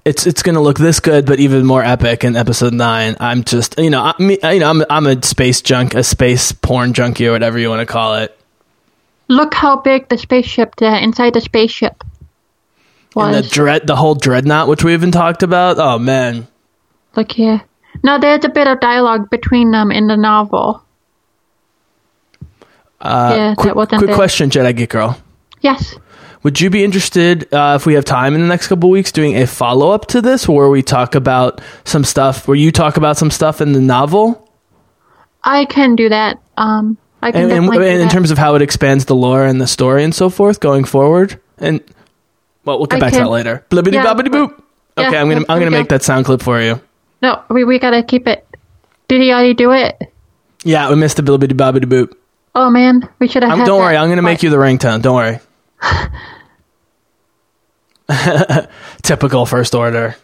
[0.05, 3.17] It's it's going to look this good, but even more epic in Episode Nine.
[3.21, 6.51] I'm just, you know, I, me, you know, I'm I'm a space junk, a space
[6.51, 8.37] porn junkie, or whatever you want to call it.
[9.29, 12.03] Look how big the spaceship there inside the spaceship
[13.17, 15.79] And the dread, the whole dreadnought, which we even talked about.
[15.79, 16.49] Oh man,
[17.17, 17.63] Look here.
[18.03, 20.83] Now there's a bit of dialogue between them in the novel.
[23.01, 24.17] uh, Yeah, that quick, wasn't quick there.
[24.17, 25.19] question, Jedi Geek Girl.
[25.61, 25.95] Yes.
[26.43, 29.37] Would you be interested uh, if we have time in the next couple weeks doing
[29.37, 33.17] a follow up to this, where we talk about some stuff, where you talk about
[33.17, 34.51] some stuff in the novel,
[35.45, 36.41] I can do that.
[36.57, 39.61] Um I can and, and, and in terms of how it expands the lore and
[39.61, 41.41] the story and so forth going forward?
[41.59, 41.81] And
[42.65, 43.65] well, we'll get I back to that later.
[43.71, 44.61] Blibbity Yeah, bobbity boop.
[44.99, 46.81] yeah, Okay, I'm gonna I'm gonna make that sound clip for you.
[47.23, 48.47] No, we we gotta keep it.
[49.09, 50.13] Did he already do it?
[50.65, 52.15] Yeah, we missed the blibbity bobbity boop.
[52.55, 53.75] Oh man, we should have don't that.
[53.75, 55.01] worry, I'm gonna make you the ringtone.
[55.01, 55.39] Don't worry.
[59.03, 60.17] Typical first order.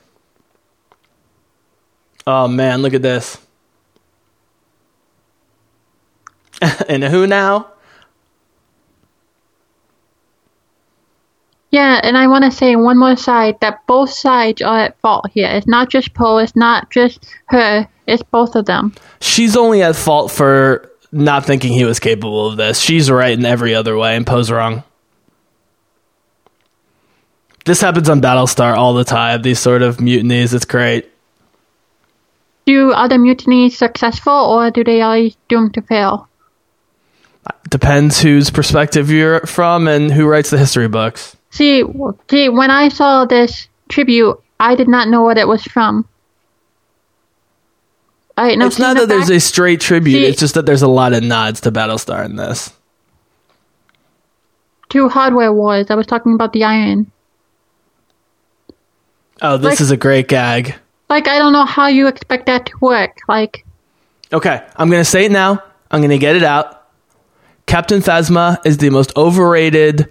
[2.26, 3.38] Oh man, look at this.
[6.88, 7.70] and who now?
[11.70, 15.30] Yeah, and I want to say one more side that both sides are at fault
[15.32, 15.48] here.
[15.48, 18.94] It's not just Poe, it's not just her, it's both of them.
[19.20, 22.80] She's only at fault for not thinking he was capable of this.
[22.80, 24.82] She's right in every other way, and Poe's wrong.
[27.66, 29.42] This happens on Battlestar all the time.
[29.42, 30.54] These sort of mutinies.
[30.54, 31.10] It's great.
[32.64, 36.28] Do other mutinies successful or do they always doomed to fail?
[37.68, 41.36] Depends whose perspective you're from and who writes the history books.
[41.50, 41.82] See,
[42.30, 46.06] see, when I saw this tribute, I did not know what it was from.
[48.36, 50.12] Right, now it's not that there's a straight tribute.
[50.20, 52.72] See- it's just that there's a lot of nods to Battlestar in this.
[54.88, 55.90] two hardware wars.
[55.90, 57.10] I was talking about the iron.
[59.42, 60.74] Oh, this Like- is a great gag.
[61.10, 63.18] Like, I don't know how you expect that to work.
[63.28, 63.64] Like,
[64.32, 65.62] Okay, I'm gonna say it now.
[65.90, 66.82] I'm gonna get it out.
[67.66, 70.08] Captain Phasma is the most overrated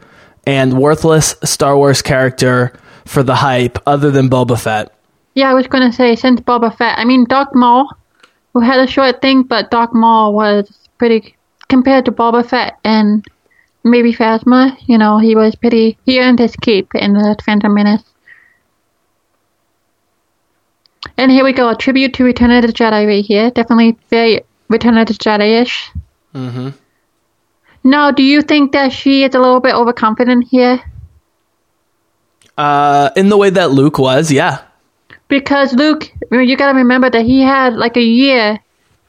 [0.48, 2.74] and worthless Star Wars character
[3.06, 4.94] for the hype, other than Boba Fett.
[5.36, 6.98] yeah, I was gonna say since Boba Fett.
[6.98, 7.90] I mean, Darth Maul,
[8.54, 11.36] who had a short thing, but Darth Maul was pretty
[11.70, 13.24] compared to Boba Fett and
[13.84, 14.76] maybe Phasma.
[14.88, 15.98] You know, he was pretty.
[16.06, 18.04] He earned his keep in the Phantom Menace.
[21.18, 23.50] And here we go, a tribute to Return of the Jedi right here.
[23.52, 25.92] Definitely very Return of the Jedi-ish.
[26.34, 26.70] Mm-hmm.
[27.88, 30.84] Now, do you think that she is a little bit overconfident here?
[32.58, 34.64] Uh, in the way that Luke was, yeah.
[35.30, 38.60] Because Luke, you gotta remember that he had like a year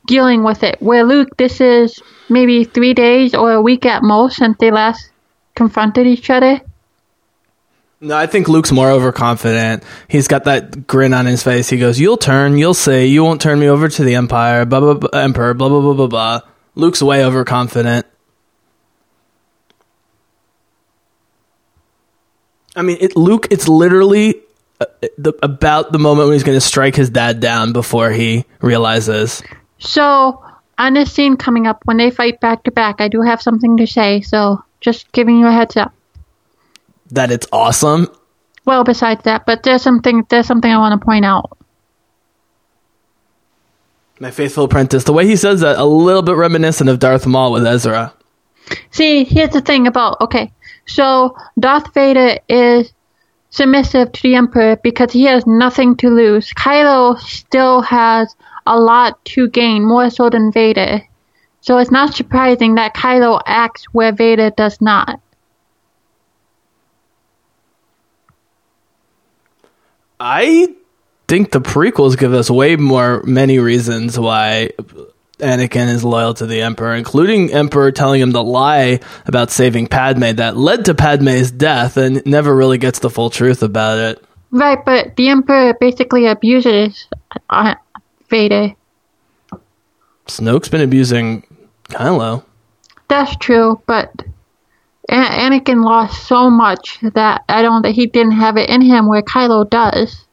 [0.07, 0.81] dealing with it.
[0.81, 5.11] Where Luke, this is maybe three days or a week at most since they last
[5.57, 6.61] confronted each other.
[8.01, 9.83] No, I think Luke's more overconfident.
[10.07, 11.69] He's got that grin on his face.
[11.69, 12.59] He goes, "You'll turn.
[12.59, 15.53] You'll say you won't turn me over to the Empire." Blah blah, blah Emperor.
[15.53, 16.41] Blah blah blah blah blah.
[16.77, 18.07] Luke's way overconfident.
[22.79, 23.49] I mean, it, Luke.
[23.51, 24.41] It's literally
[24.81, 24.87] uh,
[25.19, 29.43] the, about the moment when he's going to strike his dad down before he realizes.
[29.81, 30.45] So,
[30.79, 33.77] on this scene coming up, when they fight back to back, I do have something
[33.79, 34.21] to say.
[34.21, 35.93] So, just giving you a heads up.
[37.11, 38.07] that it's awesome.
[38.65, 41.59] Well, besides that, but there's something there's something I want to point out.
[44.21, 45.03] My faithful apprentice.
[45.03, 48.15] The way he says that, a little bit reminiscent of Darth Maul with Ezra.
[48.91, 50.53] See, here's the thing about okay.
[50.89, 52.93] So Darth Vader is
[53.51, 56.53] submissive to the Emperor because he has nothing to lose.
[56.55, 58.35] Kylo still has
[58.67, 61.03] a lot to gain, more so than Vader.
[61.61, 65.21] So it's not surprising that Kylo acts where Vader does not.
[70.21, 70.75] I
[71.29, 74.71] think the prequels give us way more many reasons why
[75.39, 80.33] Anakin is loyal to the Emperor, including Emperor telling him the lie about saving Padme
[80.37, 84.25] that led to Padme's death and never really gets the full truth about it.
[84.51, 87.07] Right, but the Emperor basically abuses
[87.51, 87.75] uh,
[88.29, 88.75] Vader.
[90.27, 91.45] Snoke's been abusing
[91.85, 92.45] Kylo.
[93.09, 94.13] That's true, but
[95.11, 99.23] Anakin lost so much that I don't that he didn't have it in him where
[99.23, 100.27] Kylo does.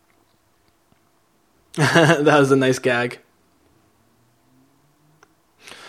[1.76, 3.20] that was a nice gag.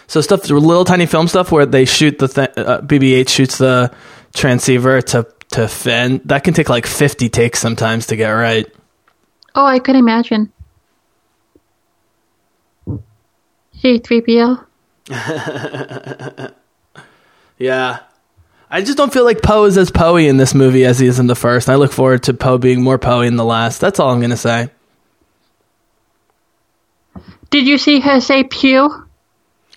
[0.07, 3.93] So stuff, little tiny film stuff where they shoot the th- uh, BB-8 shoots the
[4.35, 6.21] transceiver to to Finn.
[6.25, 8.67] That can take like fifty takes sometimes to get right.
[9.55, 10.53] Oh, I could imagine.
[13.83, 14.65] C3PO.
[17.59, 18.01] Yeah,
[18.71, 21.19] I just don't feel like Poe is as Poe in this movie as he is
[21.19, 21.71] in the first.
[21.71, 23.81] I look forward to Poe being more Poe in the last.
[23.81, 24.69] That's all I'm gonna say.
[27.49, 29.06] Did you see her say pew?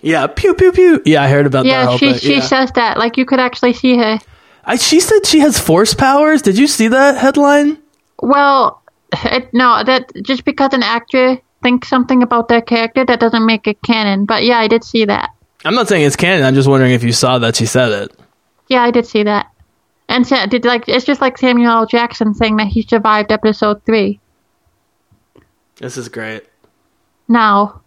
[0.02, 1.02] Yeah, pew pew pew.
[1.04, 1.68] Yeah, I heard about that.
[1.68, 2.40] Yeah, whole she she yeah.
[2.40, 4.18] says that like you could actually see her.
[4.64, 6.42] I, she said she has force powers.
[6.42, 7.78] Did you see that headline?
[8.22, 8.82] Well,
[9.12, 13.66] it, no, that just because an actor thinks something about their character, that doesn't make
[13.66, 14.24] it canon.
[14.24, 15.30] But yeah, I did see that.
[15.64, 16.44] I'm not saying it's canon.
[16.44, 18.20] I'm just wondering if you saw that she said it.
[18.68, 19.50] Yeah, I did see that.
[20.08, 21.86] And Sa- did like it's just like Samuel L.
[21.86, 24.20] Jackson saying that he survived episode three.
[25.76, 26.44] This is great.
[27.28, 27.79] Now,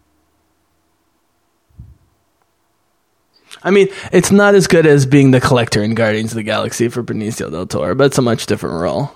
[3.64, 6.88] I mean, it's not as good as being the collector in Guardians of the Galaxy
[6.88, 9.10] for Benicio del Toro, but it's a much different role.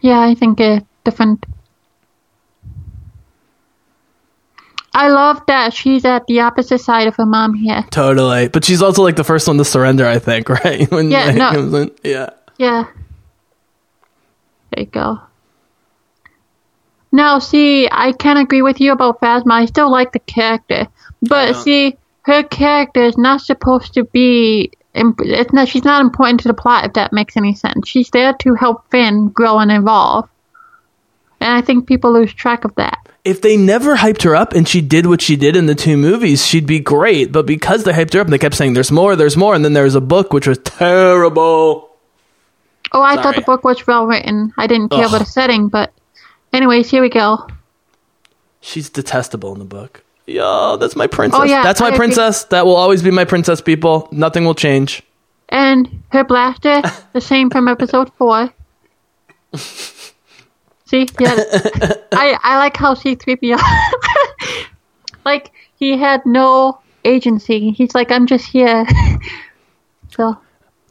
[0.00, 1.44] yeah, I think a different.
[4.94, 7.84] I love that she's at the opposite side of her mom here.
[7.90, 8.48] Totally.
[8.48, 10.90] But she's also like the first one to surrender, I think, right?
[10.90, 11.88] When Yeah, no.
[12.02, 12.30] Yeah.
[12.58, 12.84] Yeah.
[14.70, 15.20] There you go.
[17.10, 19.52] Now, see, I can agree with you about Phasma.
[19.52, 20.88] I still like the character,
[21.20, 24.72] but see, her character is not supposed to be.
[24.94, 25.68] It's not.
[25.68, 26.84] She's not important to the plot.
[26.84, 30.28] If that makes any sense, she's there to help Finn grow and evolve,
[31.40, 32.98] and I think people lose track of that.
[33.24, 35.96] If they never hyped her up and she did what she did in the two
[35.96, 37.30] movies, she'd be great.
[37.30, 39.64] But because they hyped her up and they kept saying there's more, there's more, and
[39.64, 41.90] then there was a book which was terrible.
[42.90, 44.52] Oh, I thought the book was well written.
[44.58, 45.08] I didn't care Ugh.
[45.08, 45.92] about the setting, but
[46.52, 47.46] anyways, here we go.
[48.60, 50.02] She's detestable in the book.
[50.32, 51.40] Yo, that's my princess.
[51.40, 51.98] Oh, yeah, that's my I agree.
[51.98, 52.44] princess.
[52.44, 54.08] That will always be my princess, people.
[54.10, 55.02] Nothing will change.
[55.50, 56.80] And her blaster,
[57.12, 58.50] the same from episode four.
[59.54, 61.34] See, yeah,
[62.12, 63.56] I I like how C three PO,
[65.24, 67.70] like he had no agency.
[67.72, 68.86] He's like, I'm just here.
[70.10, 70.38] so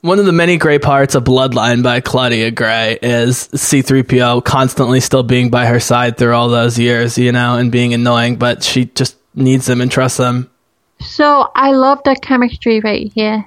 [0.02, 5.22] One of the many great parts of Bloodline by Claudia Gray is C3PO constantly still
[5.22, 8.86] being by her side through all those years, you know, and being annoying, but she
[8.86, 10.50] just needs them and trusts them.
[11.00, 13.46] so I love the chemistry right here.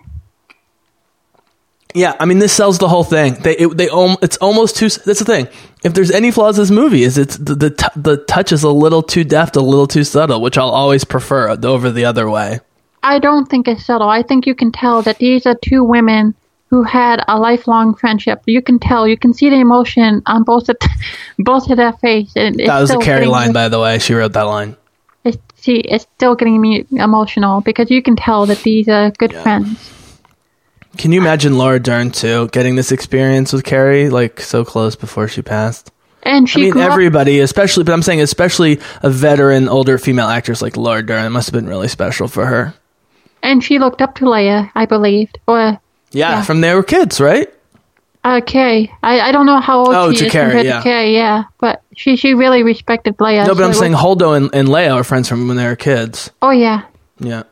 [1.94, 3.36] Yeah, I mean, this sells the whole thing.
[3.36, 4.90] They, it, they, om- it's almost too.
[4.90, 5.48] That's the thing.
[5.82, 8.64] If there's any flaws in this movie, is it's the the, t- the touch is
[8.64, 12.30] a little too deft, a little too subtle, which I'll always prefer over the other
[12.30, 12.60] way.
[13.02, 14.10] I don't think it's subtle.
[14.10, 16.36] I think you can tell that these are two women
[16.70, 18.42] who had a lifelong friendship.
[18.46, 19.08] You can tell.
[19.08, 20.76] You can see the emotion on both of
[21.40, 22.34] both of their face.
[22.36, 24.00] And it's That was a Carrie line, by the way.
[24.00, 24.76] She wrote that line.
[25.68, 29.34] It's, see, it's still getting me emotional because you can tell that these are good
[29.34, 29.92] friends.
[30.98, 35.28] Can you imagine Laura Dern too getting this experience with Carrie, like so close before
[35.28, 35.92] she passed?
[36.24, 39.98] And she I mean, grew up- everybody, especially, but I'm saying especially a veteran, older
[39.98, 41.26] female actress like Laura Dern.
[41.26, 42.74] It must have been really special for her.
[43.44, 45.80] and she looked up to Leia, I believed, or
[46.12, 46.42] Yeah, Yeah.
[46.44, 47.48] from they were kids, right?
[48.26, 48.92] Uh, Carrie.
[49.04, 50.78] I, I don't know how old Oh, she to is compared yeah.
[50.80, 53.46] to Carrie, yeah, but she she really respected Leia.
[53.46, 55.66] No, but so I'm saying was- Holdo and, and Leia are friends from when they
[55.66, 56.32] were kids.
[56.42, 56.82] oh yeah,
[57.20, 57.44] Yeah.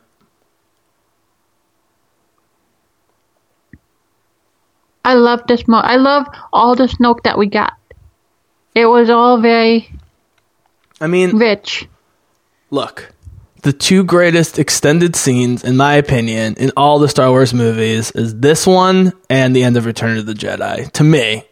[5.04, 5.78] I love this mo.
[5.78, 7.74] I love all the Snoke that we got.
[8.74, 9.92] It was all very
[11.00, 11.86] I mean, rich.
[12.70, 13.12] look,
[13.64, 18.38] the two greatest extended scenes, in my opinion, in all the Star Wars movies is
[18.38, 20.90] this one and the end of Return of the Jedi.
[20.92, 21.44] To me,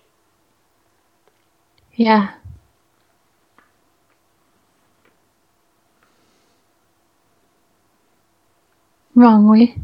[1.94, 2.30] Yeah.
[9.14, 9.76] Wrong way.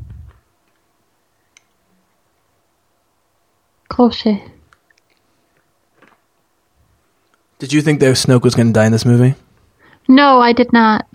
[3.88, 4.38] Closer.
[7.59, 9.34] Did you think that Snoke was going to die in this movie?
[10.09, 11.07] No, I did not.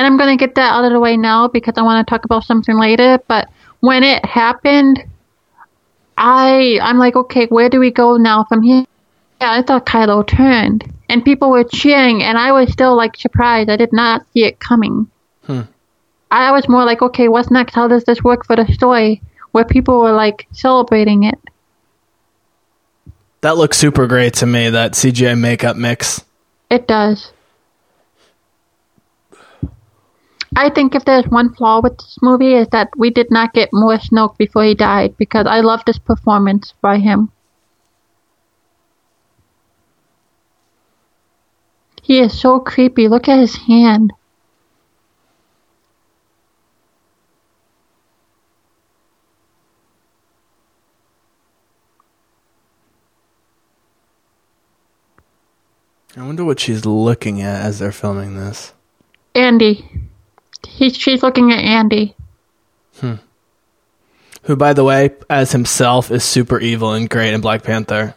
[0.00, 2.10] And I'm going to get that out of the way now because I want to
[2.10, 3.18] talk about something later.
[3.28, 3.50] But
[3.80, 5.04] when it happened,
[6.16, 8.86] I I'm like, okay, where do we go now from here?
[9.42, 13.68] Yeah, I thought Kylo turned, and people were cheering, and I was still like surprised.
[13.68, 15.10] I did not see it coming.
[15.42, 15.68] Hmm.
[16.30, 17.74] I was more like, okay, what's next?
[17.74, 19.20] How does this work for the story?
[19.50, 21.38] Where people were like celebrating it.
[23.42, 24.70] That looks super great to me.
[24.70, 26.24] That CGI makeup mix.
[26.70, 27.32] It does.
[30.56, 33.68] I think if there's one flaw with this movie is that we did not get
[33.72, 37.30] more Snoke before he died because I love this performance by him.
[42.02, 43.06] He is so creepy.
[43.06, 44.12] Look at his hand.
[56.16, 58.74] I wonder what she's looking at as they're filming this.
[59.36, 60.09] Andy.
[60.66, 62.14] He, she's looking at Andy.
[62.98, 63.14] Hmm.
[64.44, 68.14] Who, by the way, as himself, is super evil and great in Black Panther.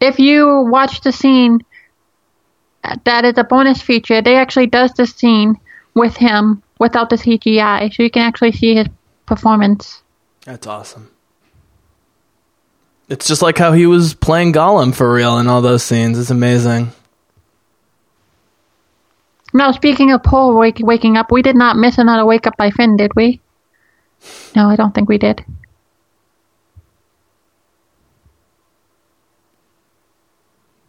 [0.00, 1.60] If you watch the scene,
[3.04, 4.20] that is a bonus feature.
[4.20, 5.58] They actually does the scene
[5.94, 8.88] with him without the CGI, so you can actually see his
[9.26, 10.02] performance.
[10.44, 11.10] That's awesome.
[13.08, 16.18] It's just like how he was playing Gollum for real in all those scenes.
[16.18, 16.92] It's amazing.
[19.56, 22.72] Now, speaking of Poe wake, waking up, we did not miss another wake up by
[22.72, 23.40] Finn, did we?
[24.56, 25.44] No, I don't think we did.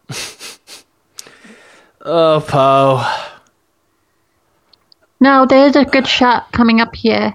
[2.07, 3.03] Oh, Poe.
[5.19, 7.33] Now, there's a good shot coming up here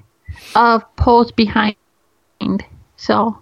[0.54, 1.74] of Poe's behind.
[2.96, 3.36] So,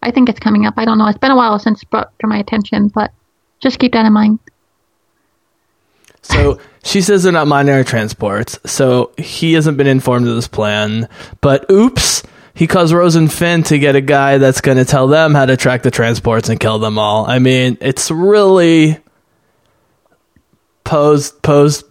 [0.00, 0.74] I think it's coming up.
[0.76, 1.08] I don't know.
[1.08, 3.10] It's been a while since it brought to my attention, but
[3.58, 4.38] just keep that in mind.
[6.26, 8.58] So she says they're not minor transports.
[8.64, 11.08] So he hasn't been informed of this plan.
[11.40, 12.22] But oops,
[12.54, 15.46] he caused Rose and Finn to get a guy that's going to tell them how
[15.46, 17.28] to track the transports and kill them all.
[17.28, 18.98] I mean, it's really
[20.84, 21.84] posed posed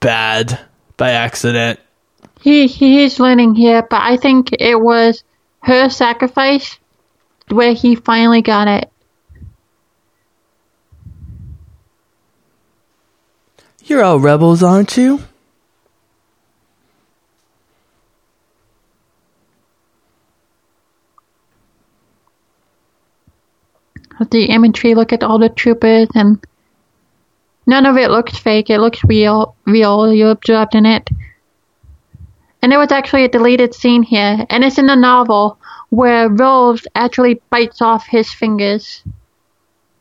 [0.00, 0.60] bad
[0.98, 1.80] by accident.
[2.42, 5.24] He he's learning here, but I think it was
[5.60, 6.78] her sacrifice
[7.48, 8.91] where he finally got it.
[13.84, 15.24] You're all rebels, aren't you?
[24.30, 26.42] The imagery, look at all the troopers, and
[27.66, 28.70] none of it looks fake.
[28.70, 29.56] It looks real.
[29.66, 30.14] Real.
[30.14, 31.10] You're absorbed in it.
[32.62, 35.58] And there was actually a deleted scene here, and it's in the novel
[35.90, 39.02] where Rose actually bites off his fingers.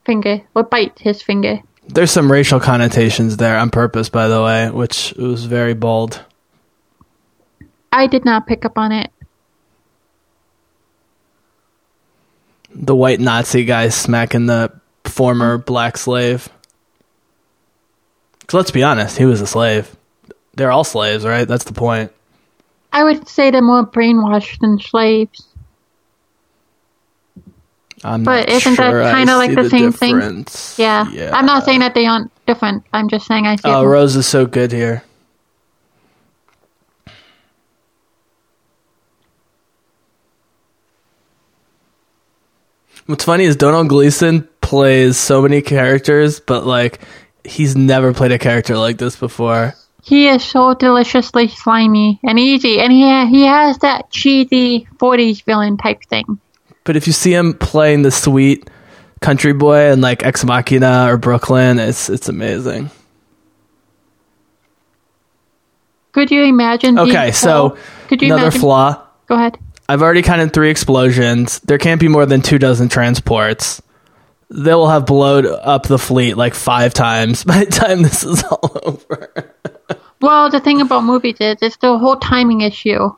[0.05, 1.61] Finger, or bites his finger.
[1.87, 6.23] There's some racial connotations there on purpose, by the way, which was very bold.
[7.91, 9.11] I did not pick up on it.
[12.73, 14.71] The white Nazi guy smacking the
[15.03, 16.47] former black slave.
[18.47, 19.95] 'Cause let's be honest, he was a slave.
[20.55, 21.47] They're all slaves, right?
[21.47, 22.11] That's the point.
[22.93, 25.47] I would say they're more brainwashed than slaves.
[28.03, 30.15] I'm But isn't that sure I kinda like see the same thing?
[30.15, 30.75] difference.
[30.79, 31.05] Yeah.
[31.33, 32.83] I'm not saying that they aren't different.
[32.93, 33.83] I'm just saying I see Oh.
[33.85, 35.03] Rose is so good here.
[43.07, 46.99] What's funny is Domhnall Gleeson plays so many characters, but like
[47.43, 49.73] he's never played a character like this before.
[50.03, 55.77] He is so deliciously slimy and easy, and he he has that cheesy '40s villain
[55.77, 56.39] type thing.
[56.83, 58.69] But if you see him playing the sweet
[59.21, 62.89] country boy in like Ex Machina or Brooklyn, it's it's amazing.
[66.11, 66.99] Could you imagine?
[66.99, 67.77] Okay, so
[68.07, 68.61] could you another imagine?
[68.61, 69.07] flaw.
[69.27, 69.57] Go ahead.
[69.87, 71.59] I've already counted three explosions.
[71.59, 73.81] There can't be more than two dozen transports.
[74.49, 78.43] They will have blown up the fleet like five times by the time this is
[78.43, 79.55] all over.
[80.21, 83.09] Well, the thing about movies is it's the whole timing issue.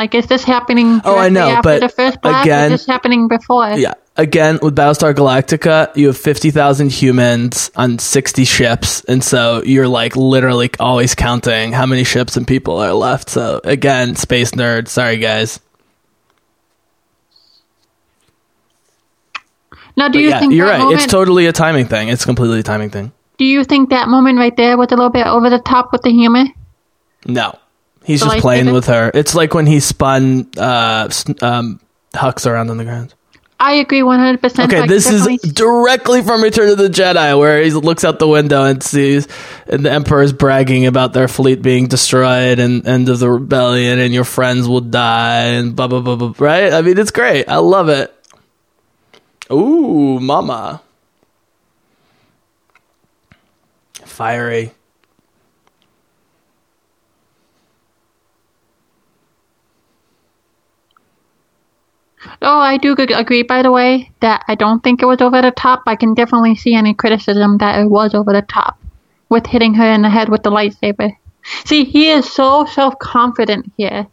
[0.00, 1.02] Like, is this happening?
[1.04, 3.68] Oh, I know, after but the first blast, again- is this happening before?
[3.72, 3.92] Yeah.
[4.16, 9.04] Again, with Battlestar Galactica, you have 50,000 humans on 60 ships.
[9.04, 13.28] And so you're like literally always counting how many ships and people are left.
[13.28, 14.88] So again, space nerd.
[14.88, 15.60] Sorry, guys.
[19.98, 20.78] Now, do But you yeah, think you're that right.
[20.80, 21.02] moment?
[21.02, 22.08] It's totally a timing thing.
[22.08, 23.12] It's completely a timing thing.
[23.36, 26.00] do you think that moment right there was a little bit over the top with
[26.02, 26.44] the humor?
[27.26, 27.58] No.
[28.10, 29.12] He's The just playing with her.
[29.14, 31.08] It's like when he spun uh,
[31.42, 31.78] um,
[32.12, 33.14] Hux around on the ground.
[33.60, 34.64] I agree 100%.
[34.64, 38.64] Okay, this is directly from Return of the Jedi, where he looks out the window
[38.64, 39.28] and sees
[39.68, 44.12] and the Emperor's bragging about their fleet being destroyed and end of the rebellion, and
[44.12, 46.32] your friends will die, and blah blah blah blah.
[46.38, 46.72] Right?
[46.72, 47.48] I mean, it's great.
[47.48, 48.12] I love it.
[49.52, 50.82] Ooh, mama,
[54.04, 54.72] fiery.
[62.42, 65.50] Oh, I do agree, by the way, that I don't think it was over the
[65.50, 65.82] top.
[65.86, 68.78] I can definitely see any criticism that it was over the top
[69.28, 71.16] with hitting her in the head with the lightsaber.
[71.64, 74.06] See, he is so self confident here.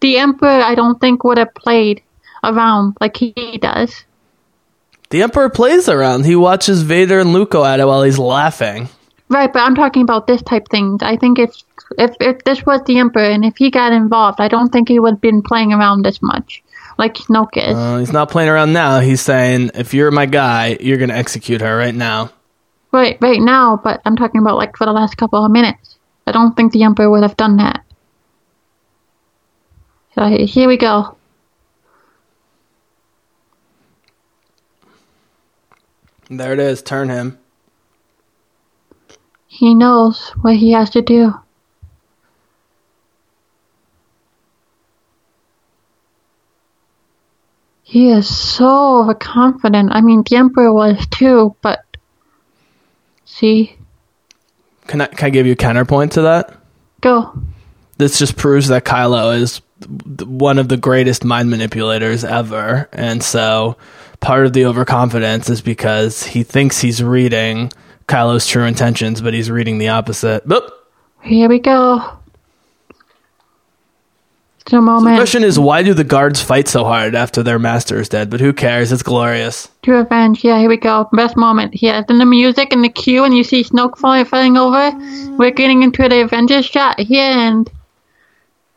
[0.00, 2.02] The Emperor, I don't think, would have played
[2.44, 4.04] around like he does.
[5.10, 6.24] The Emperor plays around.
[6.24, 8.88] He watches Vader and Luke go at it while he's laughing.
[9.28, 10.98] Right, but I'm talking about this type thing.
[11.02, 11.54] I think if
[11.98, 14.98] if if this was the Emperor and if he got involved, I don't think he
[14.98, 16.62] would have been playing around this much,
[16.98, 17.76] like Snoke is.
[17.76, 19.00] Uh, he's not playing around now.
[19.00, 22.30] He's saying, if you're my guy, you're going to execute her right now.
[22.92, 23.80] right, right now.
[23.82, 25.98] But I'm talking about like for the last couple of minutes.
[26.26, 27.84] I don't think the Emperor would have done that.
[30.14, 31.16] So here we go.
[36.28, 36.82] There it is.
[36.82, 37.38] Turn him.
[39.46, 41.32] He knows what he has to do.
[47.90, 49.92] He is so overconfident.
[49.92, 51.80] I mean, the Emperor was too, but
[53.24, 53.74] see,
[54.88, 56.54] Can I, can I give you a counterpoint to that?
[57.00, 57.32] go.
[57.96, 59.62] This just proves that Kylo is
[60.22, 62.90] one of the greatest mind manipulators ever.
[62.92, 63.78] And so
[64.20, 67.72] part of the overconfidence is because he thinks he's reading
[68.06, 70.46] Kylo's true intentions, but he's reading the opposite.
[70.46, 70.68] Boop.
[71.22, 72.17] Here we go.
[74.70, 78.10] A The question is, why do the guards fight so hard after their master is
[78.10, 78.28] dead?
[78.28, 78.92] But who cares?
[78.92, 79.68] It's glorious.
[79.82, 80.44] to revenge.
[80.44, 81.08] Yeah, here we go.
[81.12, 82.04] Best moment here.
[82.06, 84.92] Then the music and the cue, and you see Snoke falling, falling over.
[85.38, 87.70] We're getting into the Avengers shot here, and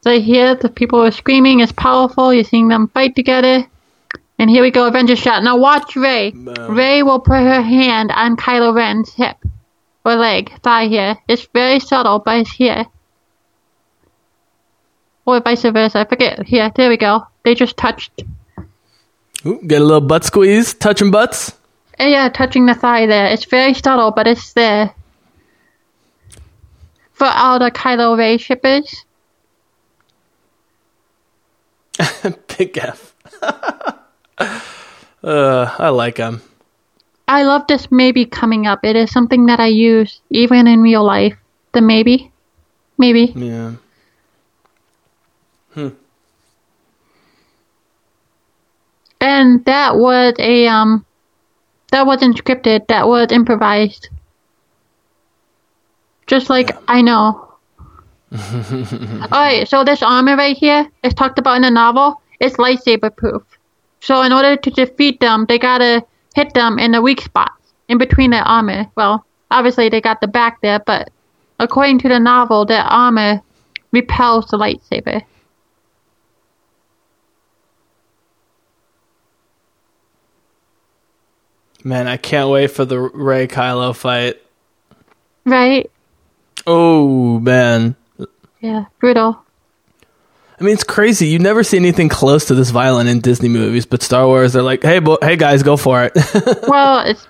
[0.01, 1.59] so here the people are screaming.
[1.59, 2.33] It's powerful.
[2.33, 3.65] You're seeing them fight together.
[4.39, 5.43] And here we go, Avengers shot.
[5.43, 6.31] Now watch Rey.
[6.69, 9.35] Rey will put her hand on Kylo Ren's hip
[10.05, 11.17] or leg, thigh here.
[11.27, 12.85] It's very subtle, but it's here.
[15.31, 15.99] Or vice versa.
[15.99, 16.45] I forget.
[16.45, 17.25] Here, there we go.
[17.43, 18.23] They just touched.
[19.45, 21.53] Ooh, get a little butt squeeze, touching butts.
[21.97, 23.27] Uh, Yeah, touching the thigh there.
[23.27, 24.93] It's very subtle, but it's there.
[27.13, 29.05] For all the Kylo Rey shippers.
[32.57, 33.15] Big F.
[33.41, 33.95] uh,
[35.23, 36.41] I like him.
[37.29, 38.83] I love this maybe coming up.
[38.83, 41.37] It is something that I use even in real life.
[41.71, 42.33] The maybe.
[42.97, 43.31] Maybe.
[43.33, 43.75] Yeah.
[49.21, 51.05] And that was a um
[51.91, 54.09] that wasn't scripted, that was improvised.
[56.27, 57.47] Just like I know.
[58.33, 62.21] Alright, so this armor right here is talked about in the novel.
[62.39, 63.43] It's lightsaber proof.
[63.99, 66.03] So in order to defeat them, they gotta
[66.33, 68.87] hit them in the weak spots in between their armor.
[68.95, 71.09] Well, obviously they got the back there, but
[71.59, 73.41] according to the novel, their armor
[73.91, 75.21] repels the lightsaber.
[81.83, 84.41] Man, I can't wait for the Rey Kylo fight.
[85.45, 85.89] Right?
[86.67, 87.95] Oh, man.
[88.59, 89.43] Yeah, brutal.
[90.59, 91.27] I mean, it's crazy.
[91.27, 94.61] You never see anything close to this violent in Disney movies, but Star Wars, they're
[94.61, 96.13] like, hey, bo- hey guys, go for it.
[96.67, 97.27] well, it's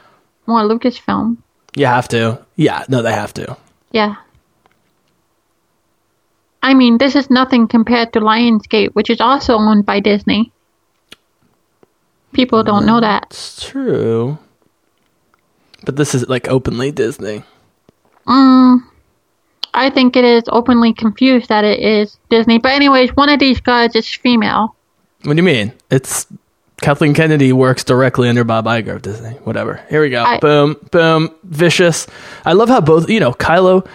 [0.47, 1.37] more Lucasfilm.
[1.73, 2.45] you have to.
[2.57, 3.55] Yeah, no, they have to.
[3.91, 4.15] Yeah.
[6.61, 10.51] I mean, this is nothing compared to Lionsgate, which is also owned by Disney.
[12.33, 13.27] People don't know that.
[13.29, 14.37] It's true.
[15.85, 17.43] But this is like openly Disney.
[18.27, 18.79] Mm,
[19.73, 22.59] I think it is openly confused that it is Disney.
[22.59, 24.75] But anyways, one of these guys is female.
[25.23, 25.73] What do you mean?
[25.89, 26.27] It's
[26.81, 29.31] Kathleen Kennedy works directly under Bob Iger of Disney.
[29.43, 29.81] Whatever.
[29.89, 30.23] Here we go.
[30.23, 32.07] I- boom, boom, vicious.
[32.45, 33.09] I love how both.
[33.09, 33.87] You know, Kylo.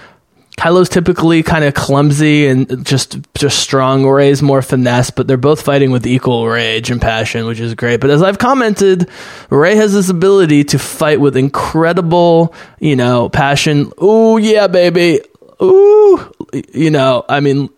[0.57, 4.07] Kylo's typically kind of clumsy and just just strong.
[4.07, 8.01] Rey's more finesse, but they're both fighting with equal rage and passion, which is great.
[8.01, 9.11] But as I've commented,
[9.51, 13.93] Ray has this ability to fight with incredible, you know, passion.
[14.03, 15.21] Ooh, yeah, baby.
[15.63, 16.33] Ooh,
[16.73, 17.69] you know, I mean,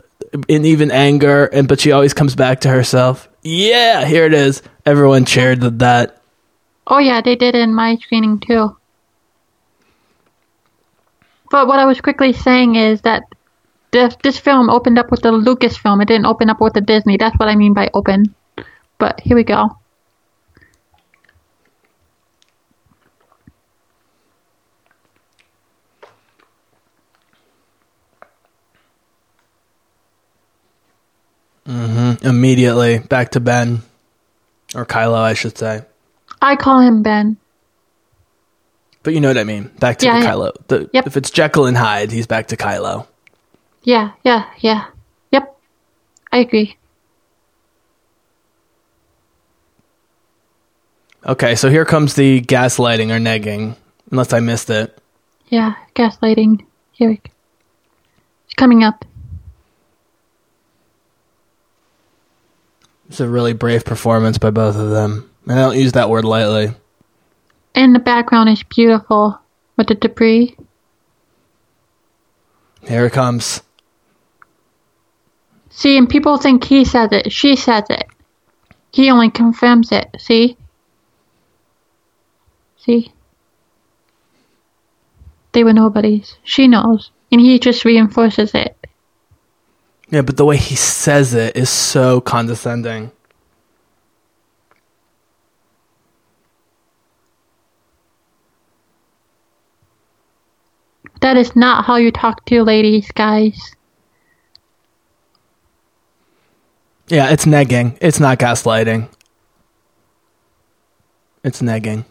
[0.46, 3.28] in even anger, and but she always comes back to herself.
[3.42, 4.62] Yeah, here it is.
[4.86, 6.22] Everyone cheered at that.
[6.86, 8.76] Oh yeah, they did in my screening too.
[11.51, 13.23] But what I was quickly saying is that
[13.91, 16.03] this, this film opened up with the Lucasfilm.
[16.03, 17.16] It didn't open up with the Disney.
[17.16, 18.35] That's what I mean by open.
[18.99, 19.79] But here we go.
[31.66, 32.27] Mm-hmm.
[32.27, 33.83] Immediately back to Ben,
[34.75, 35.83] or Kylo, I should say.
[36.41, 37.37] I call him Ben.
[39.03, 39.70] But you know what I mean.
[39.79, 40.33] Back to Yeah, the yeah.
[40.33, 40.53] Kylo.
[40.69, 41.07] The, Yep.
[41.07, 43.07] If it's Jekyll and Hyde, he's back to Kylo.
[43.85, 44.87] Yeah, yeah, yeah.
[45.31, 45.57] Yep.
[46.33, 46.77] I agree.
[51.25, 53.77] Okay, so here comes the gaslighting or negging,
[54.11, 54.97] unless I missed it.
[55.49, 56.65] Yeah, gaslighting.
[56.93, 57.31] Here we go.
[58.47, 59.05] It's coming up.
[63.09, 65.31] It's a really brave performance by both of them.
[65.47, 66.75] And I don't use that word lightly.
[67.78, 69.38] And the background is beautiful
[69.76, 70.56] with the debris.
[72.82, 73.62] Here it comes.
[75.70, 77.30] See, and people think he says it.
[77.30, 78.09] She says it.
[78.90, 80.09] He only confirms it.
[80.18, 80.56] See?
[82.78, 83.12] See?
[85.52, 86.34] They were nobodies.
[86.42, 87.12] She knows.
[87.30, 88.76] And he just reinforces it.
[90.09, 93.12] Yeah, but the way he says it is so condescending.
[101.20, 103.74] That is not how you talk to ladies, guys.
[107.09, 107.97] Yeah, it's negging.
[108.01, 109.09] It's not gaslighting.
[111.43, 112.05] It's negging.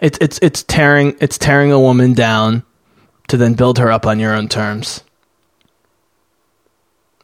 [0.00, 2.64] It's it's it's tearing it's tearing a woman down
[3.28, 5.04] to then build her up on your own terms.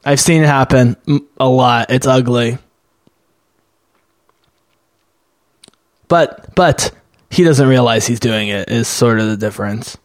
[0.04, 0.96] I've seen it happen
[1.38, 1.90] a lot.
[1.90, 2.58] It's ugly.
[6.06, 6.92] But but
[7.30, 9.98] he doesn't realize he's doing it is sort of the difference.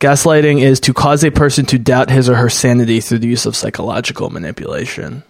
[0.00, 3.44] Gaslighting is to cause a person to doubt his or her sanity through the use
[3.44, 5.22] of psychological manipulation.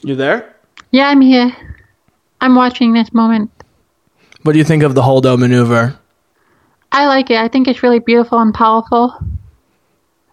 [0.00, 0.56] You there?
[0.92, 1.52] Yeah, I'm here.
[2.40, 3.50] I'm watching this moment.
[4.44, 5.98] What do you think of the Holdo maneuver?
[6.90, 7.36] I like it.
[7.36, 9.14] I think it's really beautiful and powerful.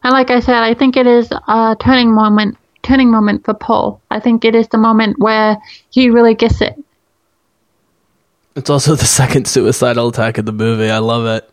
[0.04, 3.99] And like I said, I think it is a turning moment turning moment for Poe.
[4.12, 5.57] I think it is the moment where
[5.90, 6.76] he really gets it.
[8.56, 10.90] It's also the second suicidal attack of the movie.
[10.90, 11.49] I love it.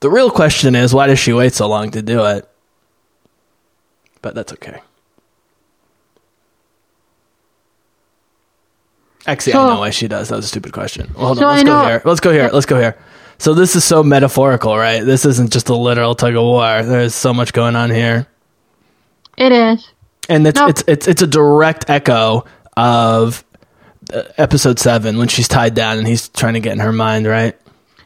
[0.00, 2.46] The real question is why does she wait so long to do it?
[4.20, 4.80] But that's okay.
[9.26, 10.28] Actually, I So- know why she does.
[10.28, 11.10] That was a stupid question.
[11.16, 11.50] Well, hold So on.
[11.56, 12.02] Let's I go here.
[12.04, 12.50] Let's go here.
[12.52, 12.96] Let's go here.
[13.38, 15.00] So this is so metaphorical, right?
[15.04, 16.82] This isn't just a literal tug of war.
[16.82, 18.26] There's so much going on here.
[19.36, 19.88] It is.
[20.28, 20.68] and it's No.
[20.68, 22.44] it's it's it's a direct echo
[22.76, 23.44] of
[24.12, 27.26] uh, episode seven when she's tied down and he's trying to get in her mind,
[27.26, 27.56] right?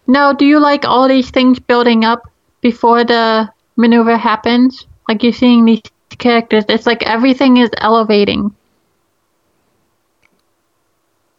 [0.06, 2.22] Now, do you like all these things building up
[2.60, 4.86] before the maneuver happens?
[5.08, 5.82] Like you're seeing these
[6.18, 6.64] characters.
[6.68, 8.54] It's like everything is elevating.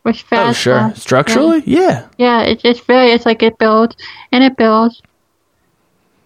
[0.03, 0.60] Which fast, Oh, fast.
[0.60, 0.91] sure.
[0.95, 2.07] Structurally, yeah.
[2.18, 3.11] Yeah, it's it's very.
[3.11, 3.95] It's like it builds
[4.32, 5.02] and it builds.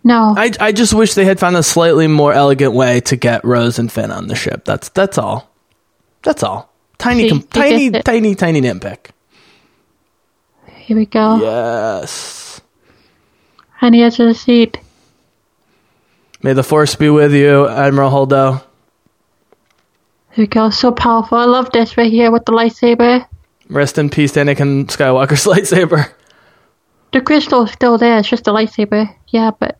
[0.03, 3.45] No, I I just wish they had found a slightly more elegant way to get
[3.45, 4.65] Rose and Finn on the ship.
[4.65, 5.49] That's that's all.
[6.23, 6.69] That's all.
[6.97, 8.05] Tiny, he tiny, it.
[8.05, 9.11] tiny, tiny nitpick.
[10.75, 11.37] here we go.
[11.41, 12.61] Yes.
[13.81, 14.77] On the edge of the seat.
[16.41, 18.63] May the force be with you, Admiral Holdo.
[20.31, 20.69] Here we go.
[20.69, 21.37] So powerful.
[21.37, 23.25] I love this right here with the lightsaber.
[23.69, 26.11] Rest in peace, Anakin Skywalker's lightsaber.
[27.11, 28.17] The crystal is still there.
[28.19, 29.13] It's just a lightsaber.
[29.27, 29.79] Yeah, but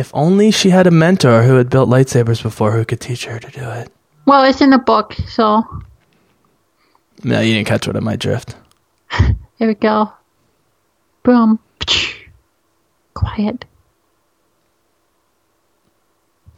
[0.00, 3.38] If only she had a mentor who had built lightsabers before who could teach her
[3.38, 3.92] to do it.
[4.24, 5.12] well, it's in the book.
[5.28, 5.62] So
[7.22, 8.56] No, you didn't catch what I might drift.
[9.58, 10.10] here we go.
[11.22, 11.58] Boom.
[13.12, 13.66] Quiet.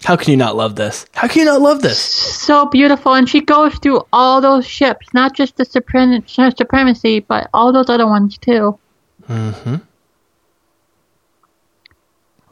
[0.05, 1.05] How can you not love this?
[1.13, 1.99] How can you not love this?
[1.99, 7.51] So beautiful, and she goes through all those ships, not just the Suprem- supremacy, but
[7.53, 8.79] all those other ones too.
[9.29, 9.77] Mm-hmm.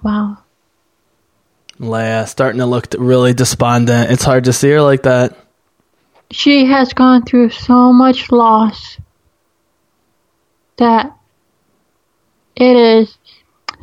[0.03, 0.39] Wow.
[1.81, 4.11] Leia starting to look really despondent.
[4.11, 5.37] It's hard to see her like that.
[6.31, 8.99] she has gone through so much loss
[10.77, 11.17] that
[12.55, 13.17] it is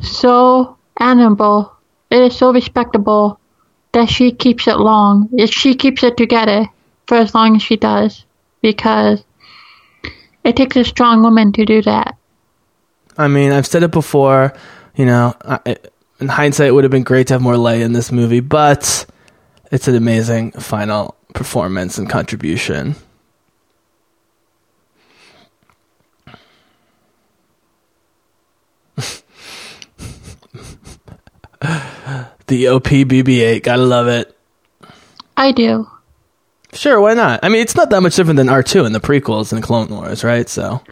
[0.00, 1.72] so admirable,
[2.10, 3.40] it is so respectable
[3.92, 5.28] that she keeps it long.
[5.32, 6.66] If She keeps it together
[7.06, 8.24] for as long as she does
[8.62, 9.24] because
[10.44, 12.16] it takes a strong woman to do that.
[13.16, 14.54] I mean, I've said it before.
[14.94, 15.76] You know, I,
[16.20, 19.06] in hindsight, it would have been great to have more Leia in this movie, but
[19.70, 22.96] it's an amazing final performance and contribution.
[32.46, 34.34] the OP BB-8, gotta love it.
[35.36, 35.86] I do.
[36.72, 37.40] Sure, why not?
[37.42, 39.88] I mean, it's not that much different than R two in the prequels and Clone
[39.88, 40.48] Wars, right?
[40.48, 40.82] So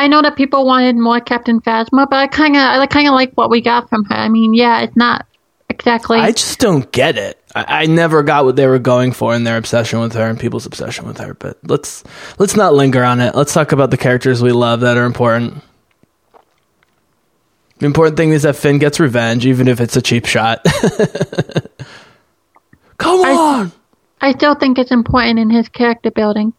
[0.00, 3.12] I know that people wanted more Captain Phasma, but I kind of, I kind of
[3.12, 4.14] like what we got from her.
[4.14, 5.26] I mean, yeah, it's not
[5.68, 6.18] exactly.
[6.18, 7.38] I just don't get it.
[7.54, 10.40] I, I never got what they were going for in their obsession with her and
[10.40, 11.34] people's obsession with her.
[11.34, 12.02] But let's
[12.38, 13.34] let's not linger on it.
[13.34, 15.62] Let's talk about the characters we love that are important.
[17.78, 20.64] The important thing is that Finn gets revenge, even if it's a cheap shot.
[22.96, 23.72] Come I- on!
[24.22, 26.54] I still think it's important in his character building.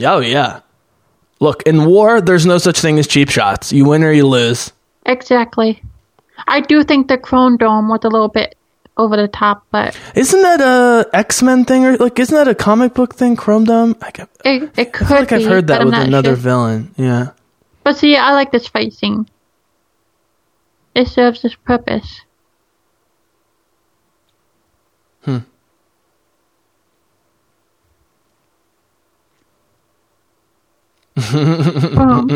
[0.00, 0.60] Oh yeah.
[1.40, 3.72] Look, in war, there's no such thing as cheap shots.
[3.72, 4.72] You win or you lose.
[5.06, 5.82] Exactly.
[6.46, 8.54] I do think the Chrome Dome was a little bit
[8.96, 12.54] over the top, but Isn't that a X Men thing or like isn't that a
[12.54, 13.36] comic book thing?
[13.36, 13.96] Chrome Dome.
[14.02, 16.36] I, get- it, it could I feel like I've heard that with another sure.
[16.36, 16.94] villain.
[16.96, 17.30] Yeah.
[17.82, 19.26] But see, I like this fight scene.
[20.94, 22.20] It serves its purpose.
[25.22, 25.38] Hmm.
[31.16, 32.28] Boom.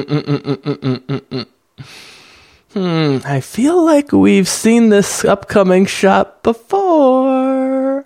[3.25, 8.05] I feel like we've seen this upcoming shot before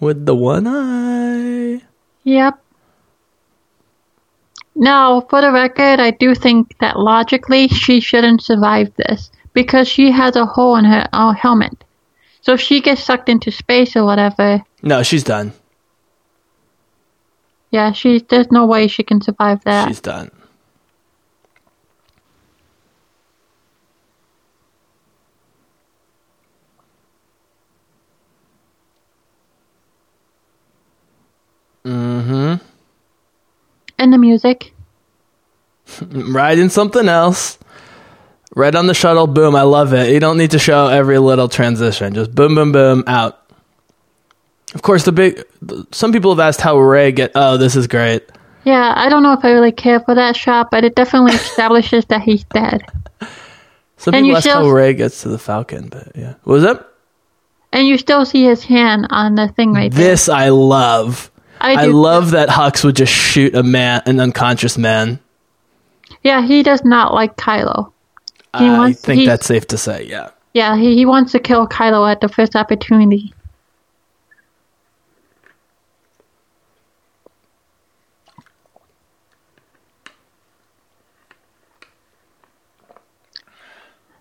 [0.00, 1.82] with the one eye.
[2.24, 2.58] Yep.
[4.74, 10.12] Now, for the record, I do think that logically she shouldn't survive this because she
[10.12, 11.84] has a hole in her uh, helmet.
[12.42, 15.52] So if she gets sucked into space or whatever, No, she's done.
[17.70, 19.88] Yeah, she there's no way she can survive that.
[19.88, 20.30] She's done.
[31.84, 32.54] Mm-hmm.
[33.98, 34.74] and the music.
[36.02, 37.58] Riding something else.
[38.54, 40.10] Right on the shuttle, boom, I love it.
[40.12, 42.14] You don't need to show every little transition.
[42.14, 43.47] Just boom, boom, boom, out.
[44.74, 45.42] Of course, the big.
[45.92, 47.32] Some people have asked how Rey get.
[47.34, 48.22] Oh, this is great.
[48.64, 52.04] Yeah, I don't know if I really care for that shot, but it definitely establishes
[52.06, 52.82] that he's dead.
[53.96, 56.34] Some And people ask still- how Rey gets to the Falcon, but yeah.
[56.44, 56.86] What was that?
[57.72, 60.10] And you still see his hand on the thing right there.
[60.10, 61.30] This I love.
[61.60, 65.18] I I love that Hux would just shoot a man, an unconscious man.
[66.22, 67.92] Yeah, he does not like Kylo.
[68.58, 70.04] He I wants- think he- that's safe to say.
[70.04, 70.30] Yeah.
[70.54, 73.32] Yeah, he, he wants to kill Kylo at the first opportunity.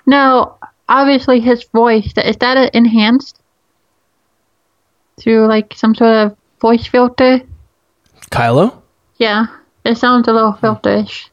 [0.07, 0.57] Now,
[0.88, 3.39] obviously, his voice is that enhanced
[5.19, 7.41] through like some sort of voice filter?
[8.31, 8.81] Kylo?
[9.17, 9.47] Yeah,
[9.85, 10.65] it sounds a little hmm.
[10.65, 11.29] filterish.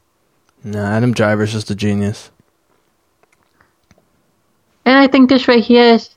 [0.63, 2.31] No, Adam Driver's just a genius.
[4.85, 6.09] And I think this right here is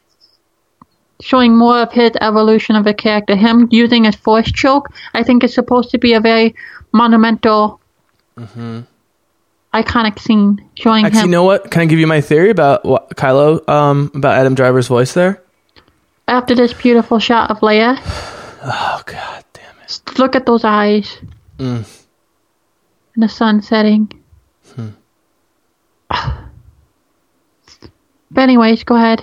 [1.20, 3.35] showing more of his evolution of the character.
[3.36, 6.55] Him using his force choke, I think is supposed to be a very
[6.93, 7.80] monumental,
[8.36, 8.80] mm-hmm.
[9.74, 11.27] Iconic scene showing Actually, him.
[11.27, 11.70] you know what?
[11.70, 15.43] Can I give you my theory about what, Kylo, um, about Adam Driver's voice there?
[16.27, 17.99] After this beautiful shot of Leia,
[18.62, 20.19] Oh, god damn it.
[20.19, 21.19] look at those eyes.
[21.59, 22.05] Mm.
[23.15, 24.12] And the sun setting.
[24.74, 24.89] Hmm.
[28.31, 29.23] But anyways, go ahead.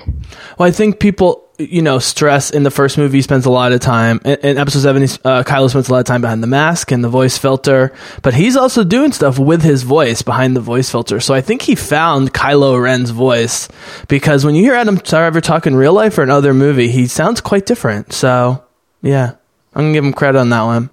[0.57, 3.80] Well, I think people, you know, stress in the first movie spends a lot of
[3.80, 4.19] time.
[4.26, 7.03] In, episode 7, he's- uh, Kylo spends a lot of time behind the mask and
[7.03, 7.94] the voice filter.
[8.22, 11.19] But he's also doing stuff with his voice behind the voice filter.
[11.19, 13.68] So I think he found Kylo Ren's voice.
[14.07, 17.41] Because when you hear Adam Driver talk in real life or another movie, he sounds
[17.41, 18.14] quite different.
[18.14, 18.64] So,
[19.02, 19.32] yeah.
[19.73, 20.90] I'm to give him credit on that one.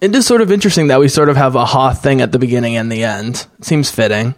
[0.00, 2.38] It is sort of interesting that we sort of have a Hoth thing at the
[2.38, 3.46] beginning and the end.
[3.58, 4.34] It seems fitting.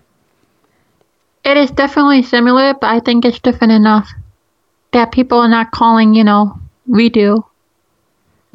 [1.45, 4.11] It is definitely similar, but I think it's different enough
[4.93, 6.59] that people are not calling, you know,
[6.89, 7.45] redo.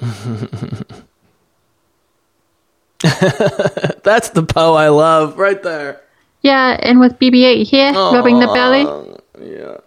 [4.04, 6.02] That's the Poe I love right there.
[6.42, 8.84] Yeah, and with BB-8 here, rubbing the belly.
[9.40, 9.78] Yeah.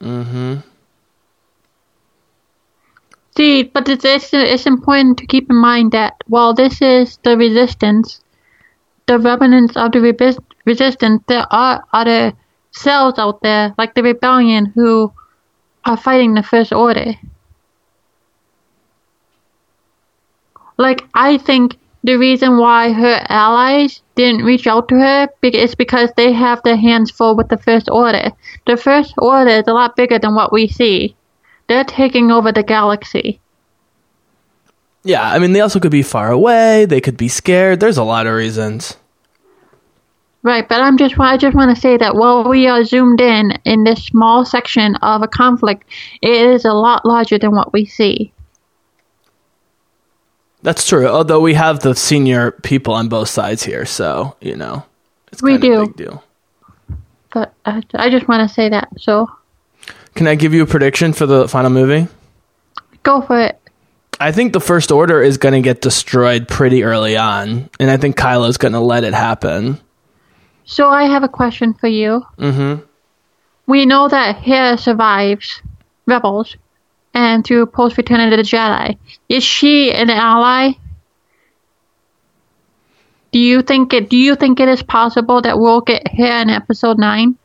[0.00, 0.56] Mm-hmm.
[3.38, 7.38] See, but it's, it's it's important to keep in mind that while this is the
[7.38, 8.20] resistance,
[9.06, 10.00] the remnants of the
[10.66, 12.34] resistance, there are other
[12.72, 15.12] cells out there, like the rebellion, who
[15.84, 17.14] are fighting the First Order.
[20.78, 26.10] Like, I think the reason why her allies didn't reach out to her is because
[26.16, 28.32] they have their hands full with the First Order.
[28.66, 31.17] The First Order is a lot bigger than what we see.
[31.68, 33.40] They're taking over the galaxy.
[35.04, 36.84] Yeah, I mean, they also could be far away.
[36.84, 37.80] They could be scared.
[37.80, 38.96] There's a lot of reasons.
[40.42, 43.52] Right, but I'm just I just want to say that while we are zoomed in
[43.64, 45.84] in this small section of a conflict,
[46.22, 48.32] it is a lot larger than what we see.
[50.62, 51.06] That's true.
[51.06, 54.84] Although we have the senior people on both sides here, so you know,
[55.32, 55.80] it's We of do.
[55.82, 56.24] a big deal.
[57.32, 58.88] But I, I just want to say that.
[58.98, 59.28] So
[60.14, 62.08] Can I give you a prediction for the final movie?
[63.08, 63.58] go for it.
[64.20, 67.96] I think the First Order is going to get destroyed pretty early on, and I
[67.96, 69.78] think Kylo's going to let it happen.
[70.64, 72.26] So I have a question for you.
[72.36, 72.84] Mm-hmm.
[73.66, 75.62] We know that Hera survives
[76.04, 76.56] rebels,
[77.14, 78.98] and through post Return of the Jedi,
[79.28, 80.72] is she an ally?
[83.30, 84.10] Do you think it?
[84.10, 87.38] Do you think it is possible that we'll get Hera in Episode Nine?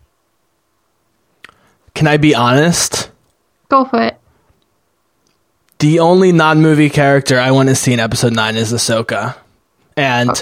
[1.95, 3.11] Can I be honest?
[3.69, 4.17] Go for it.
[5.79, 9.35] The only non-movie character I want to see in Episode Nine is Ahsoka,
[9.97, 10.33] and oh.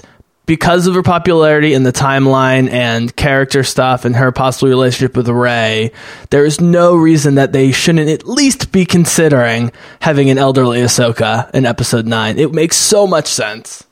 [0.45, 5.28] because of her popularity in the timeline and character stuff and her possible relationship with
[5.28, 5.91] Rey,
[6.30, 11.49] there is no reason that they shouldn't at least be considering having an elderly Ahsoka
[11.56, 12.38] in Episode Nine.
[12.38, 13.84] It makes so much sense.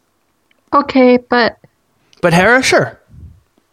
[0.72, 1.58] Okay, but
[2.22, 2.99] But Hera, sure.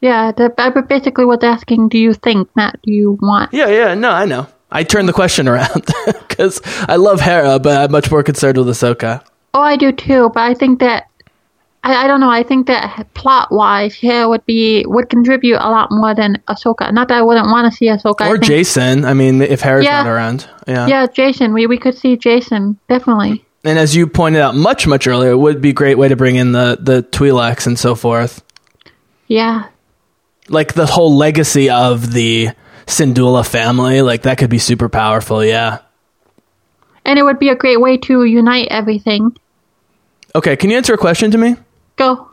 [0.00, 2.78] Yeah, I basically was asking, do you think, Matt?
[2.82, 3.52] Do you want?
[3.52, 4.46] Yeah, yeah, no, I know.
[4.70, 5.86] I turned the question around
[6.28, 9.22] because I love Hera, but I'm much more concerned with Ahsoka.
[9.54, 11.06] Oh, I do too, but I think that
[11.84, 12.28] I, I don't know.
[12.30, 16.92] I think that plot wise, Hera would be would contribute a lot more than Ahsoka.
[16.92, 18.22] Not that I wouldn't want to see Ahsoka.
[18.22, 19.04] I Or think- Jason.
[19.04, 20.02] I mean, if Hera's Yeah.
[20.02, 20.48] not around.
[20.66, 20.88] Yeah.
[20.88, 21.54] Yeah, Jason.
[21.54, 23.44] We we could see Jason definitely.
[23.64, 26.16] And as you pointed out much, much earlier, it would be a great way to
[26.16, 28.42] bring in the, the Twi'leks and so forth.
[29.26, 29.64] Yeah,
[30.48, 32.50] Like the whole legacy of the
[32.86, 35.78] Syndulla family, like that could be super powerful, yeah.
[37.04, 39.36] and it would be a great way to unite everything.
[40.34, 41.56] Okay, can you answer a question to me?
[41.96, 42.30] Go.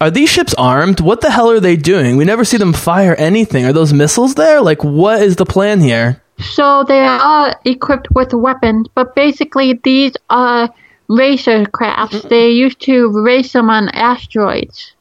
[0.00, 1.00] Are these ships armed?
[1.00, 2.16] What the hell are they doing?
[2.16, 3.64] We never see them fire anything.
[3.64, 4.60] Are those missiles there?
[4.60, 6.20] Like, what is the plan here?
[6.40, 10.68] So they are equipped with weapons, but basically these are
[11.08, 12.22] racer crafts.
[12.22, 14.91] They used to race them on asteroids.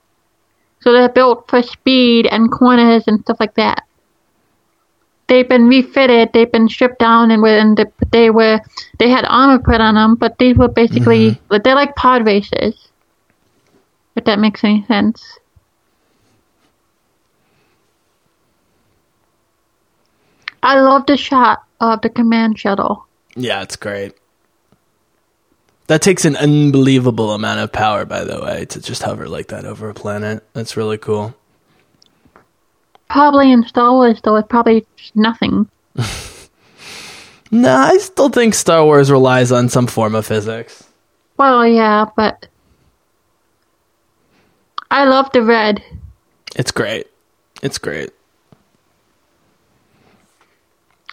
[0.81, 3.83] So they're built for speed and corners and stuff like that.
[5.27, 8.59] They've been refitted, they've been stripped down, and, were, the, they were
[8.99, 10.15] they had armor put on them.
[10.15, 11.55] But these were basically mm-hmm.
[11.63, 12.89] they're like pod races.
[14.15, 15.39] If that makes any sense.
[20.63, 23.07] I love the shot of the command shuttle.
[23.35, 24.13] Yeah, it's great.
[25.91, 29.65] That takes an unbelievable amount of power, by the way, to just hover like that
[29.65, 30.41] over a planet.
[30.53, 31.35] That's really cool.
[33.09, 35.67] Probably in Star Wars, though, it's probably nothing.
[37.53, 40.85] Nah, I still think Star Wars relies on some form of physics.
[41.35, 42.47] Well, yeah, but
[44.89, 45.83] I love the red.
[46.55, 47.07] It's great.
[47.61, 48.11] It's great.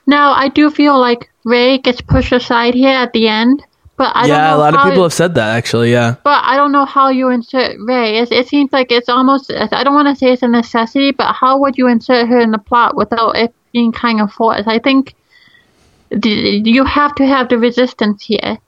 [0.06, 3.64] Now, I do feel like Rey gets pushed aside here at the end,
[3.98, 5.92] but I yeah, a lot of people have said that actually.
[5.92, 8.18] Yeah, But I don't know how you insert Rey.
[8.18, 11.32] It, it seems like it's almost, I don't want to say it's a necessity, but
[11.32, 14.68] how would you insert her in the plot without it being kind of forced?
[14.68, 15.14] I think
[16.16, 18.58] d- you have to have the resistance here.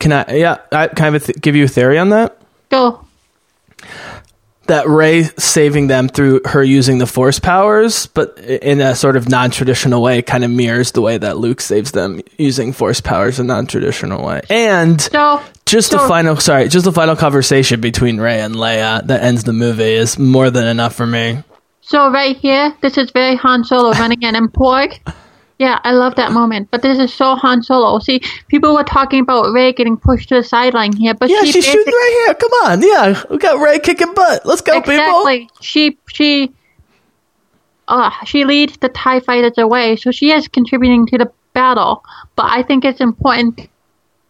[0.00, 0.34] can I?
[0.34, 2.36] Yeah, I kind of th- give you a theory on that.
[2.70, 3.06] Go.
[4.70, 9.28] That Rey saving them through her using the Force powers, but in a sort of
[9.28, 13.46] non-traditional way, kind of mirrors the way that Luke saves them using Force powers in
[13.46, 14.42] a non-traditional way.
[14.48, 19.24] And So, just the final, sorry, just the final conversation between Rey and Leia that
[19.24, 21.42] ends the movie is more than enough for me.
[21.80, 25.00] So right here, this is very Han Solo running an Emporg.
[25.60, 26.70] Yeah, I love that moment.
[26.70, 27.98] But this is so Han Solo.
[27.98, 31.52] See, people were talking about Rey getting pushed to the sideline here, but Yeah, she
[31.52, 32.34] she's shooting right here.
[32.34, 34.46] Come on, yeah, we got Rey kicking butt.
[34.46, 34.94] Let's go, people.
[34.94, 35.50] exactly.
[35.60, 36.50] She she
[37.88, 42.04] uh, she leads the Tie fighters away, so she is contributing to the battle.
[42.36, 43.68] But I think it's important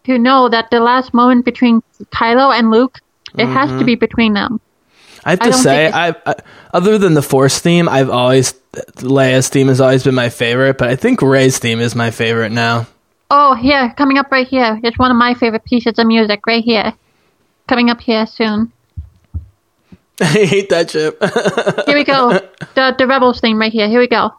[0.07, 2.99] to know that the last moment between Kylo and Luke,
[3.39, 3.79] it has Mm-hmm.
[3.79, 4.61] to be between them.
[5.25, 6.35] I have to don't say, I, I
[6.73, 10.89] other than the Force theme, I've always Leia's theme has always been my favorite, but
[10.89, 12.87] I think Rey's theme is my favorite now.
[13.31, 14.81] Oh, here, coming up right here.
[14.83, 16.95] It's one of my favorite pieces of music right here.
[17.69, 18.73] Coming up here soon.
[20.21, 21.23] I hate that chip.
[21.87, 22.31] Here we go.
[22.75, 23.89] the the Rebels theme right here.
[23.89, 24.35] Here we go.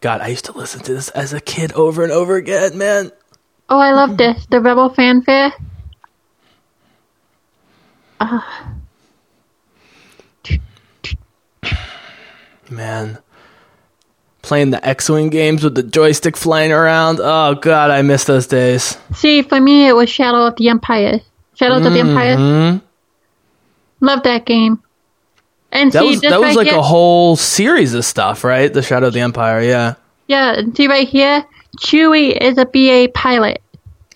[0.00, 3.10] God, I used to listen to this as a kid over and over again, man.
[3.72, 4.44] Oh, I love this.
[4.50, 5.50] The Rebel fanfare.
[12.70, 13.18] Man.
[14.42, 17.20] Playing the X-Wing games with the joystick flying around.
[17.22, 18.98] Oh god, I miss those days.
[19.14, 21.20] See, for me, it was Shadow of the Empire.
[21.54, 22.36] Shadows of the Empire.
[22.36, 22.82] Mhm.
[24.00, 24.82] Love that game.
[25.70, 26.78] And That see was that was like here.
[26.78, 28.72] a whole series of stuff, right?
[28.72, 29.94] The Shadow of the Empire, yeah.
[30.26, 31.44] yeah, and see right here.
[31.78, 33.62] Chewie is a BA pilot.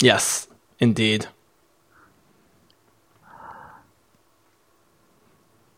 [0.01, 0.47] Yes,
[0.79, 1.27] indeed.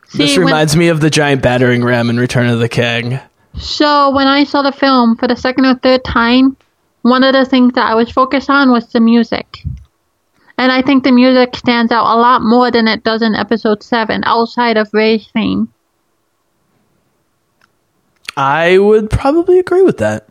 [0.08, 3.20] See, this when- reminds me of the giant battering ram in Return of the King.
[3.58, 6.56] So when I saw the film for the second or third time,
[7.02, 9.62] one of the things that I was focused on was the music.
[10.56, 13.82] And I think the music stands out a lot more than it does in episode
[13.82, 15.72] 7, outside of Rey's theme.
[18.36, 20.27] I would probably agree with that.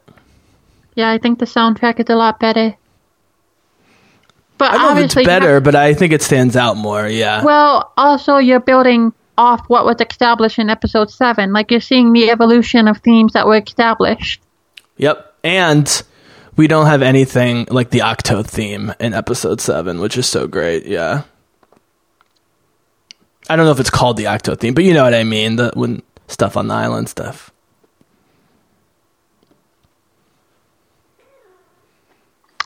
[0.98, 2.76] Yeah, I think the soundtrack is a lot better.
[4.58, 6.76] But I don't know if it's you have- better, but I think it stands out
[6.76, 7.08] more.
[7.08, 7.44] Yeah.
[7.44, 11.54] well, also you're building off what was established in episode 7.
[11.54, 14.42] Like you're seeing the evolution of themes that were established.
[14.98, 15.36] Yep.
[15.44, 16.04] And
[16.56, 20.88] we don't have anything like the Ahch-To theme in episode seven, which is so great.
[20.88, 21.22] Yeah.
[23.48, 25.58] I don't know if it's called the Ahch-To theme, but you know what I mean.
[25.58, 27.52] The when stuff on the island stuff.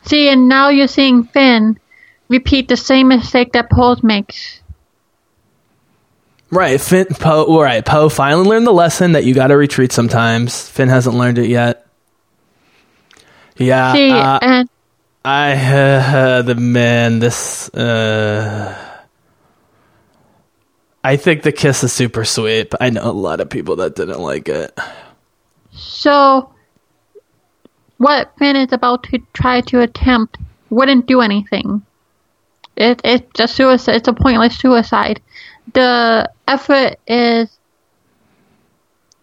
[0.03, 1.79] See, and now you're seeing Finn
[2.27, 4.61] repeat the same mistake that Poe makes.
[6.49, 7.61] Right, Finn Poe.
[7.61, 10.67] Right, Poe finally learned the lesson that you got to retreat sometimes.
[10.67, 11.87] Finn hasn't learned it yet.
[13.57, 14.69] Yeah, See, uh, and
[15.23, 17.19] I uh, the man.
[17.19, 18.75] This uh,
[21.03, 23.95] I think the kiss is super sweet, but I know a lot of people that
[23.95, 24.77] didn't like it.
[25.71, 26.50] so
[28.01, 30.39] what Finn is about to try to attempt
[30.71, 31.85] wouldn't do anything.
[32.75, 33.97] It it's a suicide.
[33.97, 35.21] It's a pointless suicide.
[35.73, 37.57] The effort is.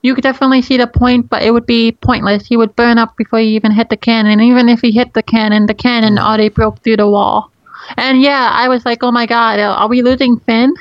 [0.00, 2.46] You could definitely see the point, but it would be pointless.
[2.46, 4.40] He would burn up before he even hit the cannon.
[4.40, 6.22] Even if he hit the cannon, the cannon mm.
[6.22, 7.50] already broke through the wall.
[7.96, 10.72] And yeah, I was like, "Oh my god, are we losing Finn?"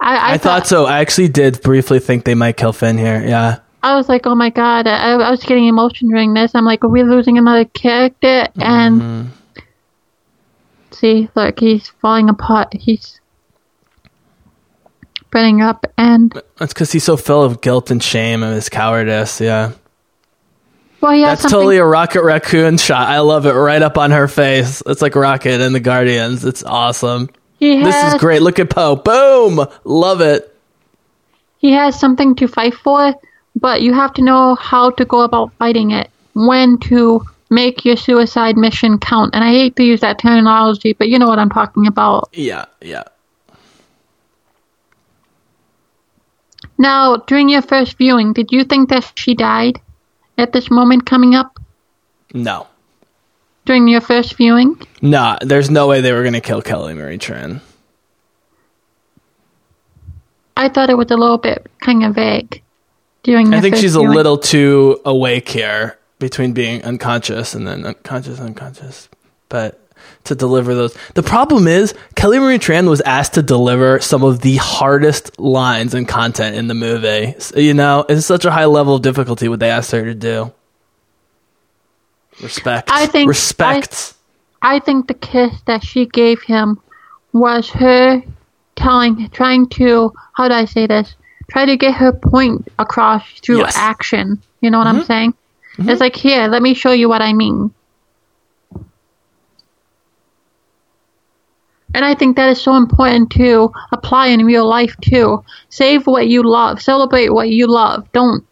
[0.00, 0.86] I, I, thought so.
[0.86, 3.22] I actually did briefly think they might kill Finn here.
[3.24, 6.54] Yeah, I was like, oh my god, I, I was getting emotion during this.
[6.54, 8.46] I'm like, are we losing another character?
[8.56, 9.28] And Mm-hmm.
[10.92, 12.72] see, look, he's falling apart.
[12.74, 13.20] He's
[15.30, 19.40] burning up, and that's because he's so full of guilt and shame and his cowardice.
[19.40, 19.72] Yeah,
[21.00, 21.56] well, has that's something.
[21.58, 23.08] totally a Rocket Raccoon shot.
[23.08, 23.52] I love it.
[23.52, 24.82] Right up on her face.
[24.86, 26.44] It's like Rocket and the Guardians.
[26.44, 27.30] It's awesome.
[27.58, 28.42] he has, This is great.
[28.42, 28.96] Look at Poe.
[28.96, 29.66] Boom.
[29.84, 30.48] Love it.
[31.58, 33.14] He has something to fight for,
[33.56, 36.10] but you have to know how to go about fighting it.
[36.34, 39.34] When to make your suicide mission count.
[39.34, 42.30] And I hate to use that terminology, but you know what I'm talking about.
[42.32, 43.04] Yeah, yeah.
[46.78, 49.80] Now, during your first viewing, did you think that she died
[50.38, 51.60] at this moment coming up
[52.32, 52.66] No.
[53.66, 54.80] during your first viewing?
[55.02, 57.60] Nah, there's no way they were going to kill Kelly Marie Tran.
[60.56, 62.62] I thought it was a little bit kind of vague
[63.22, 63.52] during.
[63.54, 69.08] I think she's a little too awake here between being unconscious and then unconscious, unconscious.
[69.48, 69.78] But
[70.24, 74.40] to deliver those, the problem is Kelly Marie Tran was asked to deliver some of
[74.40, 77.34] the hardest lines and content in the movie.
[77.38, 80.14] So, you know, it's such a high level of difficulty what they asked her to
[80.14, 80.52] do.
[82.40, 82.88] Respect.
[82.92, 84.14] I think- respect.
[84.62, 86.80] I think the kiss that she gave him
[87.32, 88.22] was her
[88.76, 91.16] telling, trying to, how do I say this?
[91.52, 93.76] Try to get her point across through Yes.
[93.76, 94.40] action.
[94.62, 95.34] You know what I'm saying?
[95.78, 97.72] It's like, here, let me show you what I mean.
[101.94, 105.44] And I think that is so important to apply in real life too.
[105.68, 106.80] Save what you love.
[106.80, 108.10] Celebrate what you love.
[108.12, 108.46] Don't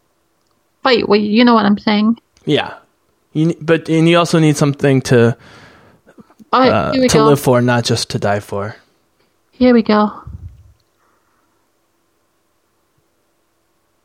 [0.83, 2.19] fight what you, you know what I'm saying.
[2.45, 2.75] yeah.
[3.33, 5.37] You, but and you also need something to
[6.53, 7.27] right, uh, to go.
[7.27, 8.75] live for, not just to die for.
[9.53, 10.11] Here we go.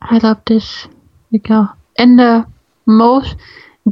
[0.08, 0.86] I love this.
[1.32, 1.68] We go.
[1.96, 2.46] In the
[2.86, 3.34] most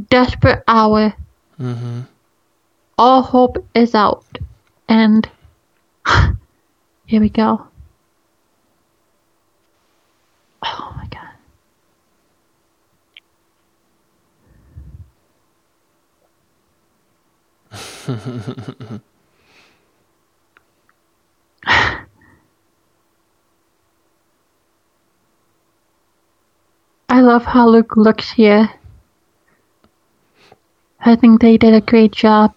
[0.09, 1.13] desperate hour,
[1.59, 2.01] mm-hmm.
[2.97, 4.25] all hope is out.
[4.87, 5.29] And
[7.05, 7.67] here we go.
[10.63, 11.07] Oh my
[21.67, 22.01] god.
[27.15, 28.69] I love how Luke looks here.
[30.99, 32.53] I think they did a great job.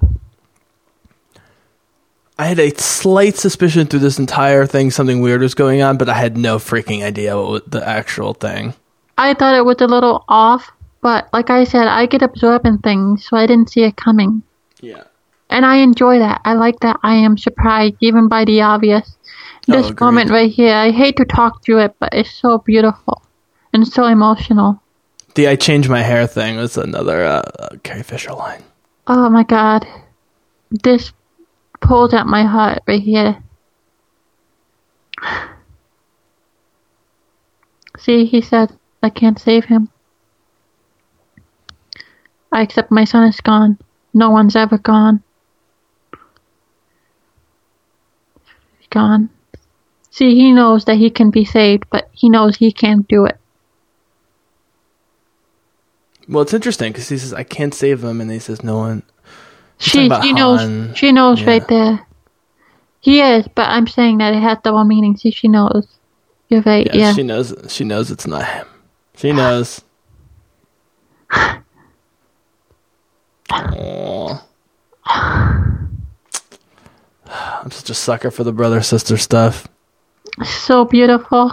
[2.37, 6.09] I had a slight suspicion through this entire thing something weird was going on, but
[6.09, 8.75] I had no freaking idea what was the actual thing.
[9.17, 10.73] I thought it was a little off,
[11.03, 14.43] but like I said, I get absorbed in things, so I didn't see it coming.
[14.81, 15.05] Yeah.
[15.51, 16.41] And I enjoy that.
[16.45, 19.19] I like that I am surprised even by the obvious.
[19.69, 20.05] This oh, agreed.
[20.05, 23.23] moment right here, I hate to talk through it, but it's so beautiful
[23.79, 24.83] and so emotional.
[25.35, 28.63] The I changed my hair thing was another uh, uh, Carrie Fisher line.
[29.07, 29.87] Oh my god.
[30.71, 31.13] This
[31.81, 33.43] pulled at my heart right here.
[37.99, 39.91] See, he said, I can't save him.
[42.51, 43.79] I accept my son is gone.
[44.15, 45.23] No one's ever gone.
[48.91, 49.29] Gone.
[50.11, 53.39] See, he knows that he can be saved, but he knows he can't do it.
[56.29, 59.03] Well, it's interesting because he says I can't save him, and he says no one.
[59.79, 61.47] She she knows she knows Yeah.
[61.47, 62.07] right there.
[63.01, 65.17] He is, but I'm saying that it has double meaning.
[65.17, 65.87] See, she knows.
[66.49, 66.87] You're right.
[66.87, 67.13] Yeah, Yeah.
[67.15, 67.55] she knows.
[67.69, 68.67] She knows it's not him.
[69.17, 69.81] She knows.
[77.31, 79.69] I'm such a sucker for the brother sister stuff.
[80.45, 81.53] So beautiful.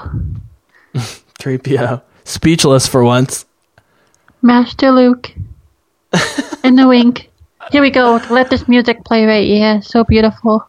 [0.96, 2.02] 3PO.
[2.24, 3.46] Speechless for once.
[4.46, 5.34] Master Luke.
[6.64, 7.32] and the wink.
[7.72, 8.22] Here we go.
[8.30, 9.82] Let this music play right here.
[9.82, 10.68] So beautiful.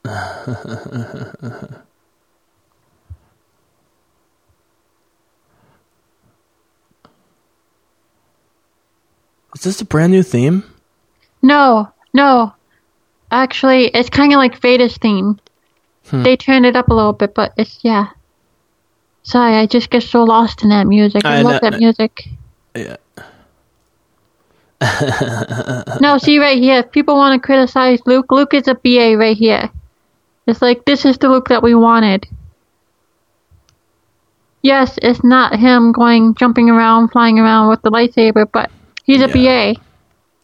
[9.56, 10.64] Is this a brand new theme?
[11.42, 12.54] No, no.
[13.32, 15.40] Actually, it's kind of like Vader's theme.
[16.06, 16.24] Hmm.
[16.24, 18.10] They turned it up a little bit, but it's, yeah.
[19.24, 21.26] Sorry, I just get so lost in that music.
[21.26, 22.30] I, I love know- that music.
[22.76, 22.98] Yeah.
[26.02, 26.80] No, see right here.
[26.80, 29.72] If people want to criticize Luke, Luke is a BA right here.
[30.48, 32.26] It's like this is the Luke that we wanted.
[34.64, 38.72] Yes, it's not him going jumping around, flying around with the lightsaber, but
[39.03, 39.74] he's a Yeah.
[39.74, 39.82] BA.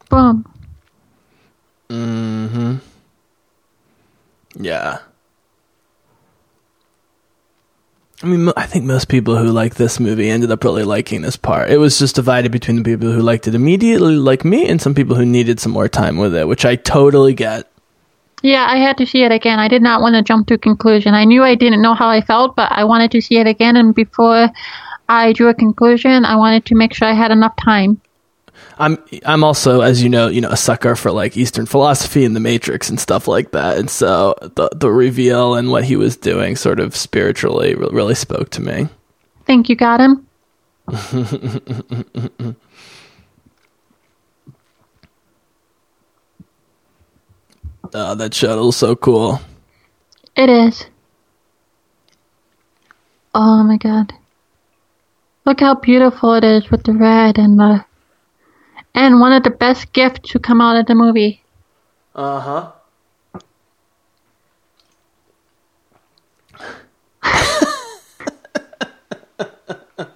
[0.09, 0.45] Boom.
[1.89, 2.75] Mm-hmm.
[4.55, 4.99] Yeah.
[8.21, 11.35] I mean, I think most people who like this movie ended up really liking this
[11.35, 11.69] part.
[11.69, 14.95] It was just divided between the people who liked it immediately, like me, and some
[14.95, 17.69] people who needed some more time with it, which I totally get.
[18.43, 19.57] Yeah, I had to see it again.
[19.57, 21.13] I did not want to jump to conclusion.
[21.13, 23.77] I knew I didn't know how I felt, but I wanted to see it again,
[23.77, 24.49] and before
[25.07, 28.01] I drew a conclusion, I wanted to make sure I had enough time.
[28.77, 32.35] I'm I'm also, as you know, you know, a sucker for like Eastern philosophy and
[32.35, 36.17] the Matrix and stuff like that, and so the the reveal and what he was
[36.17, 38.89] doing, sort of spiritually, really spoke to me.
[39.45, 40.27] Think you got him?
[47.95, 49.39] Oh, that shuttle's so cool.
[50.35, 50.85] It is.
[53.35, 54.11] Oh my god.
[55.45, 57.85] Look how beautiful it is with the red and the
[58.95, 61.43] and one of the best gifts to come out of the movie.
[62.15, 62.71] Uh huh.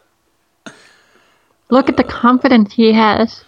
[1.69, 3.43] Look at the confidence he has.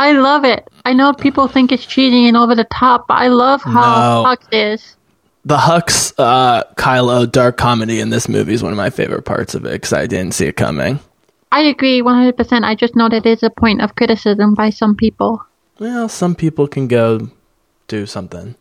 [0.00, 0.66] I love it.
[0.86, 4.24] I know people think it's cheating and over the top, but I love how No.
[4.24, 4.96] Hux is.
[5.44, 9.54] The Hux uh, Kylo dark comedy in this movie is one of my favorite parts
[9.54, 11.00] of it because I didn't see it coming.
[11.52, 12.64] I agree 100%.
[12.64, 15.44] I just know that it is a point of criticism by some people.
[15.78, 17.28] Well, some people can go
[17.86, 18.54] do something.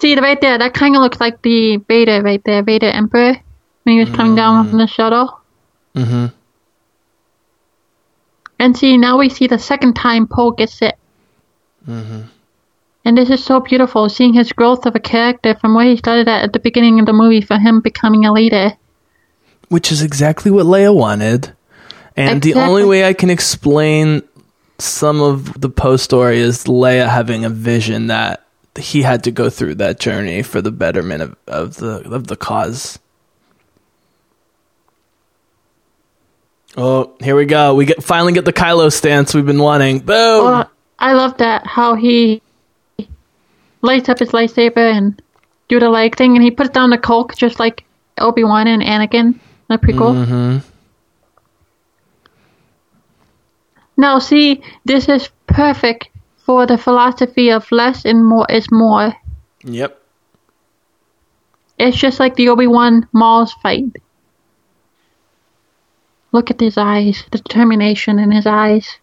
[0.00, 3.36] See, the right there, that kind of looks like the Vader right there, Vader Emperor,
[3.84, 5.40] when he was coming down from the shuttle.
[5.94, 6.26] Mm-hmm.
[8.60, 10.96] And see, now we see the second time Poe gets it.
[11.88, 12.20] Mm-hmm.
[13.06, 16.28] And this is so beautiful, seeing his growth of a character from where he started
[16.28, 18.76] at at the beginning of the movie for him becoming a leader.
[19.68, 21.54] Which is exactly what Leia wanted.
[22.16, 24.22] And the only way I can explain
[24.78, 28.44] some of the Poe story is Leia having a vision that
[28.78, 32.36] he had to go through that journey for the betterment of, of the of the
[32.36, 32.98] cause.
[36.76, 37.74] Oh, here we go.
[37.74, 40.00] We get finally get the Kylo stance we've been wanting.
[40.00, 40.16] Boom.
[40.46, 40.64] Oh,
[40.98, 42.42] I love that, how he
[43.82, 45.20] lights up his lightsaber and
[45.68, 47.84] do the leg thing, and he puts down the Coke just like
[48.18, 50.26] Obi-Wan and Anakin, the prequel.
[50.26, 50.58] hmm
[53.96, 56.08] Now, see, this is perfect
[56.38, 59.14] for the philosophy of less and more is more.
[59.64, 60.00] Yep.
[61.78, 63.96] It's just like the Obi Wan Maul's fight.
[66.32, 68.98] Look at his eyes, the determination in his eyes.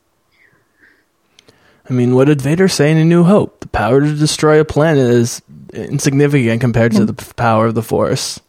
[1.89, 3.61] I mean, what did Vader say in A New Hope?
[3.61, 5.41] The power to destroy a planet is
[5.73, 7.35] insignificant compared to the mm.
[7.35, 8.39] power of the Force.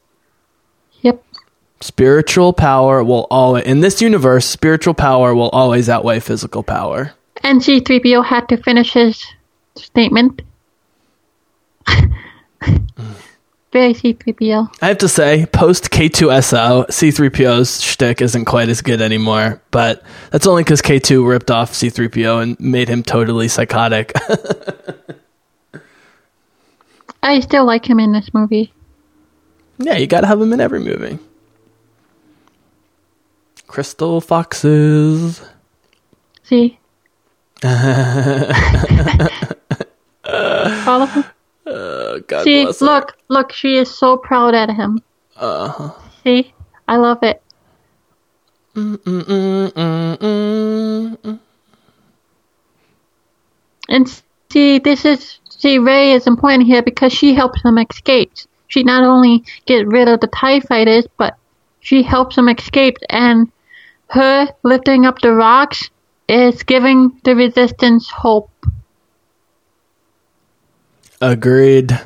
[1.02, 1.22] Yep.
[1.80, 7.12] Spiritual power will always, in this universe, spiritual power will always outweigh physical power.
[7.44, 9.24] And C3PO had to finish his
[9.76, 10.42] statement.
[12.60, 13.14] Mm.
[13.72, 14.74] Very C3PO.
[14.80, 20.46] I have to say, post K2SO, C3PO's shtick isn't quite as good anymore, but that's
[20.46, 24.12] only because K2 ripped off C3PO and made him totally psychotic.
[27.22, 28.72] I still like him in this movie.
[29.78, 31.18] yeah, you gotta have him in every movie.
[33.66, 35.42] Crystal Foxes.
[36.42, 36.78] See?
[37.64, 37.68] All
[41.02, 41.24] of them.
[41.70, 42.86] Oh, God See, bless her.
[42.86, 45.02] look, look, she is so proud at him.
[45.36, 45.90] Uh-huh.
[46.24, 46.54] See?
[46.86, 47.42] I love it.
[48.74, 51.38] Mm-mm-mm-mm-mm.
[53.88, 58.32] And see, this is see, Rey is important here because she helps him escape.
[58.68, 61.36] She not only get rid of the Tie Fighters, but
[61.80, 62.96] she helps him escape.
[63.10, 63.50] And
[64.08, 65.90] her lifting up the rocks
[66.28, 68.50] is giving the Resistance hope.
[71.20, 71.98] Agreed.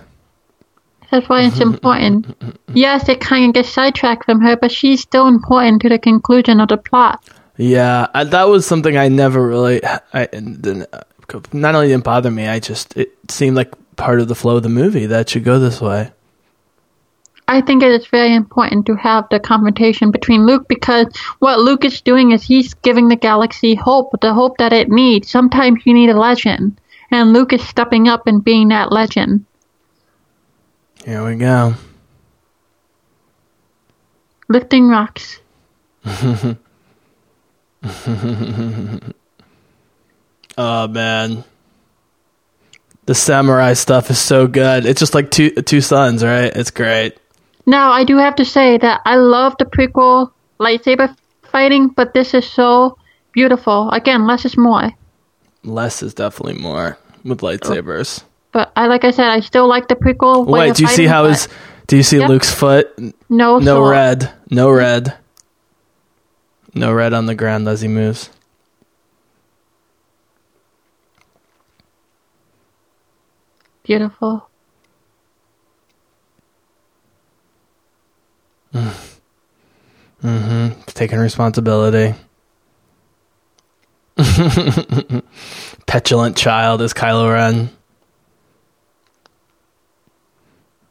[1.10, 2.34] That's why it's important.
[2.72, 6.58] Yes, it kind of gets sidetracked from her, but she's still important to the conclusion
[6.58, 7.22] of the plot.
[7.58, 9.82] Yeah, I, that was something I never really.
[10.14, 10.86] I didn't,
[11.52, 14.62] not only didn't bother me, I just it seemed like part of the flow of
[14.62, 16.10] the movie that should go this way.
[17.48, 21.06] I think it is very important to have the confrontation between Luke because
[21.40, 25.28] what Luke is doing is he's giving the galaxy hope, the hope that it needs.
[25.28, 26.80] Sometimes you need a legend,
[27.12, 29.44] and Luke is stepping up and being that legend.
[31.04, 31.74] Here we go.
[34.48, 35.40] Lifting rocks.
[40.58, 41.44] Oh man,
[43.06, 44.84] the samurai stuff is so good.
[44.84, 46.54] It's just like two two sons, right?
[46.54, 47.16] It's great.
[47.64, 52.34] Now, I do have to say that I love the prequel lightsaber fighting, but this
[52.34, 52.98] is so
[53.32, 53.90] beautiful.
[53.90, 54.90] Again, less is more.
[55.64, 58.24] Less is definitely more with lightsabers.
[58.52, 60.46] But I, like I said, I still like the prequel.
[60.46, 61.48] way Wait, do you see how his?
[61.86, 62.28] Do you see Yep.
[62.28, 62.92] Luke's foot?
[63.28, 63.90] no No sword.
[63.92, 64.32] red.
[64.50, 65.16] No red.
[66.74, 68.30] No red on the ground as he moves.
[73.82, 74.48] Beautiful.
[80.22, 80.80] Mm hmm.
[80.86, 82.14] Taking responsibility.
[85.92, 87.68] Petulant child is Kylo Ren.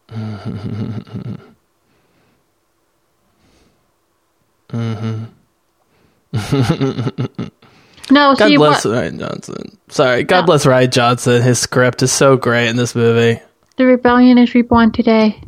[8.11, 9.77] No, God bless what Rian Johnson.
[9.89, 10.45] Sorry, God No.
[10.47, 11.41] bless Rian Johnson.
[11.41, 13.39] His script is so great in this movie.
[13.77, 15.41] the rebellion is reborn today,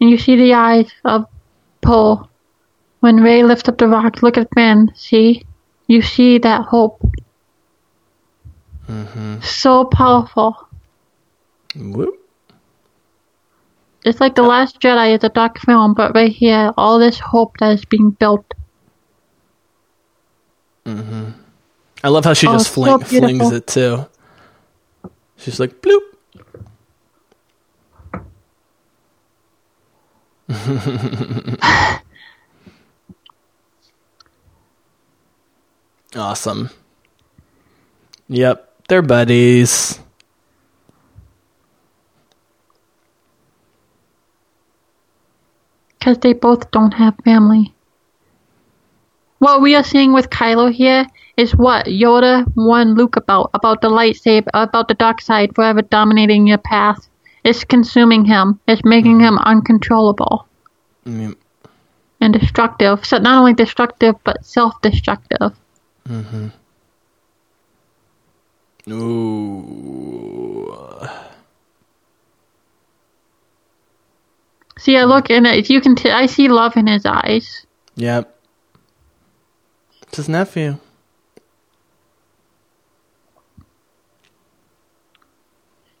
[0.00, 1.26] and you see the eyes of
[1.82, 2.26] Poe
[3.00, 4.22] when Rey lifts up the rock.
[4.22, 4.90] Look at Ben.
[4.94, 5.44] See,
[5.86, 7.02] you see that hope.
[9.42, 10.68] So powerful.
[11.74, 12.14] Whoop.
[14.04, 17.56] It's like the Last Jedi is a dark film, but right here, all this hope
[17.58, 18.54] that is being built.
[20.84, 21.34] Mhm.
[22.04, 24.06] I love how she Oh, just so flings it too.
[25.36, 26.00] She's like bloop.
[36.14, 36.70] awesome.
[38.28, 40.00] Yep, they're buddies.
[45.98, 47.74] Because they both don't have family.
[49.38, 51.06] What we are seeing with Kylo here
[51.36, 56.46] is what Yoda warned Luke about about the lightsaber, about the dark side forever dominating
[56.46, 57.08] your path.
[57.44, 58.60] It's consuming him.
[58.66, 60.46] It's making him uncontrollable
[61.06, 61.36] Mm,
[62.20, 63.04] and destructive.
[63.06, 65.52] So not only destructive, but self-destructive.
[68.88, 70.76] Ooh.
[74.78, 75.96] See, I look and it, you can.
[75.96, 77.66] T- I see love in his eyes.
[77.96, 78.32] Yep.
[80.02, 80.78] It's his nephew.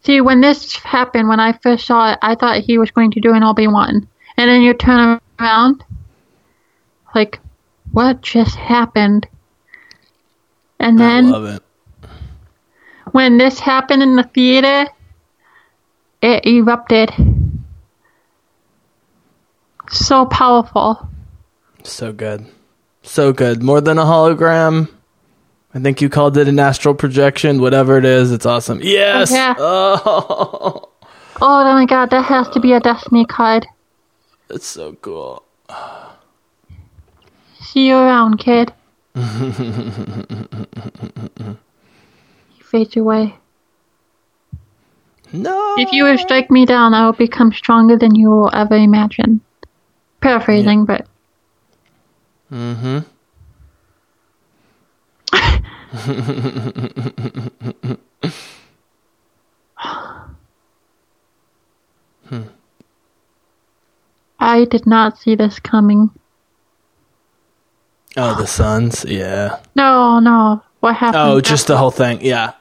[0.04, 3.20] See, when this happened, when I first saw it, I thought he was going to
[3.20, 4.06] do an Obi Wan,
[4.36, 5.82] and then you turn around,
[7.12, 7.40] like,
[7.90, 9.26] what just happened?
[10.78, 11.62] And I then love it.
[13.16, 14.86] When this happened in the theater,
[16.20, 17.10] it erupted.
[19.88, 21.08] So powerful.
[21.82, 22.44] So good.
[23.02, 23.62] So good.
[23.62, 24.90] More than a hologram.
[25.72, 27.62] I think you called it an astral projection.
[27.62, 28.80] Whatever it is, it's awesome.
[28.82, 29.32] Yes.
[29.32, 29.54] yeah.
[29.58, 30.90] Oh,
[31.40, 33.66] Oh my god, that has to be a Destiny card.
[34.48, 35.42] That's so cool.
[37.60, 38.74] See you around, kid.
[42.66, 43.36] he fades away.
[45.32, 45.74] No.
[45.78, 49.40] If you would strike me down, I will become stronger than you will ever imagine.
[50.20, 51.06] Paraphrasing, but
[52.52, 52.98] Mm-hmm.
[64.38, 66.10] I did not see this coming.
[68.16, 69.04] Oh, the Suns.
[69.04, 69.58] Yeah.
[69.74, 70.62] No, no.
[70.86, 71.32] What happened?
[71.32, 72.20] Oh, just the whole thing.
[72.24, 72.52] Yeah.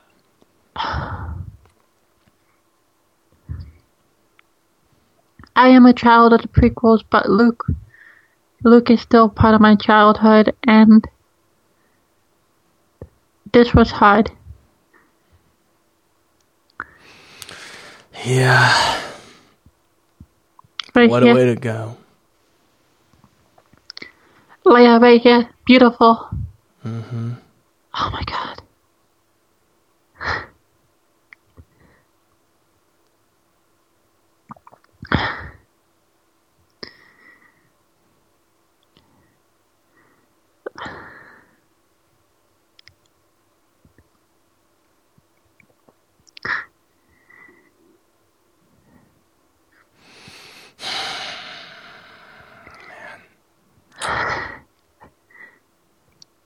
[5.56, 7.68] I am a child of the prequels, but Luke,
[8.64, 11.08] Luke is still part of my childhood, and
[13.54, 14.32] this was hard.
[18.26, 19.04] Yeah.
[20.96, 21.96] Right What a way to go.
[24.66, 26.28] Leia, right here, beautiful.
[26.84, 27.34] Mm-hmm.
[27.98, 28.62] Oh my god.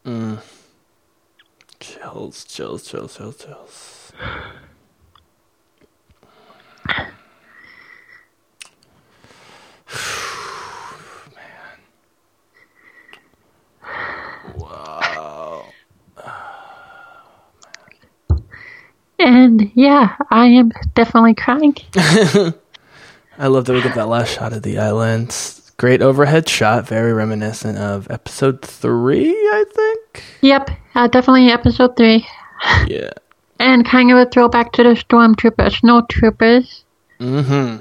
[0.05, 0.58] Mm.
[1.89, 4.13] Chills, chills, chills, chills, chills.
[11.35, 11.79] man.
[14.55, 15.65] Wow.
[19.17, 21.75] And yeah, I am definitely crying.
[21.95, 25.35] I love that we get that last shot of the island.
[25.79, 30.25] Great overhead shot, very reminiscent of episode three, I think.
[30.41, 32.27] Yep, uh, definitely episode three.
[32.85, 33.11] Yeah.
[33.61, 36.83] And kind of a throwback to the stormtroopers, no troopers.
[37.21, 37.77] Mm-hmm.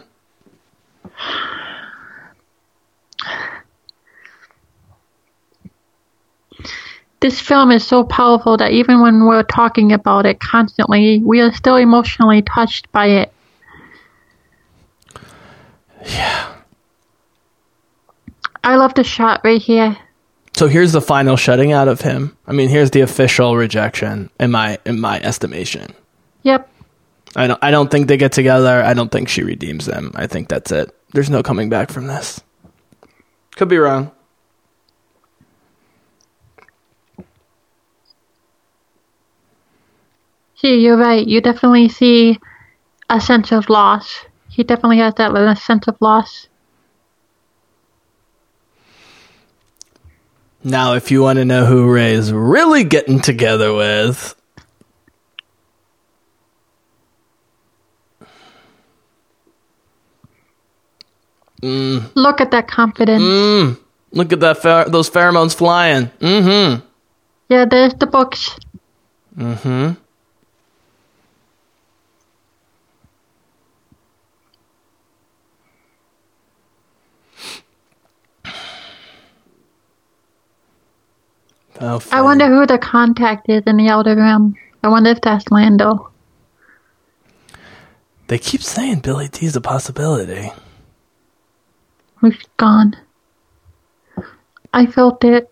[7.18, 11.52] This film is so powerful that even when we're talking about it constantly, we are
[11.52, 13.32] still emotionally touched by it.
[16.06, 16.57] Yeah.
[18.68, 19.96] I love the shot right here.
[20.54, 22.36] So here's the final shutting out of him.
[22.46, 25.94] I mean, here's the official rejection in my in my estimation.
[26.42, 26.68] Yep.
[27.34, 28.82] I don't I don't think they get together.
[28.82, 30.12] I don't think she redeems them.
[30.14, 30.94] I think that's it.
[31.14, 32.42] There's no coming back from this.
[33.52, 34.12] Could be wrong.
[40.56, 41.26] See, you're right.
[41.26, 42.38] You definitely see
[43.08, 44.26] a sense of loss.
[44.50, 46.48] He definitely has that sense of loss.
[50.68, 54.34] Now, if you want to know who Rey's really getting together with,
[61.62, 63.22] Look at that confidence.
[63.22, 63.78] Mm.
[64.12, 66.06] look at that pher- those pheromones flying.
[66.20, 66.84] Mm-hmm.
[67.48, 68.56] Yeah, there's the books.
[69.36, 69.92] Mm-hmm.
[81.80, 84.54] Oh, I wonder who the contact is in the Outer Rim.
[84.82, 86.10] I wonder if that's Lando.
[88.26, 90.50] They keep saying Billy Dee's a possibility.
[92.16, 92.96] Who's gone?
[94.72, 95.50] I felt it.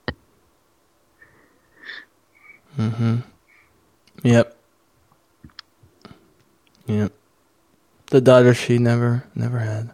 [2.79, 3.19] Mm-hmm.
[4.23, 4.57] Yep.
[6.87, 7.13] Yep.
[8.11, 9.91] The daughter she never never had.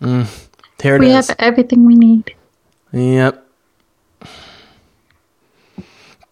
[0.00, 0.48] Mm.
[0.82, 1.28] Here it We is.
[1.28, 2.34] have everything we need.
[2.92, 3.41] Yep.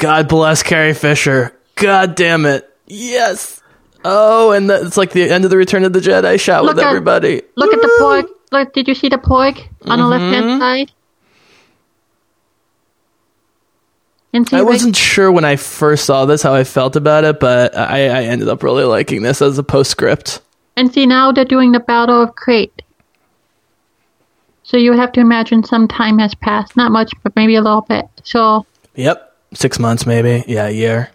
[0.01, 1.55] God bless Carrie Fisher.
[1.77, 2.69] God damn it.
[2.87, 3.63] Yes.
[4.05, 6.77] Oh, and that, it's like the end of the Return of the Jedi shot Look
[6.77, 7.43] with at- everybody.
[7.57, 8.05] Look at the Woo!
[8.07, 8.25] porg.
[8.51, 10.49] Look, did you see the porg on the left Mm-hmm.
[10.49, 10.93] hand side?
[14.53, 18.05] I wasn't sure when I first saw this how I felt about it, but I,
[18.09, 20.41] I ended up really liking this as a postscript.
[20.77, 22.83] and see now they're doing the Battle of Crait.
[24.63, 26.77] So you have to imagine some time has passed.
[26.77, 28.07] Not much, but maybe a little bit.
[28.23, 29.30] So Yep.
[29.55, 30.45] Six months, maybe.
[30.47, 31.11] Yeah, a year.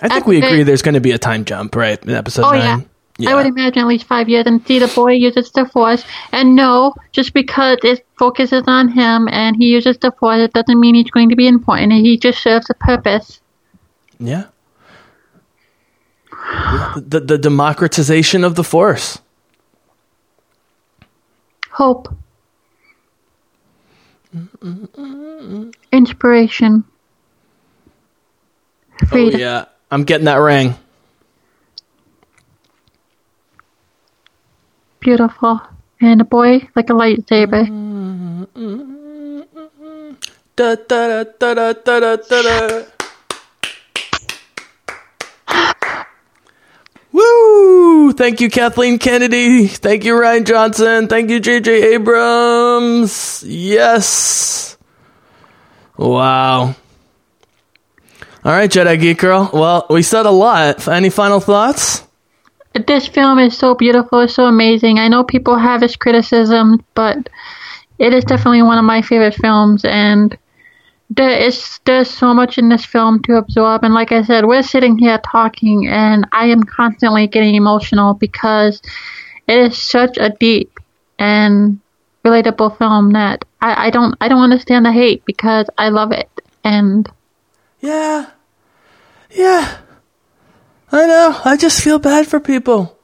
[0.00, 2.02] I think we agree there's going to be a time jump, right?
[2.04, 2.76] In episode Oh yeah.
[2.76, 2.88] nine.
[3.28, 6.04] I would imagine at least five years and see the boy uses the force.
[6.32, 10.80] And no, just because it focuses on him and he uses the force, it doesn't
[10.80, 11.92] mean he's going to be important.
[11.92, 13.40] He just serves a purpose.
[14.18, 14.46] Yeah.
[16.96, 19.20] The, the democratization of the force.
[21.70, 22.14] Hope.
[25.92, 26.84] Inspiration.
[29.10, 29.64] Oh, yeah.
[29.90, 30.74] I'm getting that ring.
[35.00, 35.60] Beautiful.
[36.00, 37.66] And a boy like a lightsaber.
[40.54, 42.84] Da, da, da, da, da, da, da, da.
[47.12, 48.12] Woo!
[48.12, 49.66] Thank you, Kathleen Kennedy.
[49.66, 51.08] Thank you, Rian Johnson.
[51.08, 51.94] Thank you, J.J.
[51.94, 53.42] Abrams.
[53.46, 54.76] Yes.
[55.96, 56.74] Wow.
[58.44, 59.48] All right, Jedi Geek Girl.
[59.52, 60.88] Well, we said a lot.
[60.88, 62.02] Any final thoughts?
[62.88, 64.98] This film is so beautiful, it's so amazing.
[64.98, 67.28] I know people have its criticisms, but
[68.00, 70.36] it is definitely one of my favorite films and
[71.10, 74.62] there is there's so much in this film to absorb and like I said, we're
[74.62, 78.82] sitting here talking and I am constantly getting emotional because
[79.46, 80.80] it is such a deep
[81.18, 81.78] and
[82.24, 86.30] relatable film that I, I don't I don't understand the hate because I love it
[86.64, 87.08] and
[87.82, 88.30] Yeah.
[89.30, 89.76] Yeah.
[90.90, 91.40] I know.
[91.44, 92.96] I just feel bad for people.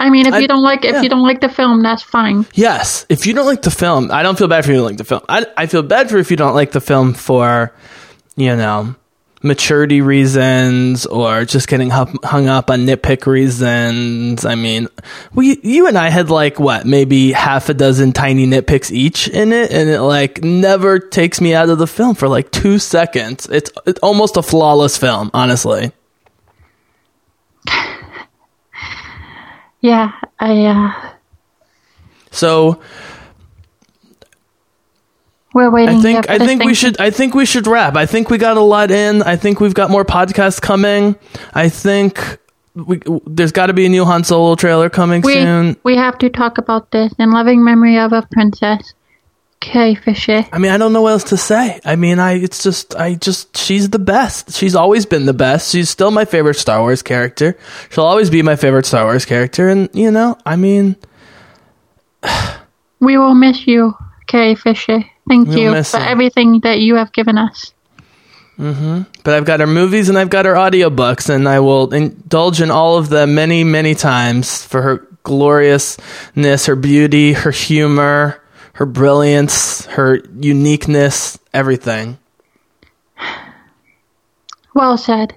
[0.00, 1.02] I mean if I- you don't like if yeah.
[1.02, 2.46] you don't like the film that's fine.
[2.54, 4.96] Yes, if you don't like the film, I don't feel bad for you don't like
[4.96, 5.22] the film.
[5.28, 7.74] I, I feel bad for if you don't like the film for,
[8.36, 8.94] you know,
[9.42, 14.44] maturity reasons or just getting hung, up on nitpick reasons.
[14.44, 14.88] I mean,
[15.34, 19.52] we, you and I had like what, maybe half a dozen tiny nitpicks each in
[19.52, 23.48] it, and it like never takes me out of the film for like two seconds.
[23.50, 25.92] It's, it's almost a flawless film, honestly.
[29.80, 31.12] Yeah, I uh
[32.30, 32.80] So
[35.58, 37.96] we're waiting I think I think we should I think we should wrap.
[37.96, 39.22] I think we got a lot in.
[39.22, 41.16] I think we've got more podcasts coming.
[41.52, 42.38] I think
[42.74, 45.76] we there's got to be a new Han Solo trailer coming we soon.
[45.84, 48.94] we have to talk about this in loving memory of a princess,
[49.60, 50.46] Carrie Fisher.
[50.52, 51.80] I mean, I don't know what else to say.
[51.84, 54.54] I mean, I it's just I just she's the best.
[54.54, 55.72] She's always been the best.
[55.72, 57.58] She's still my favorite Star Wars character.
[57.90, 60.96] She'll always be my favorite Star Wars character and you know, I mean,
[63.00, 63.94] We will miss you,
[64.26, 65.04] Carrie Fisher.
[65.28, 66.04] Thank We'll you for her.
[66.04, 67.72] everything that you have given us.
[68.58, 69.02] Mm-hmm.
[69.22, 72.72] but I've got her movies and I've got her audiobooks and I will indulge in
[72.72, 78.42] all of them many, many times for her gloriousness, her beauty, her humor,
[78.72, 82.18] her brilliance, her uniqueness, everything.
[84.74, 85.36] Well said.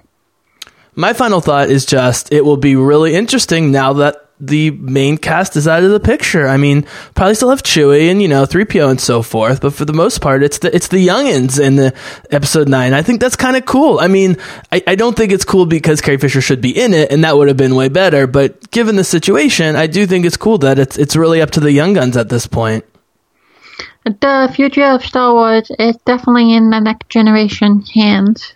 [0.96, 5.54] My final thought is just it will be really interesting now that the main cast
[5.54, 6.48] is out of the picture.
[6.48, 9.84] I mean, probably still have Chewie and you know 3PO and so forth, but for
[9.84, 11.94] the most part, it's the it's the youngins in the
[12.32, 12.92] episode nine.
[12.92, 14.00] I think that's kind of cool.
[14.00, 14.36] I mean,
[14.72, 17.36] I, I don't think it's cool because Carrie Fisher should be in it, and that
[17.36, 18.26] would have been way better.
[18.26, 21.60] But given the situation, I do think it's cool that it's it's really up to
[21.60, 22.84] the young guns at this point.
[24.04, 28.54] The future of Star Wars is definitely in the next generation's hands.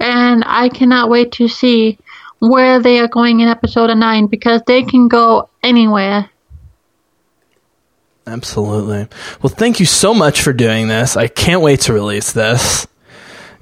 [0.00, 1.98] And I cannot wait to see
[2.38, 6.30] where they are going in episode 9 because they can go anywhere.
[8.26, 9.06] Absolutely.
[9.40, 11.16] Well, thank you so much for doing this.
[11.16, 12.86] I can't wait to release this.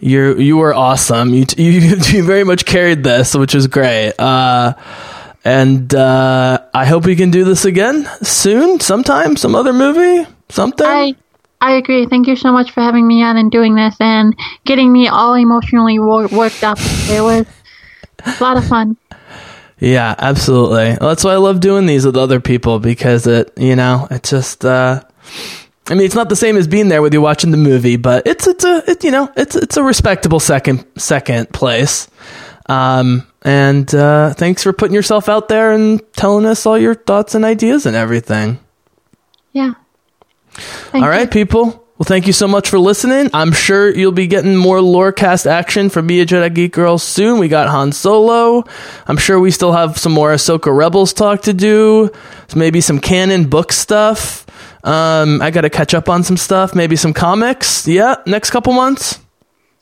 [0.01, 1.33] You you were awesome.
[1.35, 4.15] You you, you very much carried this, which is great.
[4.19, 4.75] Uh,
[5.45, 10.87] and uh, I hope we can do this again soon, sometime, some other movie, something.
[10.87, 11.15] I
[11.61, 12.07] I agree.
[12.07, 14.35] Thank you so much for having me on and doing this and
[14.67, 16.79] getting me all emotionally wor- worked up.
[16.81, 17.47] It was
[18.27, 18.97] a lot of fun.
[19.79, 20.97] Yeah, absolutely.
[21.01, 24.23] Well, that's why I love doing these with other people because it, you know, it
[24.23, 24.65] just.
[24.65, 25.03] Uh,
[25.89, 28.27] I mean, it's not the same as being there with you watching the movie, but
[28.27, 32.09] it's it's a it, you know it's it's a respectable second second place.
[32.67, 37.35] Um, and uh, thanks for putting yourself out there and telling us all your thoughts
[37.35, 38.59] and ideas and everything.
[39.53, 39.75] Yeah.
[40.55, 41.84] Thank All right, people.
[42.05, 43.31] Well, thank you so much for listening.
[43.33, 47.39] I'm sure you'll be getting more Lorecast action from me, a Jedi Geek Girl, soon.
[47.39, 48.65] We got Han Solo.
[49.07, 52.11] I'm sure we still have some more Ahsoka Rebels talk to do.
[52.55, 54.45] Maybe some canon book stuff.
[54.85, 56.75] Um, I got to catch up on some stuff.
[56.75, 57.89] Maybe some comics.
[57.89, 59.19] Yeah, next couple months.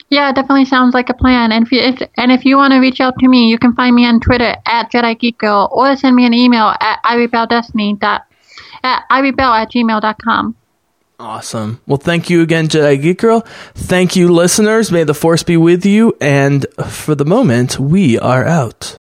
[0.08, 1.50] Yeah, definitely sounds like a plan.
[1.50, 3.74] And if you if, and if you want to reach out to me, you can
[3.74, 7.98] find me on Twitter at Jedi Geek Girl or send me an email at irebellDestiny
[7.98, 8.26] dot
[8.84, 10.54] at irebell at gmail dot com.
[11.18, 11.80] Awesome.
[11.86, 13.40] Well, thank you again, Jedi Geek Girl.
[13.74, 14.90] Thank you, listeners.
[14.90, 16.16] May the Force be with you.
[16.20, 18.96] And for the moment, we are out.